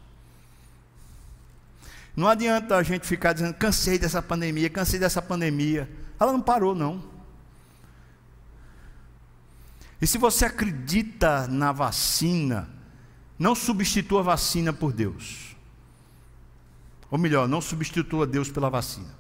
Não 2.15 2.27
adianta 2.27 2.75
a 2.75 2.81
gente 2.81 3.05
ficar 3.05 3.33
dizendo, 3.33 3.53
cansei 3.53 3.99
dessa 3.99 4.21
pandemia, 4.21 4.69
cansei 4.69 4.99
dessa 4.99 5.21
pandemia. 5.21 5.87
Ela 6.19 6.33
não 6.33 6.41
parou, 6.41 6.73
não. 6.73 7.03
E 10.01 10.07
se 10.07 10.17
você 10.17 10.45
acredita 10.45 11.47
na 11.47 11.71
vacina, 11.71 12.67
não 13.37 13.53
substitua 13.53 14.21
a 14.21 14.23
vacina 14.23 14.73
por 14.73 14.91
Deus. 14.91 15.55
Ou 17.11 17.19
melhor, 17.19 17.47
não 17.47 17.61
substitua 17.61 18.25
Deus 18.25 18.49
pela 18.49 18.69
vacina. 18.69 19.15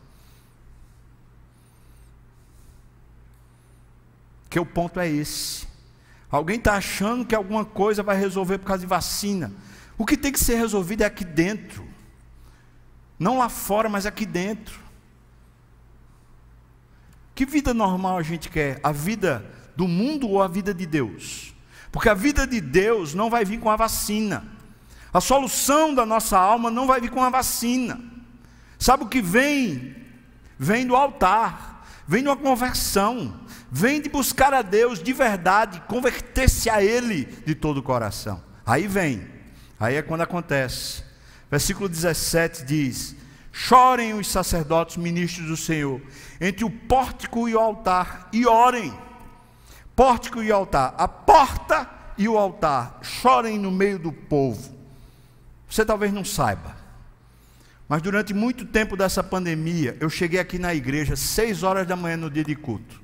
Que 4.49 4.59
o 4.59 4.65
ponto 4.65 4.99
é 4.99 5.07
esse. 5.07 5.66
Alguém 6.29 6.57
está 6.57 6.73
achando 6.73 7.25
que 7.25 7.35
alguma 7.35 7.63
coisa 7.63 8.03
vai 8.03 8.17
resolver 8.17 8.57
por 8.57 8.65
causa 8.65 8.81
de 8.81 8.87
vacina. 8.87 9.51
O 9.97 10.05
que 10.05 10.17
tem 10.17 10.31
que 10.31 10.39
ser 10.39 10.55
resolvido 10.55 11.01
é 11.01 11.05
aqui 11.05 11.23
dentro. 11.23 11.87
Não 13.17 13.37
lá 13.37 13.49
fora, 13.49 13.87
mas 13.87 14.05
aqui 14.05 14.25
dentro. 14.25 14.79
Que 17.33 17.45
vida 17.45 17.73
normal 17.73 18.17
a 18.17 18.23
gente 18.23 18.49
quer? 18.49 18.79
A 18.83 18.91
vida 18.91 19.45
do 19.75 19.87
mundo 19.87 20.27
ou 20.27 20.41
a 20.41 20.47
vida 20.47 20.73
de 20.73 20.85
Deus? 20.85 21.53
Porque 21.91 22.09
a 22.09 22.13
vida 22.13 22.45
de 22.45 22.59
Deus 22.59 23.13
não 23.13 23.29
vai 23.29 23.45
vir 23.45 23.59
com 23.59 23.69
a 23.69 23.75
vacina. 23.75 24.45
A 25.13 25.21
solução 25.21 25.95
da 25.95 26.05
nossa 26.05 26.37
alma 26.37 26.69
não 26.69 26.85
vai 26.85 26.99
vir 26.99 27.09
com 27.09 27.23
a 27.23 27.29
vacina. 27.29 27.99
Sabe 28.77 29.03
o 29.03 29.07
que 29.07 29.21
vem? 29.21 29.95
Vem 30.59 30.85
do 30.85 30.95
altar, 30.95 31.87
vem 32.07 32.23
de 32.23 32.29
uma 32.29 32.35
conversão, 32.35 33.33
vem 33.71 34.01
de 34.01 34.09
buscar 34.09 34.53
a 34.53 34.61
Deus 34.61 35.01
de 35.01 35.13
verdade, 35.13 35.81
converter-se 35.87 36.69
a 36.69 36.83
Ele 36.83 37.25
de 37.45 37.55
todo 37.55 37.77
o 37.77 37.83
coração. 37.83 38.41
Aí 38.65 38.87
vem, 38.87 39.27
aí 39.79 39.95
é 39.95 40.01
quando 40.01 40.21
acontece. 40.21 41.03
Versículo 41.49 41.87
17 41.87 42.65
diz: 42.65 43.15
Chorem 43.51 44.13
os 44.13 44.27
sacerdotes 44.27 44.97
ministros 44.97 45.47
do 45.47 45.57
Senhor, 45.57 46.01
entre 46.39 46.65
o 46.65 46.69
pórtico 46.69 47.47
e 47.47 47.55
o 47.55 47.59
altar, 47.59 48.29
e 48.31 48.45
orem 48.45 48.93
pórtico 49.97 50.43
e 50.43 50.51
altar, 50.51 50.93
a 50.95 51.07
porta 51.07 51.89
e 52.19 52.29
o 52.29 52.37
altar 52.37 52.99
chorem 53.01 53.57
no 53.57 53.71
meio 53.71 53.97
do 53.97 54.11
povo. 54.11 54.77
Você 55.67 55.83
talvez 55.83 56.13
não 56.13 56.23
saiba, 56.23 56.77
mas 57.89 58.03
durante 58.03 58.31
muito 58.31 58.63
tempo 58.63 58.95
dessa 58.95 59.23
pandemia, 59.23 59.97
eu 59.99 60.07
cheguei 60.07 60.39
aqui 60.39 60.59
na 60.59 60.73
igreja 60.75 61.15
seis 61.15 61.63
horas 61.63 61.87
da 61.87 61.95
manhã 61.95 62.15
no 62.15 62.29
dia 62.29 62.43
de 62.43 62.55
culto. 62.55 63.01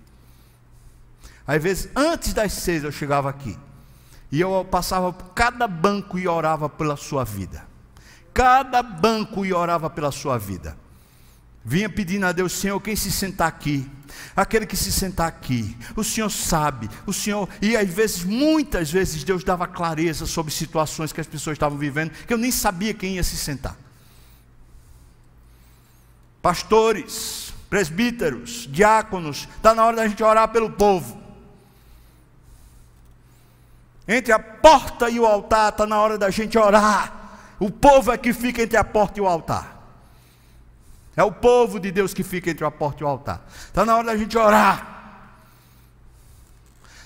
Às 1.45 1.61
vezes, 1.61 1.89
antes 1.95 2.33
das 2.33 2.53
seis 2.53 2.83
eu 2.83 2.91
chegava 2.91 3.29
aqui. 3.29 3.57
E 4.31 4.41
eu 4.41 4.65
passava 4.69 5.13
por 5.13 5.33
cada 5.33 5.67
banco 5.67 6.17
e 6.17 6.27
orava 6.27 6.67
pela 6.69 6.95
sua 6.97 7.23
vida. 7.23 7.65
Cada 8.33 8.81
banco 8.81 9.45
e 9.45 9.53
orava 9.53 9.89
pela 9.89 10.11
sua 10.11 10.37
vida. 10.39 10.75
vinha 11.63 11.89
pedindo 11.89 12.25
a 12.25 12.31
Deus, 12.31 12.51
Senhor, 12.51 12.79
quem 12.81 12.95
se 12.95 13.11
sentar 13.11 13.47
aqui, 13.47 13.89
aquele 14.35 14.65
que 14.65 14.75
se 14.75 14.91
sentar 14.91 15.27
aqui, 15.27 15.77
o 15.95 16.03
Senhor 16.03 16.29
sabe, 16.29 16.89
o 17.05 17.13
Senhor, 17.13 17.47
e 17.61 17.77
às 17.77 17.87
vezes, 17.89 18.23
muitas 18.23 18.91
vezes, 18.91 19.23
Deus 19.23 19.43
dava 19.43 19.65
clareza 19.65 20.25
sobre 20.25 20.51
situações 20.51 21.13
que 21.13 21.21
as 21.21 21.27
pessoas 21.27 21.55
estavam 21.55 21.77
vivendo, 21.77 22.11
que 22.11 22.33
eu 22.33 22.37
nem 22.37 22.51
sabia 22.51 22.93
quem 22.93 23.15
ia 23.15 23.23
se 23.23 23.37
sentar. 23.37 23.77
Pastores, 26.41 27.53
presbíteros, 27.69 28.67
diáconos, 28.69 29.47
está 29.55 29.73
na 29.73 29.85
hora 29.85 29.95
da 29.95 30.07
gente 30.07 30.21
orar 30.21 30.49
pelo 30.49 30.69
povo. 30.71 31.22
Entre 34.07 34.33
a 34.33 34.39
porta 34.39 35.09
e 35.09 35.19
o 35.19 35.25
altar, 35.25 35.69
está 35.69 35.85
na 35.85 35.99
hora 36.01 36.17
da 36.17 36.29
gente 36.29 36.57
orar. 36.57 37.13
O 37.59 37.71
povo 37.71 38.11
é 38.11 38.17
que 38.17 38.33
fica 38.33 38.61
entre 38.61 38.77
a 38.77 38.83
porta 38.83 39.19
e 39.19 39.21
o 39.21 39.27
altar. 39.27 39.73
É 41.15 41.23
o 41.23 41.31
povo 41.31 41.79
de 41.79 41.91
Deus 41.91 42.13
que 42.13 42.23
fica 42.23 42.49
entre 42.49 42.65
a 42.65 42.71
porta 42.71 43.03
e 43.03 43.05
o 43.05 43.07
altar. 43.07 43.41
Está 43.67 43.85
na 43.85 43.95
hora 43.95 44.07
da 44.07 44.17
gente 44.17 44.37
orar. 44.37 44.93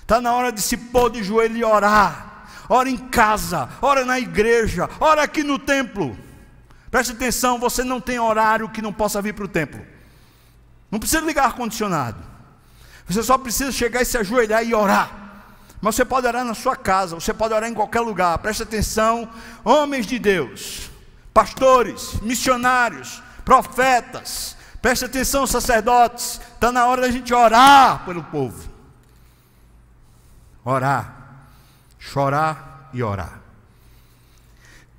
Está 0.01 0.21
na 0.21 0.33
hora 0.33 0.51
de 0.51 0.61
se 0.61 0.77
pôr 0.77 1.09
de 1.09 1.23
joelho 1.23 1.57
e 1.57 1.63
orar. 1.63 2.47
Ora 2.69 2.89
em 2.89 2.97
casa, 2.97 3.69
ora 3.81 4.03
na 4.03 4.19
igreja, 4.19 4.89
ora 4.99 5.23
aqui 5.23 5.43
no 5.43 5.59
templo. 5.59 6.17
Preste 6.89 7.11
atenção, 7.11 7.59
você 7.59 7.83
não 7.83 7.99
tem 7.99 8.17
horário 8.19 8.69
que 8.69 8.81
não 8.81 8.91
possa 8.91 9.21
vir 9.21 9.33
para 9.33 9.45
o 9.45 9.49
templo. 9.49 9.85
Não 10.89 10.99
precisa 10.99 11.21
ligar 11.21 11.45
ar-condicionado. 11.45 12.23
Você 13.05 13.21
só 13.21 13.37
precisa 13.37 13.71
chegar 13.71 14.01
e 14.01 14.05
se 14.05 14.17
ajoelhar 14.17 14.63
e 14.63 14.73
orar. 14.73 15.26
Mas 15.81 15.95
você 15.95 16.03
pode 16.03 16.25
orar 16.25 16.43
na 16.43 16.53
sua 16.53 16.75
casa, 16.75 17.15
você 17.15 17.33
pode 17.33 17.53
orar 17.53 17.69
em 17.69 17.73
qualquer 17.73 18.01
lugar. 18.01 18.37
Preste 18.39 18.63
atenção, 18.63 19.29
homens 19.63 20.05
de 20.05 20.17
Deus, 20.17 20.89
pastores, 21.33 22.19
missionários, 22.21 23.21
profetas, 23.45 24.57
preste 24.81 25.05
atenção, 25.05 25.45
sacerdotes, 25.45 26.41
está 26.53 26.71
na 26.71 26.87
hora 26.87 27.01
da 27.01 27.11
gente 27.11 27.33
orar 27.33 28.03
pelo 28.05 28.23
povo. 28.23 28.67
Orar, 30.65 31.45
chorar 31.99 32.89
e 32.93 33.03
orar. 33.03 33.41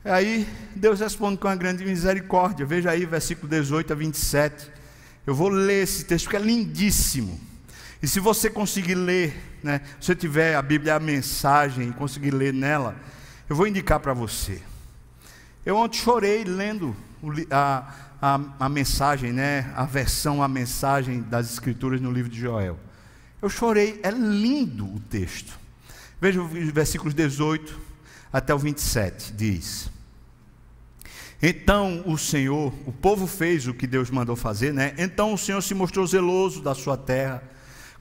Aí 0.05 0.49
Deus 0.75 1.01
responde 1.01 1.37
com 1.37 1.49
uma 1.49 1.57
grande 1.57 1.85
misericórdia. 1.85 2.65
Veja 2.65 2.91
aí, 2.91 3.05
versículo 3.05 3.49
18 3.49 3.93
a 3.93 3.97
27. 3.97 4.71
Eu 5.27 5.35
vou 5.35 5.49
ler 5.49 5.83
esse 5.83 6.05
texto 6.05 6.25
porque 6.25 6.37
é 6.37 6.41
lindíssimo. 6.41 7.39
E 8.03 8.09
se 8.09 8.21
você 8.21 8.49
conseguir 8.49 8.95
ler, 8.95 9.37
né, 9.63 9.81
se 10.01 10.07
você 10.07 10.15
tiver 10.15 10.55
a 10.55 10.63
Bíblia, 10.63 10.95
a 10.95 11.01
mensagem, 11.01 11.89
e 11.89 11.93
conseguir 11.93 12.31
ler 12.33 12.53
nela, 12.53 12.97
eu 13.49 13.57
vou 13.57 13.67
indicar 13.67 14.01
para 14.01 14.13
você. 14.13 14.61
Eu 15.65 15.77
ontem 15.77 15.99
chorei 15.99 16.45
lendo 16.45 16.97
a, 17.51 17.95
a, 18.21 18.41
a 18.61 18.69
mensagem, 18.69 19.33
né, 19.33 19.73
a 19.77 19.85
versão, 19.85 20.43
a 20.43 20.49
mensagem 20.49 21.23
das 21.23 21.51
Escrituras 21.53 22.01
no 22.01 22.11
livro 22.11 22.31
de 22.31 22.41
Joel. 22.41 22.79
Eu 23.41 23.49
chorei, 23.49 24.01
é 24.03 24.11
lindo 24.11 24.85
o 24.85 25.01
texto. 25.01 25.59
Veja 26.21 26.43
os 26.43 26.71
versículos 26.71 27.15
18 27.15 27.79
até 28.33 28.53
o 28.53 28.59
27, 28.59 29.33
diz. 29.33 29.91
Então 31.41 32.03
o 32.05 32.19
Senhor, 32.19 32.75
o 32.85 32.93
povo 32.93 33.27
fez 33.27 33.69
o 33.69 33.75
que 33.75 33.87
Deus 33.87 34.11
mandou 34.11 34.35
fazer, 34.35 34.75
né? 34.75 34.93
Então 34.99 35.33
o 35.33 35.39
Senhor 35.39 35.63
se 35.63 35.73
mostrou 35.73 36.05
zeloso 36.07 36.61
da 36.61 36.75
sua 36.75 36.97
terra, 36.97 37.43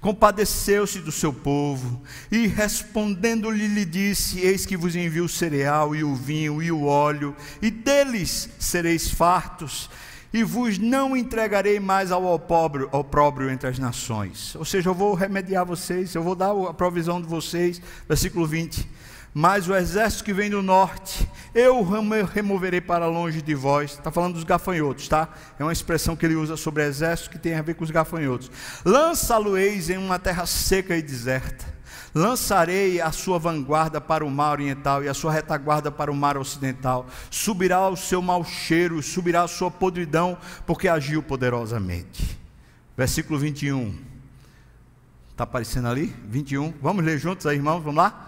compadeceu-se 0.08 1.00
do 1.00 1.12
seu 1.12 1.34
povo 1.34 2.02
e 2.32 2.48
respondendo-lhe 2.48 3.68
lhe 3.68 3.84
disse: 3.84 4.40
Eis 4.40 4.66
que 4.66 4.78
vos 4.78 4.96
envio 4.96 5.26
o 5.26 5.30
cereal 5.30 5.94
e 5.94 6.02
o 6.02 6.16
vinho 6.16 6.64
e 6.64 6.72
o 6.72 6.86
óleo, 6.86 7.36
e 7.62 7.70
deles 7.70 8.48
sereis 8.58 9.10
fartos 9.10 9.90
e 10.34 10.44
vos 10.44 10.78
não 10.78 11.16
entregarei 11.16 11.78
mais 11.78 12.10
ao 12.10 12.26
opróbrio, 12.26 13.50
entre 13.50 13.68
as 13.68 13.80
nações. 13.80 14.56
Ou 14.56 14.64
seja, 14.64 14.90
eu 14.90 14.94
vou 14.94 15.14
remediar 15.14 15.66
vocês, 15.66 16.16
eu 16.16 16.24
vou 16.24 16.36
dar 16.36 16.52
a 16.52 16.74
provisão 16.74 17.22
de 17.22 17.28
vocês. 17.28 17.82
Versículo 18.08 18.48
20. 18.48 18.88
Mas 19.34 19.68
o 19.68 19.76
exército 19.76 20.24
que 20.24 20.34
vem 20.34 20.50
do 20.50 20.62
norte, 20.62 21.30
eu 21.54 21.84
removerei 22.24 22.82
para 22.82 23.06
longe 23.06 23.42
de 23.42 23.54
vós. 23.54 23.92
Está 23.92 24.12
falando 24.12 24.34
dos 24.34 24.44
gafanhotos, 24.44 25.08
tá? 25.08 25.30
É 25.60 25.64
uma 25.64 25.74
expressão 25.74 26.16
que 26.16 26.26
ele 26.26 26.36
usa 26.36 26.58
sobre 26.58 26.84
exército 26.84 27.30
que 27.30 27.40
tem 27.40 27.56
a 27.56 27.62
ver 27.62 27.76
com 27.76 27.84
os 27.84 27.92
gafanhotos. 27.92 28.50
Lança-lo-eis 28.84 29.90
em 29.90 29.98
uma 29.98 30.18
terra 30.18 30.46
seca 30.46 30.96
e 30.96 31.02
deserta 31.02 31.78
Lançarei 32.18 33.00
a 33.00 33.12
sua 33.12 33.38
vanguarda 33.38 34.02
para 34.02 34.26
o 34.26 34.30
mar 34.32 34.54
oriental 34.54 35.04
e 35.04 35.08
a 35.08 35.14
sua 35.14 35.32
retaguarda 35.32 35.92
para 35.92 36.12
o 36.12 36.16
mar 36.16 36.36
ocidental. 36.36 37.06
Subirá 37.30 37.88
o 37.90 37.96
seu 37.96 38.24
mau 38.24 38.44
cheiro, 38.44 39.02
subirá 39.04 39.44
a 39.44 39.48
sua 39.48 39.70
podridão, 39.70 40.36
porque 40.66 40.88
agiu 40.88 41.22
poderosamente. 41.22 42.40
Versículo 42.98 43.38
21. 43.38 43.96
Está 45.30 45.44
aparecendo 45.44 45.88
ali? 45.88 46.16
21. 46.28 46.74
Vamos 46.82 47.06
ler 47.06 47.20
juntos 47.20 47.46
aí, 47.46 47.58
irmãos? 47.58 47.82
Vamos 47.82 47.98
lá? 47.98 48.27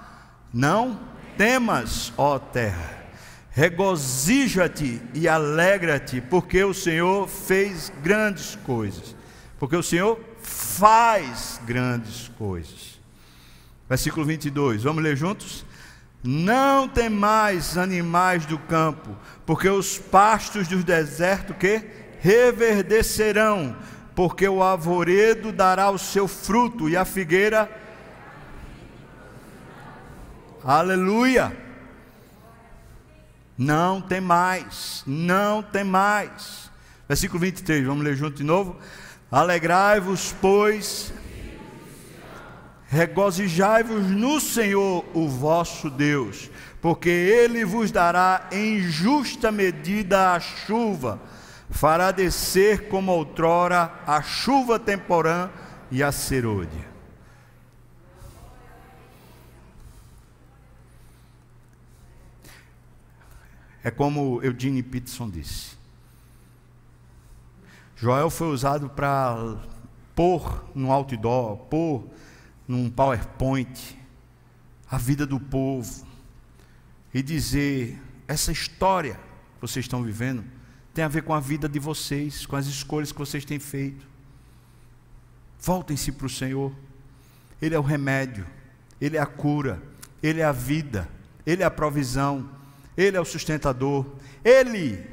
Não 0.54 1.00
temas, 1.38 2.12
ó 2.18 2.40
terra. 2.40 2.98
Regozija-te 3.52 5.02
e 5.14 5.28
alegra-te, 5.28 6.22
porque 6.22 6.64
o 6.64 6.74
Senhor 6.74 7.28
fez 7.28 7.92
grandes 8.02 8.56
coisas. 8.56 9.16
Porque 9.60 9.76
o 9.76 9.84
Senhor 9.84 10.20
faz 10.42 11.60
grandes 11.66 12.30
coisas. 12.38 13.00
Versículo 13.88 14.26
22, 14.26 14.84
vamos 14.84 15.04
ler 15.04 15.18
juntos? 15.18 15.66
Não 16.24 16.88
temais 16.88 17.78
animais 17.78 18.46
do 18.46 18.58
campo, 18.58 19.16
porque 19.46 19.70
os 19.70 19.98
pastos 19.98 20.68
do 20.68 20.84
deserto 20.84 21.54
que 21.54 21.82
reverdecerão, 22.20 23.76
porque 24.14 24.48
o 24.48 24.62
arvoredo 24.62 25.52
dará 25.52 25.90
o 25.90 25.98
seu 25.98 26.28
fruto 26.28 26.90
e 26.90 26.98
a 26.98 27.06
figueira 27.06 27.70
Aleluia! 30.64 31.56
Não 33.58 34.02
tem 34.02 34.22
mais, 34.22 35.04
não 35.06 35.62
tem 35.62 35.84
mais. 35.84 36.70
Versículo 37.08 37.40
23, 37.40 37.86
vamos 37.86 38.04
ler 38.04 38.16
junto 38.16 38.38
de 38.38 38.44
novo. 38.44 38.78
Alegrai-vos, 39.32 40.34
pois, 40.42 41.14
Regozijai-vos 42.92 44.08
no 44.08 44.40
Senhor, 44.40 45.06
o 45.14 45.28
vosso 45.28 45.92
Deus, 45.92 46.50
porque 46.82 47.08
Ele 47.08 47.64
vos 47.64 47.92
dará 47.92 48.48
em 48.52 48.80
justa 48.80 49.52
medida 49.52 50.34
a 50.34 50.40
chuva, 50.40 51.22
fará 51.70 52.10
descer 52.10 52.88
como 52.88 53.12
outrora 53.12 53.94
a 54.08 54.24
chuva 54.24 54.80
temporã 54.80 55.52
e 55.92 56.02
a 56.02 56.12
serôdia. 56.12 56.89
É 63.90 63.92
como 63.92 64.40
Eugene 64.44 64.84
Peterson 64.84 65.28
disse. 65.28 65.76
Joel 67.96 68.30
foi 68.30 68.50
usado 68.50 68.88
para 68.88 69.58
pôr 70.14 70.64
no 70.76 70.92
outdoor, 70.92 71.58
pôr 71.58 72.08
num 72.68 72.88
PowerPoint 72.88 73.98
a 74.92 74.96
vida 75.00 75.26
do 75.26 75.40
povo 75.40 76.06
e 77.12 77.24
dizer: 77.24 78.00
essa 78.28 78.52
história 78.52 79.16
que 79.56 79.62
vocês 79.62 79.86
estão 79.86 80.04
vivendo 80.04 80.46
tem 80.94 81.04
a 81.04 81.08
ver 81.08 81.24
com 81.24 81.34
a 81.34 81.40
vida 81.40 81.68
de 81.68 81.80
vocês, 81.80 82.46
com 82.46 82.56
as 82.56 82.68
escolhas 82.68 83.12
que 83.12 83.18
vocês 83.18 83.44
têm 83.44 83.58
feito. 83.58 84.08
Voltem-se 85.60 86.12
para 86.12 86.28
o 86.28 86.30
Senhor, 86.30 86.72
Ele 87.60 87.74
é 87.74 87.80
o 87.80 87.82
remédio, 87.82 88.46
Ele 89.02 89.18
é 89.18 89.20
a 89.20 89.26
cura, 89.26 89.82
Ele 90.22 90.42
é 90.42 90.46
a 90.46 90.52
vida, 90.52 91.10
Ele 91.44 91.64
é 91.64 91.66
a 91.66 91.72
provisão, 91.72 92.59
Ele 93.00 93.18
é 93.18 93.22
o 93.22 93.26
sustentador, 93.26 94.06
Ele 94.44 95.04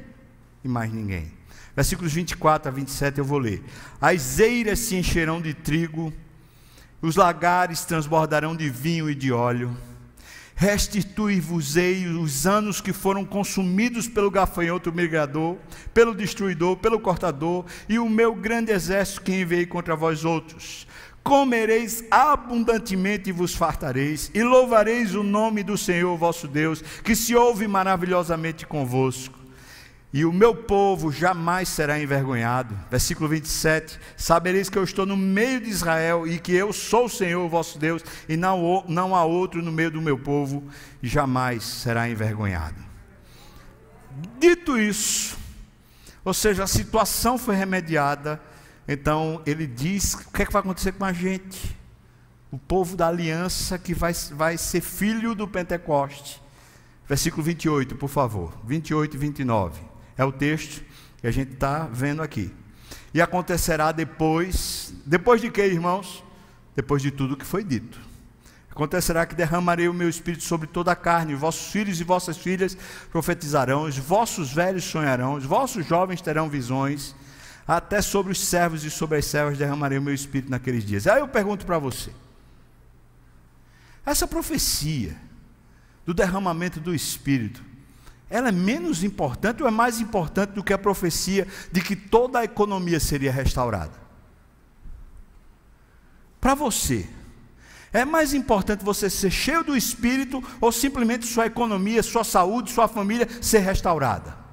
e 0.63 0.67
mais 0.67 0.91
ninguém. 0.91 1.31
Versículos 1.75 2.11
24 2.11 2.69
a 2.69 2.71
27 2.71 3.19
eu 3.19 3.25
vou 3.25 3.37
ler. 3.37 3.63
As 4.01 4.39
eiras 4.39 4.79
se 4.79 4.95
encherão 4.95 5.41
de 5.41 5.53
trigo 5.53 6.13
os 7.01 7.15
lagares 7.15 7.85
transbordarão 7.85 8.55
de 8.55 8.69
vinho 8.69 9.09
e 9.09 9.13
de 9.13 9.31
óleo. 9.31 9.75
Restitui-vos-ei 10.55 12.07
os 12.07 12.47
anos 12.47 12.81
que 12.81 12.91
foram 12.91 13.23
consumidos 13.23 14.07
pelo 14.07 14.31
gafanhoto 14.31 14.91
migrador, 14.91 15.57
pelo 15.93 16.15
destruidor, 16.15 16.77
pelo 16.77 16.99
cortador, 16.99 17.65
e 17.87 17.99
o 17.99 18.09
meu 18.09 18.33
grande 18.33 18.71
exército 18.71 19.21
que 19.21 19.31
enviei 19.31 19.67
contra 19.67 19.95
vós 19.95 20.25
outros. 20.25 20.87
Comereis 21.27 22.03
abundantemente 22.09 23.29
e 23.29 23.33
vos 23.33 23.53
fartareis, 23.53 24.31
e 24.33 24.41
louvareis 24.41 25.13
o 25.13 25.23
nome 25.23 25.61
do 25.61 25.77
Senhor 25.77 26.15
vosso 26.17 26.47
Deus, 26.47 26.81
que 26.81 27.15
se 27.15 27.35
ouve 27.35 27.67
maravilhosamente 27.67 28.65
convosco 28.65 29.37
e 30.13 30.23
o 30.23 30.31
meu 30.31 30.55
povo 30.55 31.11
jamais 31.11 31.67
será 31.67 31.99
envergonhado. 31.99 32.77
Versículo 32.89 33.27
27. 33.29 33.99
Sabereis 34.15 34.69
que 34.69 34.77
eu 34.77 34.83
estou 34.83 35.05
no 35.05 35.17
meio 35.17 35.59
de 35.59 35.69
Israel 35.69 36.25
e 36.25 36.39
que 36.39 36.53
eu 36.53 36.71
sou 36.71 37.05
o 37.05 37.09
Senhor 37.09 37.47
vosso 37.49 37.77
Deus, 37.77 38.01
e 38.27 38.37
não, 38.37 38.83
não 38.87 39.15
há 39.15 39.23
outro 39.23 39.61
no 39.61 39.71
meio 39.71 39.91
do 39.91 40.01
meu 40.01 40.17
povo, 40.17 40.63
jamais 41.03 41.63
será 41.63 42.09
envergonhado. 42.09 42.81
Dito 44.39 44.79
isso, 44.79 45.37
Ou 46.25 46.33
seja, 46.33 46.63
a 46.63 46.67
situação 46.67 47.37
foi 47.37 47.55
remediada. 47.55 48.41
Então 48.87 49.41
ele 49.45 49.67
diz: 49.67 50.13
o 50.13 50.31
que, 50.31 50.43
é 50.43 50.45
que 50.45 50.53
vai 50.53 50.61
acontecer 50.61 50.93
com 50.93 51.05
a 51.05 51.13
gente? 51.13 51.75
O 52.51 52.57
povo 52.57 52.95
da 52.95 53.07
aliança 53.07 53.77
que 53.77 53.93
vai, 53.93 54.13
vai 54.31 54.57
ser 54.57 54.81
filho 54.81 55.35
do 55.35 55.47
Pentecoste. 55.47 56.41
Versículo 57.07 57.43
28, 57.43 57.95
por 57.95 58.09
favor. 58.09 58.53
28 58.65 59.15
e 59.15 59.17
29. 59.17 59.81
É 60.17 60.23
o 60.23 60.31
texto 60.31 60.83
que 61.19 61.27
a 61.27 61.31
gente 61.31 61.53
está 61.53 61.87
vendo 61.91 62.21
aqui. 62.21 62.53
E 63.13 63.21
acontecerá 63.21 63.91
depois, 63.91 64.93
depois 65.05 65.41
de 65.41 65.49
que, 65.49 65.61
irmãos? 65.61 66.23
Depois 66.75 67.01
de 67.01 67.11
tudo 67.11 67.35
que 67.35 67.45
foi 67.45 67.63
dito. 67.63 67.99
Acontecerá 68.69 69.25
que 69.25 69.33
derramarei 69.33 69.87
o 69.87 69.93
meu 69.93 70.07
espírito 70.07 70.43
sobre 70.43 70.67
toda 70.67 70.91
a 70.91 70.95
carne, 70.95 71.33
vossos 71.33 71.71
filhos 71.71 71.99
e 71.99 72.03
vossas 72.03 72.37
filhas 72.37 72.77
profetizarão, 73.11 73.85
os 73.85 73.97
vossos 73.97 74.53
velhos 74.53 74.83
sonharão, 74.83 75.33
os 75.33 75.45
vossos 75.45 75.83
jovens 75.83 76.21
terão 76.21 76.47
visões, 76.47 77.15
até 77.67 78.01
sobre 78.01 78.31
os 78.31 78.39
servos 78.39 78.83
e 78.85 78.89
sobre 78.89 79.17
as 79.17 79.25
servas 79.25 79.57
derramarei 79.57 79.97
o 79.97 80.01
meu 80.01 80.13
espírito 80.13 80.49
naqueles 80.49 80.85
dias. 80.85 81.05
Aí 81.05 81.19
eu 81.19 81.27
pergunto 81.27 81.65
para 81.65 81.77
você: 81.77 82.11
essa 84.05 84.25
profecia 84.25 85.17
do 86.05 86.13
derramamento 86.13 86.79
do 86.79 86.95
espírito, 86.95 87.61
ela 88.29 88.49
é 88.49 88.51
menos 88.53 89.03
importante 89.03 89.61
ou 89.61 89.67
é 89.67 89.71
mais 89.71 89.99
importante 89.99 90.51
do 90.51 90.63
que 90.63 90.71
a 90.71 90.77
profecia 90.77 91.45
de 91.71 91.81
que 91.81 91.95
toda 91.95 92.39
a 92.39 92.43
economia 92.45 92.99
seria 92.99 93.31
restaurada? 93.31 94.07
Para 96.39 96.55
você, 96.55 97.09
é 97.91 98.05
mais 98.05 98.33
importante 98.33 98.85
você 98.85 99.09
ser 99.09 99.31
cheio 99.31 99.63
do 99.63 99.75
Espírito 99.75 100.43
ou 100.61 100.71
simplesmente 100.71 101.25
sua 101.25 101.47
economia, 101.47 102.03
sua 102.03 102.23
saúde, 102.23 102.71
sua 102.71 102.87
família 102.87 103.27
ser 103.41 103.59
restaurada? 103.59 104.46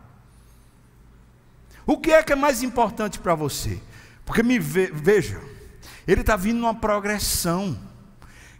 O 1.86 1.98
que 1.98 2.10
é 2.10 2.22
que 2.22 2.32
é 2.32 2.36
mais 2.36 2.62
importante 2.62 3.18
para 3.18 3.34
você? 3.34 3.80
Porque 4.24 4.42
me 4.42 4.58
ve, 4.58 4.90
veja, 4.92 5.40
ele 6.06 6.22
está 6.22 6.36
vindo 6.36 6.58
numa 6.58 6.74
progressão. 6.74 7.78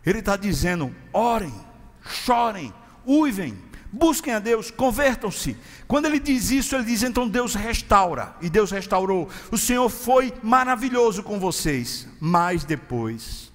Ele 0.04 0.18
está 0.18 0.36
dizendo: 0.36 0.94
orem, 1.12 1.54
chorem, 2.02 2.72
uivem, 3.06 3.56
busquem 3.90 4.34
a 4.34 4.38
Deus, 4.38 4.70
convertam-se. 4.70 5.56
Quando 5.86 6.06
ele 6.06 6.18
diz 6.18 6.50
isso, 6.50 6.74
ele 6.74 6.84
diz: 6.84 7.02
então 7.02 7.28
Deus 7.28 7.54
restaura. 7.54 8.34
E 8.40 8.50
Deus 8.50 8.70
restaurou. 8.70 9.28
O 9.50 9.56
Senhor 9.56 9.88
foi 9.88 10.32
maravilhoso 10.42 11.22
com 11.22 11.38
vocês. 11.38 12.06
Mas 12.20 12.64
depois, 12.64 13.50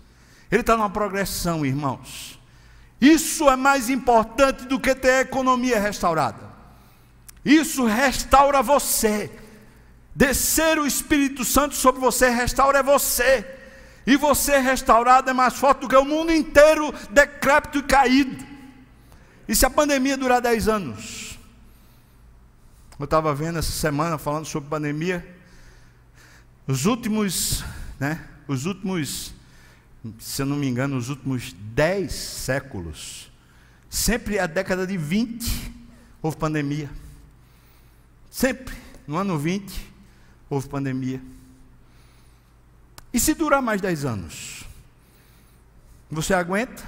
ele 0.52 0.62
está 0.62 0.76
numa 0.76 0.90
progressão, 0.90 1.66
irmãos. 1.66 2.40
Isso 3.00 3.50
é 3.50 3.56
mais 3.56 3.90
importante 3.90 4.66
do 4.66 4.80
que 4.80 4.94
ter 4.94 5.12
a 5.12 5.22
economia 5.22 5.80
restaurada. 5.80 6.50
Isso 7.46 7.86
restaura 7.86 8.62
você. 8.62 9.32
Descer 10.16 10.78
o 10.80 10.86
Espírito 10.86 11.45
Santo 11.45 11.76
sobre 11.76 12.01
você 12.01 12.30
restaura 12.30 12.84
você. 12.84 13.45
E 14.05 14.18
você 14.18 14.57
restaurado 14.57 15.30
é 15.30 15.34
mais 15.34 15.53
forte 15.55 15.82
do 15.82 15.88
que 15.88 15.95
o 15.95 16.05
mundo 16.05 16.32
inteiro 16.32 16.93
decrépito 17.12 17.80
e 17.80 17.84
caído. 17.84 18.45
E 19.47 19.55
se 19.55 19.66
a 19.66 19.70
pandemia 19.70 20.18
durar 20.18 20.41
10 20.41 20.68
anos? 20.68 21.39
Eu 22.99 23.05
estava 23.05 23.34
vendo 23.34 23.60
essa 23.60 23.72
semana 23.72 24.18
falando 24.18 24.45
sobre 24.45 24.70
pandemia. 24.70 25.26
Os 26.68 26.86
últimos, 26.86 27.64
né? 27.99 28.26
Os 28.47 28.66
últimos 28.66 29.34
se 30.18 30.41
eu 30.41 30.45
não 30.45 30.55
me 30.55 30.68
engano, 30.68 30.95
nos 30.95 31.10
últimos 31.10 31.53
dez 31.53 32.14
séculos, 32.14 33.30
sempre 33.89 34.39
a 34.39 34.47
década 34.47 34.88
de 34.88 34.97
20 34.97 35.74
houve 36.22 36.38
pandemia. 36.38 36.89
Sempre, 38.32 38.76
no 39.07 39.18
ano 39.18 39.38
20, 39.38 39.89
houve 40.50 40.68
pandemia. 40.68 41.22
E 43.14 43.20
se 43.20 43.34
durar 43.34 43.62
mais 43.62 43.82
10 43.82 44.06
anos? 44.06 44.64
Você 46.10 46.34
aguenta? 46.34 46.84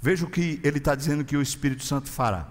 Veja 0.00 0.24
o 0.24 0.30
que 0.30 0.60
ele 0.64 0.78
está 0.78 0.94
dizendo 0.94 1.24
que 1.24 1.36
o 1.36 1.42
Espírito 1.42 1.84
Santo 1.84 2.08
fará. 2.08 2.48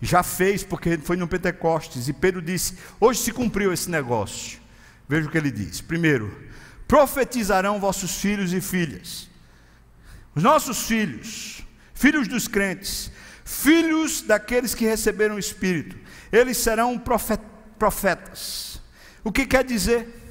Já 0.00 0.22
fez, 0.22 0.62
porque 0.62 0.98
foi 0.98 1.16
no 1.16 1.28
Pentecostes, 1.28 2.08
e 2.08 2.12
Pedro 2.12 2.40
disse: 2.40 2.78
hoje 3.00 3.20
se 3.20 3.32
cumpriu 3.32 3.72
esse 3.72 3.90
negócio. 3.90 4.60
Veja 5.08 5.28
o 5.28 5.30
que 5.30 5.38
ele 5.38 5.50
diz. 5.50 5.80
Primeiro, 5.80 6.34
profetizarão 6.88 7.80
vossos 7.80 8.16
filhos 8.16 8.52
e 8.52 8.60
filhas. 8.60 9.28
Os 10.34 10.42
nossos 10.42 10.86
filhos, 10.86 11.62
filhos 11.94 12.28
dos 12.28 12.48
crentes, 12.48 13.10
filhos 13.44 14.22
daqueles 14.22 14.74
que 14.74 14.84
receberam 14.84 15.36
o 15.36 15.38
Espírito, 15.38 15.96
eles 16.32 16.56
serão 16.56 17.00
profetas. 17.78 18.80
O 19.22 19.32
que 19.32 19.46
quer 19.46 19.64
dizer? 19.64 20.24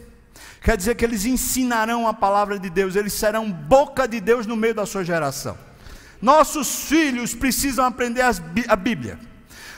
Quer 0.61 0.77
dizer 0.77 0.95
que 0.95 1.05
eles 1.05 1.25
ensinarão 1.25 2.07
a 2.07 2.13
palavra 2.13 2.57
de 2.57 2.69
Deus, 2.69 2.95
eles 2.95 3.13
serão 3.13 3.51
boca 3.51 4.07
de 4.07 4.19
Deus 4.19 4.47
no 4.47 4.55
meio 4.55 4.73
da 4.73 4.85
sua 4.85 5.03
geração. 5.03 5.57
Nossos 6.21 6.85
filhos 6.85 7.35
precisam 7.35 7.85
aprender 7.85 8.23
a 8.67 8.75
Bíblia. 8.75 9.19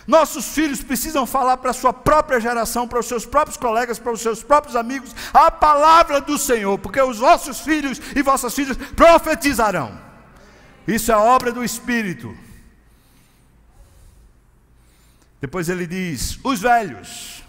Nossos 0.07 0.45
filhos 0.47 0.81
precisam 0.81 1.25
falar 1.25 1.57
para 1.57 1.71
a 1.71 1.73
sua 1.73 1.91
própria 1.91 2.39
geração, 2.39 2.87
para 2.87 2.99
os 2.99 3.05
seus 3.05 3.25
próprios 3.25 3.57
colegas, 3.57 3.99
para 3.99 4.13
os 4.13 4.21
seus 4.21 4.41
próprios 4.41 4.77
amigos, 4.77 5.13
a 5.33 5.51
palavra 5.51 6.21
do 6.21 6.37
Senhor, 6.37 6.79
porque 6.79 7.01
os 7.01 7.17
vossos 7.17 7.59
filhos 7.59 7.99
e 8.15 8.21
vossas 8.21 8.55
filhas 8.55 8.77
profetizarão. 8.95 9.99
Isso 10.87 11.11
é 11.11 11.17
obra 11.17 11.51
do 11.51 11.61
Espírito. 11.61 12.33
Depois 15.39 15.69
ele 15.69 15.85
diz: 15.85 16.39
os 16.43 16.61
velhos. 16.61 17.43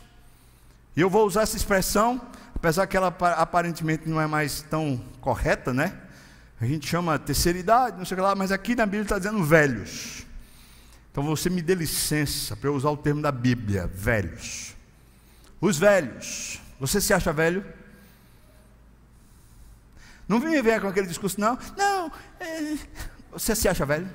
E 0.96 1.00
eu 1.00 1.08
vou 1.08 1.26
usar 1.26 1.42
essa 1.42 1.56
expressão, 1.56 2.20
apesar 2.54 2.86
que 2.86 2.96
ela 2.96 3.08
aparentemente 3.36 4.08
não 4.08 4.20
é 4.20 4.26
mais 4.26 4.62
tão 4.62 5.00
correta, 5.20 5.72
né? 5.72 5.96
A 6.60 6.66
gente 6.66 6.88
chama 6.88 7.18
terceira 7.18 7.58
idade, 7.58 7.98
não 7.98 8.04
sei 8.04 8.16
o 8.16 8.18
que 8.18 8.22
lá, 8.22 8.34
mas 8.34 8.50
aqui 8.50 8.74
na 8.74 8.84
Bíblia 8.84 9.02
está 9.02 9.16
dizendo 9.18 9.44
velhos. 9.44 10.26
Então 11.12 11.22
você 11.22 11.48
me 11.48 11.62
dê 11.62 11.74
licença 11.74 12.56
para 12.56 12.68
eu 12.68 12.74
usar 12.74 12.90
o 12.90 12.96
termo 12.96 13.22
da 13.22 13.30
Bíblia, 13.30 13.86
velhos. 13.86 14.74
Os 15.60 15.78
velhos. 15.78 16.60
Você 16.80 17.00
se 17.00 17.14
acha 17.14 17.32
velho? 17.32 17.64
Não 20.28 20.38
me 20.38 20.60
ver 20.60 20.80
com 20.80 20.88
aquele 20.88 21.06
discurso, 21.06 21.40
não. 21.40 21.58
Não. 21.76 22.12
É... 22.38 22.76
Você 23.32 23.54
se 23.54 23.68
acha 23.68 23.86
velho? 23.86 24.08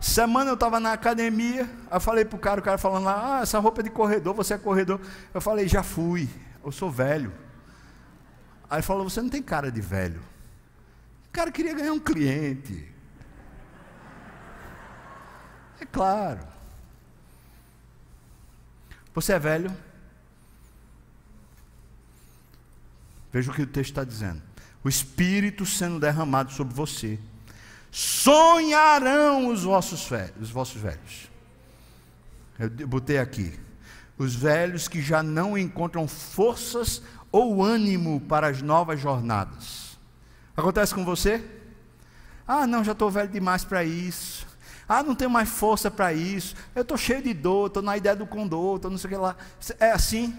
Semana 0.00 0.50
eu 0.50 0.54
estava 0.54 0.80
na 0.80 0.94
academia, 0.94 1.68
eu 1.90 2.00
falei 2.00 2.24
para 2.24 2.36
o 2.36 2.38
cara, 2.38 2.60
o 2.60 2.62
cara 2.64 2.78
falando 2.78 3.04
lá, 3.04 3.38
ah, 3.38 3.42
essa 3.42 3.58
roupa 3.58 3.82
é 3.82 3.84
de 3.84 3.90
corredor, 3.90 4.34
você 4.34 4.54
é 4.54 4.58
corredor. 4.58 4.98
Eu 5.34 5.40
falei, 5.42 5.68
já 5.68 5.82
fui, 5.82 6.26
eu 6.64 6.72
sou 6.72 6.90
velho. 6.90 7.30
Aí 8.68 8.76
ele 8.76 8.82
falou, 8.82 9.08
você 9.08 9.20
não 9.20 9.28
tem 9.28 9.42
cara 9.42 9.70
de 9.70 9.80
velho. 9.80 10.20
O 11.28 11.32
cara 11.32 11.52
queria 11.52 11.74
ganhar 11.74 11.92
um 11.92 12.00
cliente. 12.00 12.88
É 15.78 15.84
claro. 15.84 16.40
Você 19.14 19.34
é 19.34 19.38
velho? 19.38 19.76
Veja 23.30 23.50
o 23.50 23.54
que 23.54 23.62
o 23.62 23.66
texto 23.66 23.90
está 23.90 24.04
dizendo. 24.04 24.40
O 24.82 24.88
Espírito 24.88 25.66
sendo 25.66 26.00
derramado 26.00 26.52
sobre 26.52 26.74
você. 26.74 27.18
Sonharão 27.90 29.48
os 29.48 29.64
vossos 29.64 30.06
velhos, 30.08 30.42
os 30.42 30.50
vossos 30.50 30.80
velhos. 30.80 31.30
Eu 32.58 32.86
botei 32.86 33.18
aqui. 33.18 33.58
Os 34.18 34.34
velhos 34.34 34.86
que 34.86 35.00
já 35.00 35.22
não 35.22 35.56
encontram 35.56 36.06
forças 36.06 37.02
ou 37.32 37.62
ânimo 37.64 38.20
para 38.20 38.48
as 38.48 38.60
novas 38.60 39.00
jornadas. 39.00 39.98
Acontece 40.56 40.94
com 40.94 41.04
você? 41.04 41.42
Ah, 42.46 42.66
não, 42.66 42.84
já 42.84 42.92
estou 42.92 43.10
velho 43.10 43.28
demais 43.28 43.64
para 43.64 43.82
isso. 43.82 44.46
Ah, 44.88 45.02
não 45.02 45.14
tenho 45.14 45.30
mais 45.30 45.48
força 45.48 45.90
para 45.90 46.12
isso. 46.12 46.54
Eu 46.74 46.82
estou 46.82 46.96
cheio 46.96 47.22
de 47.22 47.32
dor, 47.32 47.68
estou 47.68 47.82
na 47.82 47.96
ideia 47.96 48.16
do 48.16 48.26
condor, 48.26 48.76
estou 48.76 48.90
não 48.90 48.98
sei 48.98 49.08
o 49.08 49.12
que 49.12 49.16
lá. 49.16 49.36
É 49.78 49.92
assim? 49.92 50.36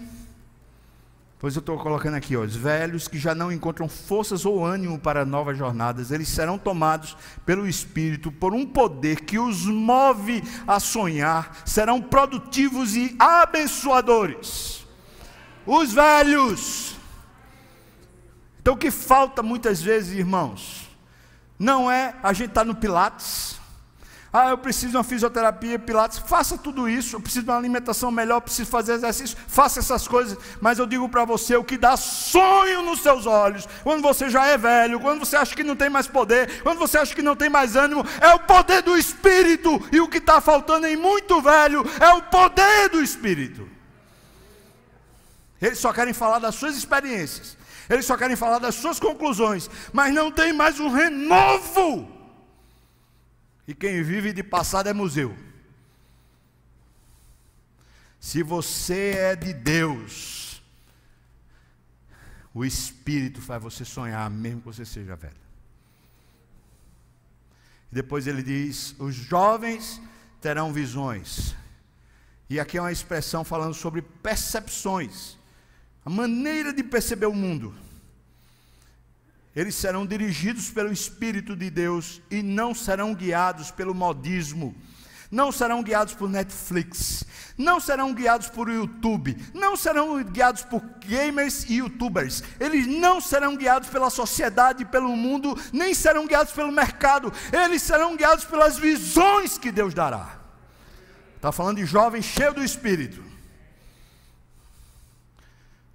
Pois 1.42 1.56
eu 1.56 1.60
estou 1.60 1.76
colocando 1.76 2.14
aqui, 2.14 2.36
ó, 2.36 2.42
os 2.42 2.54
velhos 2.54 3.08
que 3.08 3.18
já 3.18 3.34
não 3.34 3.50
encontram 3.50 3.88
forças 3.88 4.46
ou 4.46 4.64
ânimo 4.64 4.96
para 4.96 5.24
novas 5.24 5.58
jornadas, 5.58 6.12
eles 6.12 6.28
serão 6.28 6.56
tomados 6.56 7.16
pelo 7.44 7.66
Espírito, 7.66 8.30
por 8.30 8.54
um 8.54 8.64
poder 8.64 9.22
que 9.22 9.40
os 9.40 9.66
move 9.66 10.40
a 10.68 10.78
sonhar, 10.78 11.62
serão 11.66 12.00
produtivos 12.00 12.94
e 12.94 13.16
abençoadores. 13.18 14.86
Os 15.66 15.92
velhos. 15.92 16.96
Então 18.60 18.74
o 18.74 18.78
que 18.78 18.92
falta 18.92 19.42
muitas 19.42 19.82
vezes, 19.82 20.16
irmãos, 20.16 20.88
não 21.58 21.90
é 21.90 22.14
a 22.22 22.32
gente 22.32 22.50
estar 22.50 22.60
tá 22.60 22.64
no 22.64 22.76
Pilates, 22.76 23.60
Ah, 24.32 24.48
eu 24.48 24.56
preciso 24.56 24.92
de 24.92 24.96
uma 24.96 25.04
fisioterapia, 25.04 25.78
pilates. 25.78 26.18
Faça 26.18 26.56
tudo 26.56 26.88
isso. 26.88 27.16
Eu 27.16 27.20
preciso 27.20 27.44
de 27.44 27.50
uma 27.50 27.58
alimentação 27.58 28.10
melhor, 28.10 28.40
preciso 28.40 28.70
fazer 28.70 28.94
exercício. 28.94 29.36
Faça 29.46 29.78
essas 29.78 30.08
coisas. 30.08 30.38
Mas 30.58 30.78
eu 30.78 30.86
digo 30.86 31.06
para 31.06 31.26
você: 31.26 31.54
o 31.54 31.62
que 31.62 31.76
dá 31.76 31.98
sonho 31.98 32.80
nos 32.80 33.02
seus 33.02 33.26
olhos, 33.26 33.68
quando 33.82 34.00
você 34.00 34.30
já 34.30 34.46
é 34.46 34.56
velho, 34.56 34.98
quando 35.00 35.18
você 35.18 35.36
acha 35.36 35.54
que 35.54 35.62
não 35.62 35.76
tem 35.76 35.90
mais 35.90 36.06
poder, 36.06 36.62
quando 36.62 36.78
você 36.78 36.96
acha 36.96 37.14
que 37.14 37.20
não 37.20 37.36
tem 37.36 37.50
mais 37.50 37.76
ânimo, 37.76 38.06
é 38.22 38.32
o 38.32 38.38
poder 38.38 38.80
do 38.80 38.96
Espírito. 38.96 39.78
E 39.92 40.00
o 40.00 40.08
que 40.08 40.16
está 40.16 40.40
faltando 40.40 40.86
em 40.86 40.96
muito 40.96 41.42
velho 41.42 41.84
é 42.00 42.14
o 42.14 42.22
poder 42.22 42.88
do 42.88 43.02
Espírito. 43.02 43.68
Eles 45.60 45.78
só 45.78 45.92
querem 45.92 46.14
falar 46.14 46.38
das 46.38 46.54
suas 46.54 46.74
experiências. 46.74 47.58
Eles 47.88 48.06
só 48.06 48.16
querem 48.16 48.34
falar 48.34 48.58
das 48.58 48.76
suas 48.76 48.98
conclusões. 48.98 49.68
Mas 49.92 50.14
não 50.14 50.30
tem 50.30 50.54
mais 50.54 50.80
um 50.80 50.88
renovo 50.88 52.21
e 53.66 53.74
quem 53.74 54.02
vive 54.02 54.32
de 54.32 54.42
passado 54.42 54.88
é 54.88 54.92
museu. 54.92 55.36
Se 58.18 58.42
você 58.42 59.10
é 59.10 59.36
de 59.36 59.52
Deus, 59.52 60.62
o 62.54 62.64
Espírito 62.64 63.40
faz 63.40 63.62
você 63.62 63.84
sonhar, 63.84 64.28
mesmo 64.30 64.60
que 64.60 64.66
você 64.66 64.84
seja 64.84 65.16
velho. 65.16 65.42
Depois 67.90 68.26
ele 68.26 68.42
diz: 68.42 68.94
os 68.98 69.14
jovens 69.14 70.00
terão 70.40 70.72
visões. 70.72 71.54
E 72.48 72.60
aqui 72.60 72.76
é 72.76 72.80
uma 72.80 72.92
expressão 72.92 73.44
falando 73.44 73.74
sobre 73.74 74.02
percepções, 74.02 75.36
a 76.04 76.10
maneira 76.10 76.72
de 76.72 76.82
perceber 76.82 77.26
o 77.26 77.34
mundo 77.34 77.74
eles 79.54 79.74
serão 79.74 80.06
dirigidos 80.06 80.70
pelo 80.70 80.92
Espírito 80.92 81.54
de 81.54 81.70
Deus 81.70 82.22
e 82.30 82.42
não 82.42 82.74
serão 82.74 83.14
guiados 83.14 83.70
pelo 83.70 83.94
modismo, 83.94 84.74
não 85.30 85.52
serão 85.52 85.82
guiados 85.82 86.14
por 86.14 86.28
Netflix, 86.28 87.24
não 87.56 87.78
serão 87.78 88.14
guiados 88.14 88.48
por 88.48 88.68
YouTube, 88.68 89.36
não 89.54 89.76
serão 89.76 90.22
guiados 90.22 90.62
por 90.62 90.80
gamers 91.00 91.64
e 91.68 91.76
youtubers, 91.76 92.42
eles 92.58 92.86
não 92.86 93.20
serão 93.20 93.56
guiados 93.56 93.88
pela 93.88 94.10
sociedade, 94.10 94.84
pelo 94.84 95.16
mundo, 95.16 95.58
nem 95.72 95.94
serão 95.94 96.26
guiados 96.26 96.52
pelo 96.52 96.72
mercado, 96.72 97.32
eles 97.52 97.82
serão 97.82 98.16
guiados 98.16 98.44
pelas 98.44 98.78
visões 98.78 99.58
que 99.58 99.70
Deus 99.70 99.92
dará. 99.94 100.38
Está 101.36 101.50
falando 101.50 101.78
de 101.78 101.84
jovens 101.84 102.24
cheios 102.24 102.54
do 102.54 102.64
Espírito. 102.64 103.31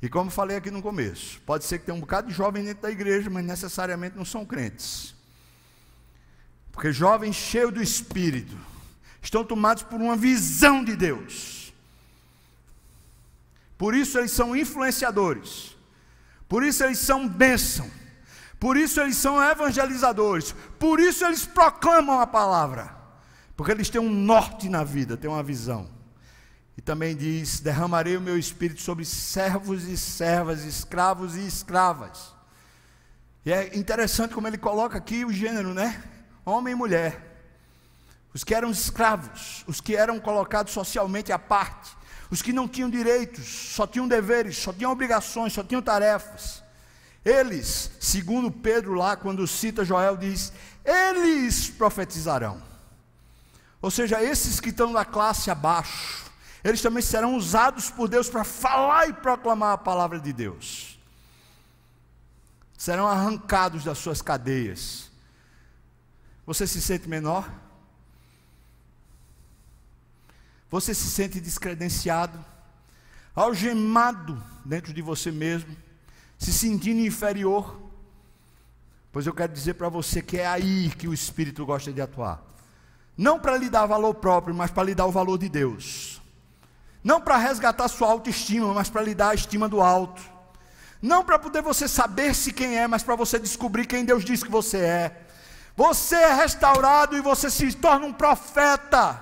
E 0.02 0.08
como 0.08 0.30
falei 0.30 0.58
aqui 0.58 0.70
no 0.70 0.82
começo, 0.82 1.42
pode 1.42 1.66
ser 1.66 1.80
que 1.80 1.86
tenha 1.86 1.96
um 1.96 2.02
bocado 2.02 2.28
de 2.28 2.34
jovem 2.34 2.64
dentro 2.64 2.84
da 2.84 2.92
igreja, 2.92 3.30
mas 3.30 3.44
necessariamente 3.44 4.16
não 4.16 4.26
são 4.26 4.46
crentes. 4.46 5.16
Porque 6.72 6.92
jovens 6.92 7.36
cheios 7.36 7.74
do 7.74 7.82
Espírito 7.82 8.56
estão 9.22 9.44
tomados 9.44 9.82
por 9.82 10.00
uma 10.00 10.16
visão 10.16 10.84
de 10.84 10.96
Deus. 10.96 11.74
Por 13.78 13.96
isso 13.96 14.20
eles 14.20 14.32
são 14.32 14.56
influenciadores. 14.56 15.76
Por 16.48 16.64
isso 16.64 16.84
eles 16.84 17.00
são 17.00 17.28
bênção. 17.28 17.90
Por 18.60 18.78
isso 18.78 19.02
eles 19.02 19.18
são 19.18 19.42
evangelizadores. 19.42 20.54
Por 20.80 21.00
isso 21.00 21.26
eles 21.26 21.46
proclamam 21.46 22.20
a 22.20 22.28
palavra. 22.28 22.96
Porque 23.56 23.72
eles 23.72 23.90
têm 23.90 24.00
um 24.00 24.10
norte 24.10 24.70
na 24.70 24.84
vida, 24.84 25.18
têm 25.18 25.30
uma 25.30 25.44
visão. 25.44 25.97
Também 26.88 27.18
diz: 27.18 27.60
derramarei 27.60 28.16
o 28.16 28.22
meu 28.22 28.40
espírito 28.40 28.82
sobre 28.82 29.04
servos 29.04 29.84
e 29.84 29.98
servas, 29.98 30.64
escravos 30.64 31.36
e 31.36 31.46
escravas. 31.46 32.34
E 33.46 33.52
é 33.52 33.78
interessante 33.78 34.34
como 34.34 34.48
ele 34.48 34.58
coloca 34.58 34.98
aqui 34.98 35.26
o 35.26 35.34
gênero, 35.34 35.74
né? 35.74 36.02
Homem 36.46 36.72
e 36.72 36.76
mulher. 36.78 37.42
Os 38.34 38.46
que 38.46 38.56
eram 38.56 38.72
escravos, 38.72 39.66
os 39.68 39.82
que 39.82 39.98
eram 39.98 40.18
colocados 40.18 40.72
socialmente 40.72 41.30
à 41.30 41.38
parte, 41.38 41.92
os 42.32 42.42
que 42.42 42.54
não 42.54 42.70
tinham 42.70 42.90
direitos, 42.90 43.46
só 43.46 43.86
tinham 43.86 44.08
deveres, 44.08 44.56
só 44.56 44.72
tinham 44.72 44.90
obrigações, 44.90 45.52
só 45.52 45.66
tinham 45.66 45.82
tarefas. 45.82 46.64
Eles, 47.26 47.92
segundo 48.00 48.50
Pedro 48.50 48.94
lá, 48.94 49.18
quando 49.18 49.46
cita 49.46 49.84
Joel, 49.84 50.16
diz: 50.16 50.54
eles 50.86 51.70
profetizarão. 51.70 52.64
Ou 53.82 53.92
seja, 53.92 54.24
esses 54.24 54.62
que 54.62 54.70
estão 54.70 54.94
na 54.94 55.04
classe 55.04 55.52
abaixo, 55.52 56.27
eles 56.64 56.82
também 56.82 57.02
serão 57.02 57.36
usados 57.36 57.90
por 57.90 58.08
Deus 58.08 58.30
para 58.30 58.44
falar 58.44 59.10
e 59.10 59.14
proclamar 59.14 59.74
a 59.74 59.78
palavra 59.78 60.20
de 60.20 60.34
Deus. 60.34 61.00
Serão 62.78 63.08
arrancados 63.08 63.84
das 63.84 63.98
suas 63.98 64.22
cadeias. 64.22 65.12
Você 66.46 66.66
se 66.68 66.82
sente 66.82 67.08
menor? 67.08 67.50
Você 70.70 70.94
se 70.94 71.10
sente 71.10 71.40
descredenciado, 71.40 72.44
algemado 73.34 74.42
dentro 74.66 74.94
de 74.94 75.02
você 75.02 75.32
mesmo, 75.32 75.76
se 76.38 76.52
sentindo 76.52 77.00
inferior? 77.00 77.82
Pois 79.12 79.26
eu 79.26 79.34
quero 79.34 79.54
dizer 79.54 79.76
para 79.76 79.90
você 79.90 80.22
que 80.22 80.38
é 80.38 80.46
aí 80.46 80.90
que 80.90 81.08
o 81.08 81.14
Espírito 81.14 81.66
gosta 81.66 81.92
de 81.92 82.02
atuar. 82.02 82.44
Não 83.18 83.40
para 83.40 83.58
lhe 83.58 83.70
dar 83.70 83.86
valor 83.86 84.14
próprio, 84.16 84.54
mas 84.54 84.70
para 84.70 84.84
lhe 84.84 84.94
dar 84.94 85.08
o 85.08 85.12
valor 85.12 85.38
de 85.38 85.50
Deus. 85.50 86.17
Não 87.04 87.22
para 87.22 87.38
resgatar 87.38 87.88
sua 87.88 88.10
autoestima, 88.10 88.74
mas 88.74 88.90
para 88.90 89.02
lhe 89.02 89.16
dar 89.16 89.30
a 89.30 89.36
estima 89.36 89.70
do 89.70 89.82
alto. 89.82 90.22
Não 91.02 91.24
para 91.24 91.38
poder 91.38 91.62
você 91.62 91.88
saber 91.88 92.34
se 92.34 92.52
quem 92.52 92.78
é, 92.78 92.88
mas 92.88 93.04
para 93.04 93.16
você 93.16 93.38
descobrir 93.38 93.86
quem 93.86 94.04
Deus 94.04 94.26
diz 94.26 94.44
que 94.44 94.50
você 94.50 94.78
é. 94.78 95.22
Você 95.76 96.16
é 96.16 96.34
restaurado 96.34 97.16
e 97.16 97.22
você 97.22 97.50
se 97.52 97.72
torna 97.74 98.06
um 98.06 98.14
profeta. 98.14 99.22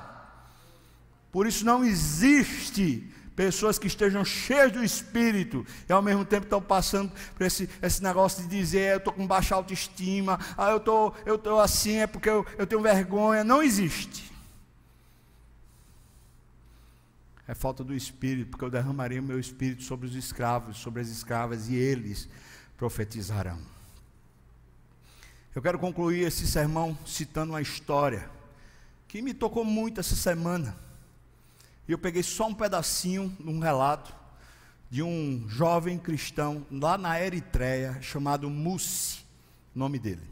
Por 1.32 1.46
isso 1.46 1.66
não 1.66 1.84
existe 1.84 3.12
pessoas 3.36 3.78
que 3.78 3.88
estejam 3.88 4.24
cheias 4.24 4.72
do 4.72 4.82
Espírito 4.82 5.66
e 5.90 5.92
ao 5.92 6.02
mesmo 6.02 6.24
tempo 6.24 6.46
estão 6.46 6.62
passando 6.62 7.12
por 7.36 7.46
esse, 7.46 7.70
esse 7.82 8.02
negócio 8.02 8.42
de 8.44 8.48
dizer 8.48 8.94
eu 8.94 8.98
estou 8.98 9.12
com 9.12 9.28
baixa 9.28 9.54
autoestima, 9.54 10.40
ah, 10.58 10.72
eu 10.72 10.80
tô, 10.80 11.14
estou 11.26 11.60
assim, 11.60 11.98
é 11.98 12.08
porque 12.08 12.30
eu, 12.30 12.46
eu 12.58 12.66
tenho 12.66 12.82
vergonha. 12.82 13.44
Não 13.44 13.62
existe. 13.62 14.25
É 17.48 17.54
falta 17.54 17.84
do 17.84 17.94
espírito, 17.94 18.50
porque 18.50 18.66
eu 18.66 18.72
derramarei 18.72 19.20
o 19.20 19.24
meu 19.24 19.40
espírito 19.40 19.84
sobre 19.84 20.08
os 20.08 20.16
escravos, 20.16 20.78
sobre 20.78 21.02
as 21.02 21.10
escravas, 21.10 21.70
e 21.70 21.76
eles 21.76 22.28
profetizarão. 22.76 23.60
Eu 25.54 25.62
quero 25.62 25.78
concluir 25.78 26.22
esse 26.22 26.48
sermão 26.48 26.98
citando 27.06 27.54
uma 27.54 27.62
história 27.62 28.30
que 29.08 29.22
me 29.22 29.34
tocou 29.34 29.64
muito 29.64 30.00
essa 30.00 30.16
semana. 30.16 30.76
E 31.88 31.92
eu 31.92 32.00
peguei 32.00 32.24
só 32.24 32.48
um 32.48 32.54
pedacinho 32.54 33.36
num 33.40 33.60
relato 33.60 34.14
de 34.90 35.04
um 35.04 35.48
jovem 35.48 36.00
cristão 36.00 36.66
lá 36.72 36.98
na 36.98 37.22
Eritreia, 37.22 38.02
chamado 38.02 38.50
Mussi, 38.50 39.24
nome 39.74 40.00
dele. 40.00 40.28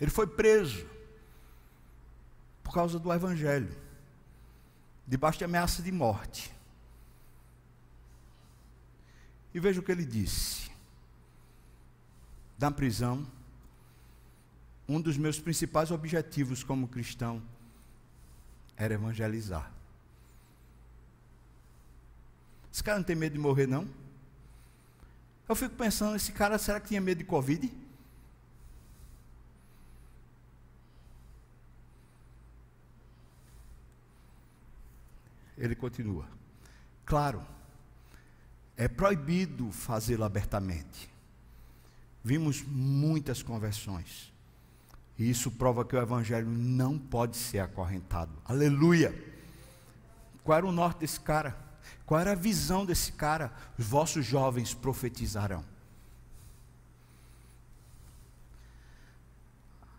Ele 0.00 0.10
foi 0.10 0.26
preso 0.26 0.86
por 2.62 2.74
causa 2.74 2.98
do 2.98 3.12
evangelho 3.12 3.74
debaixo 5.12 5.36
de 5.40 5.44
ameaça 5.44 5.82
de 5.82 5.92
morte. 5.92 6.50
E 9.52 9.60
veja 9.60 9.78
o 9.78 9.82
que 9.82 9.92
ele 9.92 10.06
disse. 10.06 10.70
Da 12.56 12.70
prisão, 12.70 13.26
um 14.88 14.98
dos 14.98 15.18
meus 15.18 15.38
principais 15.38 15.90
objetivos 15.90 16.64
como 16.64 16.88
cristão 16.88 17.42
era 18.74 18.94
evangelizar. 18.94 19.70
Esse 22.72 22.82
cara 22.82 22.96
não 22.96 23.04
tem 23.04 23.14
medo 23.14 23.34
de 23.34 23.38
morrer, 23.38 23.66
não? 23.66 23.86
Eu 25.46 25.54
fico 25.54 25.74
pensando, 25.76 26.16
esse 26.16 26.32
cara, 26.32 26.56
será 26.56 26.80
que 26.80 26.88
tinha 26.88 27.02
medo 27.02 27.18
de 27.18 27.24
Covid? 27.24 27.70
Ele 35.56 35.74
continua. 35.74 36.26
Claro, 37.04 37.42
é 38.76 38.88
proibido 38.88 39.70
fazê-lo 39.70 40.24
abertamente. 40.24 41.10
Vimos 42.24 42.62
muitas 42.62 43.42
conversões. 43.42 44.32
E 45.18 45.28
isso 45.28 45.50
prova 45.50 45.84
que 45.84 45.94
o 45.94 46.00
evangelho 46.00 46.48
não 46.48 46.98
pode 46.98 47.36
ser 47.36 47.58
acorrentado. 47.58 48.32
Aleluia! 48.44 49.14
Qual 50.42 50.56
era 50.56 50.66
o 50.66 50.72
norte 50.72 51.00
desse 51.00 51.20
cara? 51.20 51.56
Qual 52.06 52.18
era 52.18 52.32
a 52.32 52.36
visão 52.36 52.84
desse 52.84 53.12
cara? 53.12 53.52
Os 53.78 53.86
vossos 53.86 54.24
jovens 54.24 54.74
profetizarão. 54.74 55.64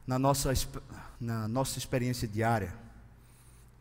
Na 0.06 0.20
nossa, 0.20 0.52
na 1.20 1.48
nossa 1.48 1.78
experiência 1.78 2.28
diária, 2.28 2.74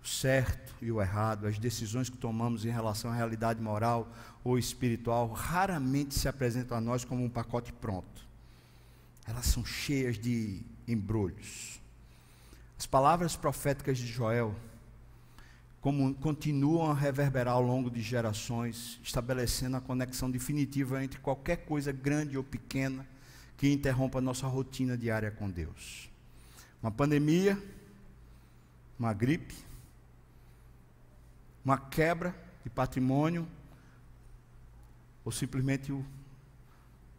o 0.02 0.06
certo 0.06 0.74
e 0.82 0.90
o 0.90 1.00
errado, 1.00 1.46
as 1.46 1.58
decisões 1.58 2.08
que 2.08 2.16
tomamos 2.16 2.64
em 2.64 2.70
relação 2.70 3.10
à 3.10 3.14
realidade 3.14 3.60
moral 3.60 4.10
ou 4.42 4.58
espiritual, 4.58 5.28
raramente 5.28 6.14
se 6.14 6.26
apresentam 6.28 6.76
a 6.76 6.80
nós 6.80 7.04
como 7.04 7.24
um 7.24 7.30
pacote 7.30 7.72
pronto. 7.72 8.26
Elas 9.26 9.46
são 9.46 9.64
cheias 9.64 10.18
de 10.18 10.60
embrulhos. 10.88 11.80
As 12.78 12.86
palavras 12.86 13.36
proféticas 13.36 13.98
de 13.98 14.06
Joel 14.06 14.54
como 15.82 16.14
continuam 16.14 16.92
a 16.92 16.94
reverberar 16.94 17.54
ao 17.54 17.62
longo 17.62 17.90
de 17.90 18.00
gerações, 18.00 19.00
estabelecendo 19.02 19.76
a 19.76 19.80
conexão 19.80 20.30
definitiva 20.30 21.02
entre 21.02 21.18
qualquer 21.18 21.64
coisa 21.64 21.90
grande 21.90 22.38
ou 22.38 22.44
pequena 22.44 23.04
que 23.58 23.68
interrompa 23.68 24.18
a 24.18 24.22
nossa 24.22 24.46
rotina 24.46 24.96
diária 24.96 25.32
com 25.32 25.50
Deus. 25.50 26.08
Uma 26.80 26.92
pandemia, 26.92 27.60
uma 28.96 29.12
gripe, 29.12 29.56
uma 31.64 31.78
quebra 31.78 32.34
de 32.62 32.70
patrimônio, 32.70 33.46
ou 35.24 35.30
simplesmente 35.30 35.92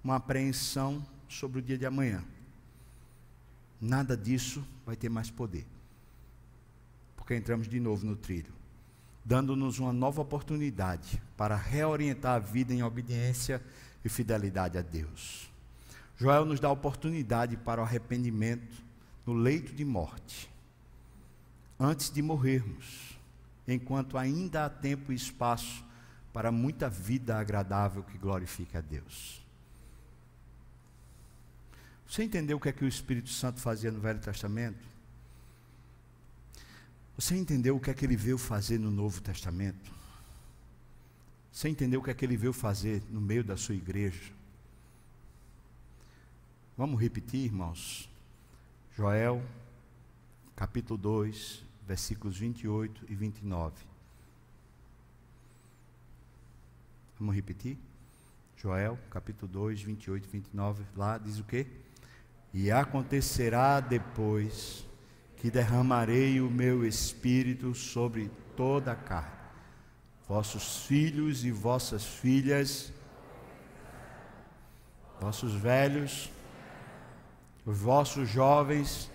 uma 0.03 0.17
apreensão 0.17 1.05
sobre 1.27 1.59
o 1.59 1.61
dia 1.61 1.77
de 1.77 1.85
amanhã. 1.85 2.23
Nada 3.79 4.15
disso 4.15 4.65
vai 4.85 4.95
ter 4.95 5.09
mais 5.09 5.29
poder. 5.29 5.65
Porque 7.15 7.35
entramos 7.35 7.67
de 7.67 7.79
novo 7.79 8.05
no 8.05 8.15
trilho, 8.15 8.53
dando-nos 9.23 9.79
uma 9.79 9.93
nova 9.93 10.21
oportunidade 10.21 11.21
para 11.37 11.55
reorientar 11.55 12.35
a 12.35 12.39
vida 12.39 12.73
em 12.73 12.83
obediência 12.83 13.61
e 14.03 14.09
fidelidade 14.09 14.77
a 14.77 14.81
Deus. 14.81 15.49
Joel 16.17 16.45
nos 16.45 16.59
dá 16.59 16.69
oportunidade 16.69 17.57
para 17.57 17.81
o 17.81 17.83
arrependimento 17.83 18.83
no 19.25 19.33
leito 19.33 19.73
de 19.73 19.85
morte, 19.85 20.49
antes 21.79 22.11
de 22.11 22.21
morrermos, 22.21 23.17
enquanto 23.67 24.17
ainda 24.17 24.65
há 24.65 24.69
tempo 24.69 25.11
e 25.11 25.15
espaço 25.15 25.83
para 26.31 26.51
muita 26.51 26.89
vida 26.89 27.37
agradável 27.37 28.03
que 28.03 28.17
glorifique 28.17 28.75
a 28.75 28.81
Deus. 28.81 29.41
Você 32.07 32.23
entendeu 32.23 32.57
o 32.57 32.59
que 32.59 32.69
é 32.69 32.71
que 32.71 32.83
o 32.83 32.87
Espírito 32.87 33.29
Santo 33.29 33.59
fazia 33.59 33.91
no 33.91 33.99
Velho 33.99 34.19
Testamento? 34.19 34.83
Você 37.15 37.35
entendeu 37.35 37.75
o 37.75 37.79
que 37.79 37.91
é 37.91 37.93
que 37.93 38.05
ele 38.05 38.15
veio 38.15 38.37
fazer 38.37 38.79
no 38.79 38.91
Novo 38.91 39.21
Testamento? 39.21 39.91
Você 41.51 41.69
entendeu 41.69 41.99
o 41.99 42.03
que 42.03 42.09
é 42.09 42.13
que 42.13 42.25
ele 42.25 42.35
veio 42.35 42.53
fazer 42.53 43.03
no 43.09 43.21
meio 43.21 43.43
da 43.43 43.55
sua 43.55 43.75
igreja? 43.75 44.31
Vamos 46.75 46.99
repetir, 46.99 47.45
irmãos? 47.45 48.09
Joel, 48.95 49.43
capítulo 50.55 50.97
2, 50.97 51.63
versículos 51.87 52.37
28 52.37 53.05
e 53.09 53.15
29. 53.15 53.73
Vamos 57.19 57.35
repetir? 57.35 57.77
Joel, 58.57 58.97
capítulo 59.09 59.51
2, 59.51 59.81
28 59.81 60.25
e 60.25 60.31
29. 60.31 60.83
Lá 60.95 61.17
diz 61.17 61.39
o 61.39 61.43
quê? 61.43 61.67
E 62.53 62.71
acontecerá 62.71 63.79
depois 63.79 64.85
que 65.37 65.51
derramarei 65.51 66.39
o 66.39 66.49
meu 66.49 66.85
espírito 66.85 67.75
sobre 67.75 68.31
toda 68.55 68.93
a 68.93 68.95
carne. 68.95 69.43
Vossos 70.27 70.85
filhos 70.85 71.43
e 71.43 71.51
vossas 71.51 72.05
filhas, 72.05 72.93
vossos 75.19 75.53
velhos, 75.53 76.31
os 77.65 77.77
vossos 77.77 78.29
jovens, 78.29 79.09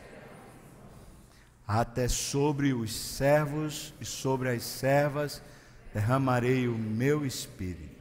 até 1.69 2.09
sobre 2.09 2.73
os 2.73 2.91
servos 2.91 3.93
e 4.01 4.05
sobre 4.07 4.49
as 4.49 4.63
servas 4.63 5.43
derramarei 5.93 6.67
o 6.67 6.79
meu 6.79 7.27
espírito 7.27 7.99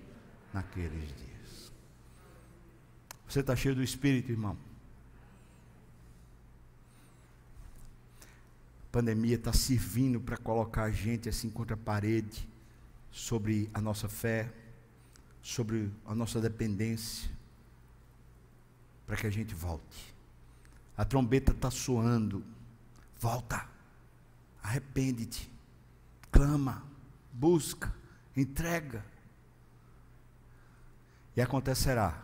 naqueles 0.53 1.07
dias. 1.07 1.74
Você 3.28 3.41
está 3.41 3.57
cheio 3.57 3.76
do 3.76 3.84
espírito, 3.84 4.32
irmão? 4.32 4.57
A 8.22 8.89
pandemia 8.89 9.36
está 9.36 9.51
servindo 9.51 10.22
para 10.22 10.38
colocar 10.38 10.84
a 10.84 10.91
gente 10.91 11.28
assim 11.28 11.49
contra 11.49 11.74
a 11.74 11.78
parede 11.78 12.47
sobre 13.11 13.70
a 13.74 13.82
nossa 13.82 14.07
fé, 14.07 14.49
sobre 15.41 15.91
a 16.05 16.15
nossa 16.15 16.39
dependência, 16.39 17.30
para 19.05 19.18
que 19.18 19.28
a 19.28 19.30
gente 19.30 19.53
volte. 19.53 20.15
A 20.95 21.03
trombeta 21.03 21.51
está 21.51 21.70
soando. 21.70 22.43
Volta. 23.20 23.68
Arrepende-te. 24.61 25.51
Clama. 26.32 26.84
Busca. 27.32 27.93
Entrega. 28.36 29.03
E 31.36 31.41
acontecerá 31.41 32.24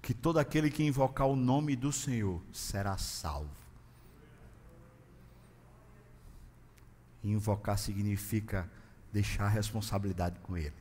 que 0.00 0.14
todo 0.14 0.38
aquele 0.38 0.70
que 0.70 0.84
invocar 0.84 1.26
o 1.26 1.34
nome 1.34 1.74
do 1.74 1.92
Senhor 1.92 2.40
será 2.52 2.96
salvo. 2.96 3.66
invocar 7.30 7.78
significa 7.78 8.70
deixar 9.12 9.46
a 9.46 9.48
responsabilidade 9.48 10.38
com 10.40 10.56
Ele. 10.56 10.74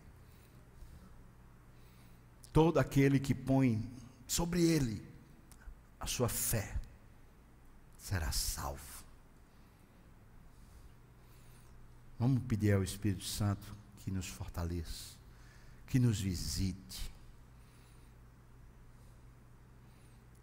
Todo 2.51 2.79
aquele 2.79 3.19
que 3.19 3.33
põe 3.33 3.83
sobre 4.27 4.61
Ele 4.61 5.05
a 5.99 6.05
sua 6.05 6.29
fé 6.29 6.75
será 7.97 8.31
salvo. 8.31 8.94
Vamos 12.19 12.43
pedir 12.43 12.73
ao 12.73 12.83
Espírito 12.83 13.23
Santo 13.23 13.75
que 14.03 14.11
nos 14.11 14.27
fortaleça, 14.27 15.15
que 15.87 15.99
nos 15.99 16.19
visite, 16.19 17.11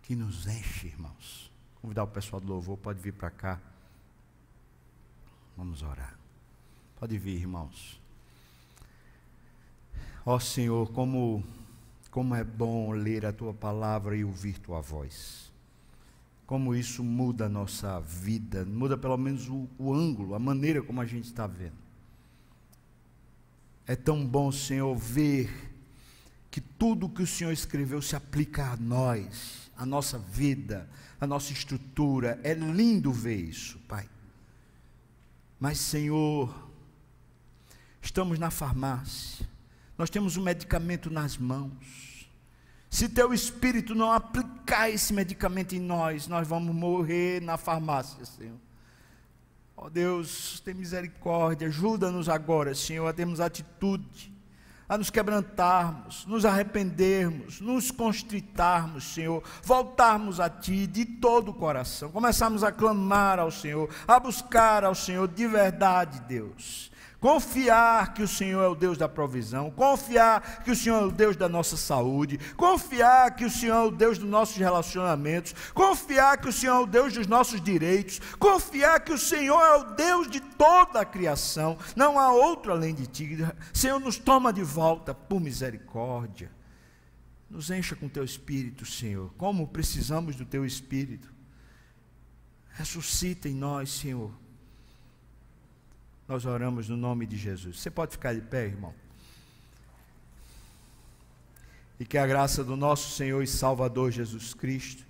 que 0.03 0.15
nos 0.15 0.47
enche, 0.47 0.89
irmãos. 0.89 1.51
Convidar 1.81 2.05
o 2.05 2.09
pessoal 2.09 2.41
do 2.41 2.49
louvor, 2.49 2.77
pode 2.77 3.01
vir 3.01 3.13
para 3.13 3.31
cá. 3.31 3.61
Vamos 5.57 5.83
orar. 5.83 6.17
Pode 6.99 7.17
vir, 7.19 7.37
irmãos. 7.37 8.01
Ó 10.25 10.39
Senhor, 10.39 10.91
como, 10.93 11.43
como 12.11 12.35
é 12.35 12.45
bom 12.45 12.93
ler 12.93 13.27
a 13.27 13.33
tua 13.33 13.53
palavra 13.55 14.17
e 14.17 14.25
ouvir 14.25 14.59
tua 14.59 14.81
voz 14.81 15.52
como 16.53 16.75
isso 16.75 17.03
muda 17.03 17.47
a 17.47 17.49
nossa 17.49 17.99
vida, 18.01 18.63
muda 18.67 18.95
pelo 18.99 19.17
menos 19.17 19.49
o, 19.49 19.67
o 19.79 19.95
ângulo, 19.95 20.35
a 20.35 20.39
maneira 20.39 20.83
como 20.83 21.01
a 21.01 21.07
gente 21.07 21.25
está 21.25 21.47
vendo. 21.47 21.79
É 23.87 23.97
tão 23.97 24.27
bom, 24.27 24.53
Senhor, 24.53 24.95
ver 24.95 25.73
que 26.51 26.61
tudo 26.61 27.09
que 27.09 27.23
o 27.23 27.27
Senhor 27.27 27.53
escreveu 27.53 28.03
se 28.03 28.15
aplica 28.15 28.67
a 28.67 28.77
nós, 28.77 29.73
a 29.75 29.87
nossa 29.87 30.19
vida, 30.19 30.87
a 31.19 31.27
nossa 31.27 31.55
estrutura. 31.55 32.39
É 32.45 32.53
lindo 32.53 33.11
ver 33.11 33.37
isso, 33.37 33.79
Pai. 33.89 34.07
Mas, 35.59 35.79
Senhor, 35.79 36.71
estamos 38.03 38.39
na 38.39 38.51
farmácia, 38.51 39.49
nós 39.97 40.11
temos 40.11 40.37
um 40.37 40.43
medicamento 40.43 41.11
nas 41.11 41.39
mãos 41.39 42.12
se 42.93 43.09
teu 43.09 43.33
espírito 43.33 43.95
não 43.95 44.13
aplicar 44.13 44.91
esse 44.91 45.15
medicamento 45.15 45.75
em 45.75 45.81
nós, 45.81 46.29
nós 46.29 46.47
vamos 46.47 46.75
morrer 46.75 47.41
na 47.41 47.57
farmácia, 47.57 48.23
Senhor. 48.27 48.59
Ó 49.75 49.87
oh 49.87 49.91
Deus, 49.91 50.61
tem 50.61 50.75
misericórdia, 50.75 51.69
ajuda-nos 51.69 52.29
agora, 52.29 52.75
Senhor, 52.75 53.09
a 53.09 53.13
termos 53.15 53.41
atitude, 53.41 54.31
a 54.87 54.99
nos 54.99 55.09
quebrantarmos, 55.09 56.27
nos 56.27 56.45
arrependermos, 56.45 57.63
nos 57.63 57.91
constritarmos, 57.91 59.05
Senhor, 59.05 59.43
voltarmos 59.63 60.39
a 60.39 60.51
Ti 60.51 60.87
de 60.87 61.07
todo 61.07 61.51
o 61.51 61.55
coração, 61.55 62.11
começarmos 62.11 62.63
a 62.63 62.71
clamar 62.71 63.39
ao 63.39 63.51
Senhor, 63.51 63.89
a 64.07 64.21
buscar 64.21 64.85
ao 64.85 64.95
Senhor 64.95 65.27
de 65.29 65.47
verdade, 65.47 66.21
Deus 66.29 66.92
Confiar 67.23 68.15
que 68.15 68.23
o 68.25 68.27
Senhor 68.27 68.61
é 68.65 68.67
o 68.67 68.75
Deus 68.75 68.99
da 68.99 69.09
provisão, 69.09 69.71
confiar 69.71 70.65
que 70.65 70.73
o 70.73 70.77
Senhor 70.77 71.03
é 71.03 71.07
o 71.07 71.11
Deus 71.13 71.37
da 71.37 71.49
nossa 71.49 71.77
saúde, 71.77 72.37
confiar 72.57 73.37
que 73.37 73.45
o 73.45 73.51
Senhor 73.51 73.77
é 73.77 73.87
o 73.87 73.93
Deus 73.93 74.19
dos 74.19 74.29
nossos 74.29 74.57
relacionamentos, 74.57 75.55
confiar 75.73 76.37
que 76.39 76.49
o 76.49 76.53
Senhor 76.53 76.75
é 76.75 76.81
o 76.81 76.87
Deus 76.87 77.15
dos 77.15 77.29
nossos 77.29 77.61
direitos, 77.61 78.21
confiar 78.41 78.99
que 78.99 79.13
o 79.13 79.19
Senhor 79.19 79.61
é 79.63 79.77
o 79.77 79.95
Deus 79.95 80.29
de 80.29 80.41
toda 80.41 81.01
a 81.01 81.05
criação, 81.05 81.79
não 81.95 82.19
há 82.19 82.33
outro 82.33 82.73
além 82.73 82.93
de 82.93 83.07
ti. 83.07 83.39
Senhor, 83.73 84.01
nos 84.01 84.19
toma 84.19 84.53
de 84.53 84.65
volta 84.65 85.15
por 85.15 85.41
misericórdia. 85.41 86.51
Nos 87.49 87.71
encha 87.71 87.95
com 87.95 88.09
teu 88.09 88.25
espírito, 88.25 88.85
Senhor. 88.85 89.33
Como 89.39 89.69
precisamos 89.69 90.35
do 90.35 90.45
teu 90.45 90.67
espírito. 90.67 91.33
Ressuscita 92.71 93.49
em 93.49 93.55
nós, 93.55 93.93
Senhor 93.93 94.42
nós 96.29 96.47
oramos 96.47 96.89
no 96.89 96.97
nome 96.97 97.27
de 97.27 97.37
Jesus. 97.37 97.81
Você 97.81 97.91
pode 97.91 98.13
ficar 98.13 98.35
de 98.35 98.41
pé, 98.41 98.67
irmão? 98.67 98.95
E 101.99 102.05
que 102.05 102.19
a 102.19 102.27
graça 102.27 102.65
do 102.65 102.77
nosso 102.77 103.15
Senhor 103.17 103.43
e 103.43 103.47
Salvador 103.47 104.11
Jesus 104.11 104.55
Cristo, 104.55 105.05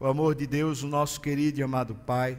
o 0.00 0.06
amor 0.06 0.34
de 0.34 0.46
Deus, 0.46 0.82
o 0.82 0.88
nosso 0.88 1.20
querido 1.20 1.60
e 1.60 1.62
amado 1.62 1.94
Pai, 1.94 2.38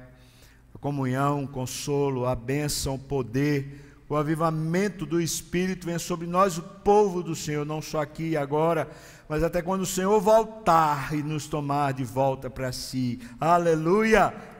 a 0.73 0.77
comunhão, 0.77 1.43
o 1.43 1.47
consolo, 1.47 2.25
a 2.25 2.35
bênção, 2.35 2.95
o 2.95 2.99
poder, 2.99 3.81
o 4.07 4.15
avivamento 4.15 5.05
do 5.05 5.19
Espírito 5.19 5.85
venha 5.85 5.97
sobre 5.97 6.27
nós, 6.27 6.57
o 6.57 6.61
povo 6.61 7.23
do 7.23 7.35
Senhor, 7.35 7.65
não 7.65 7.81
só 7.81 8.01
aqui 8.01 8.29
e 8.29 8.37
agora, 8.37 8.87
mas 9.27 9.41
até 9.41 9.61
quando 9.61 9.81
o 9.81 9.85
Senhor 9.87 10.19
voltar 10.19 11.13
e 11.13 11.23
nos 11.23 11.47
tomar 11.47 11.93
de 11.93 12.03
volta 12.03 12.49
para 12.49 12.71
si. 12.71 13.19
Aleluia! 13.39 14.55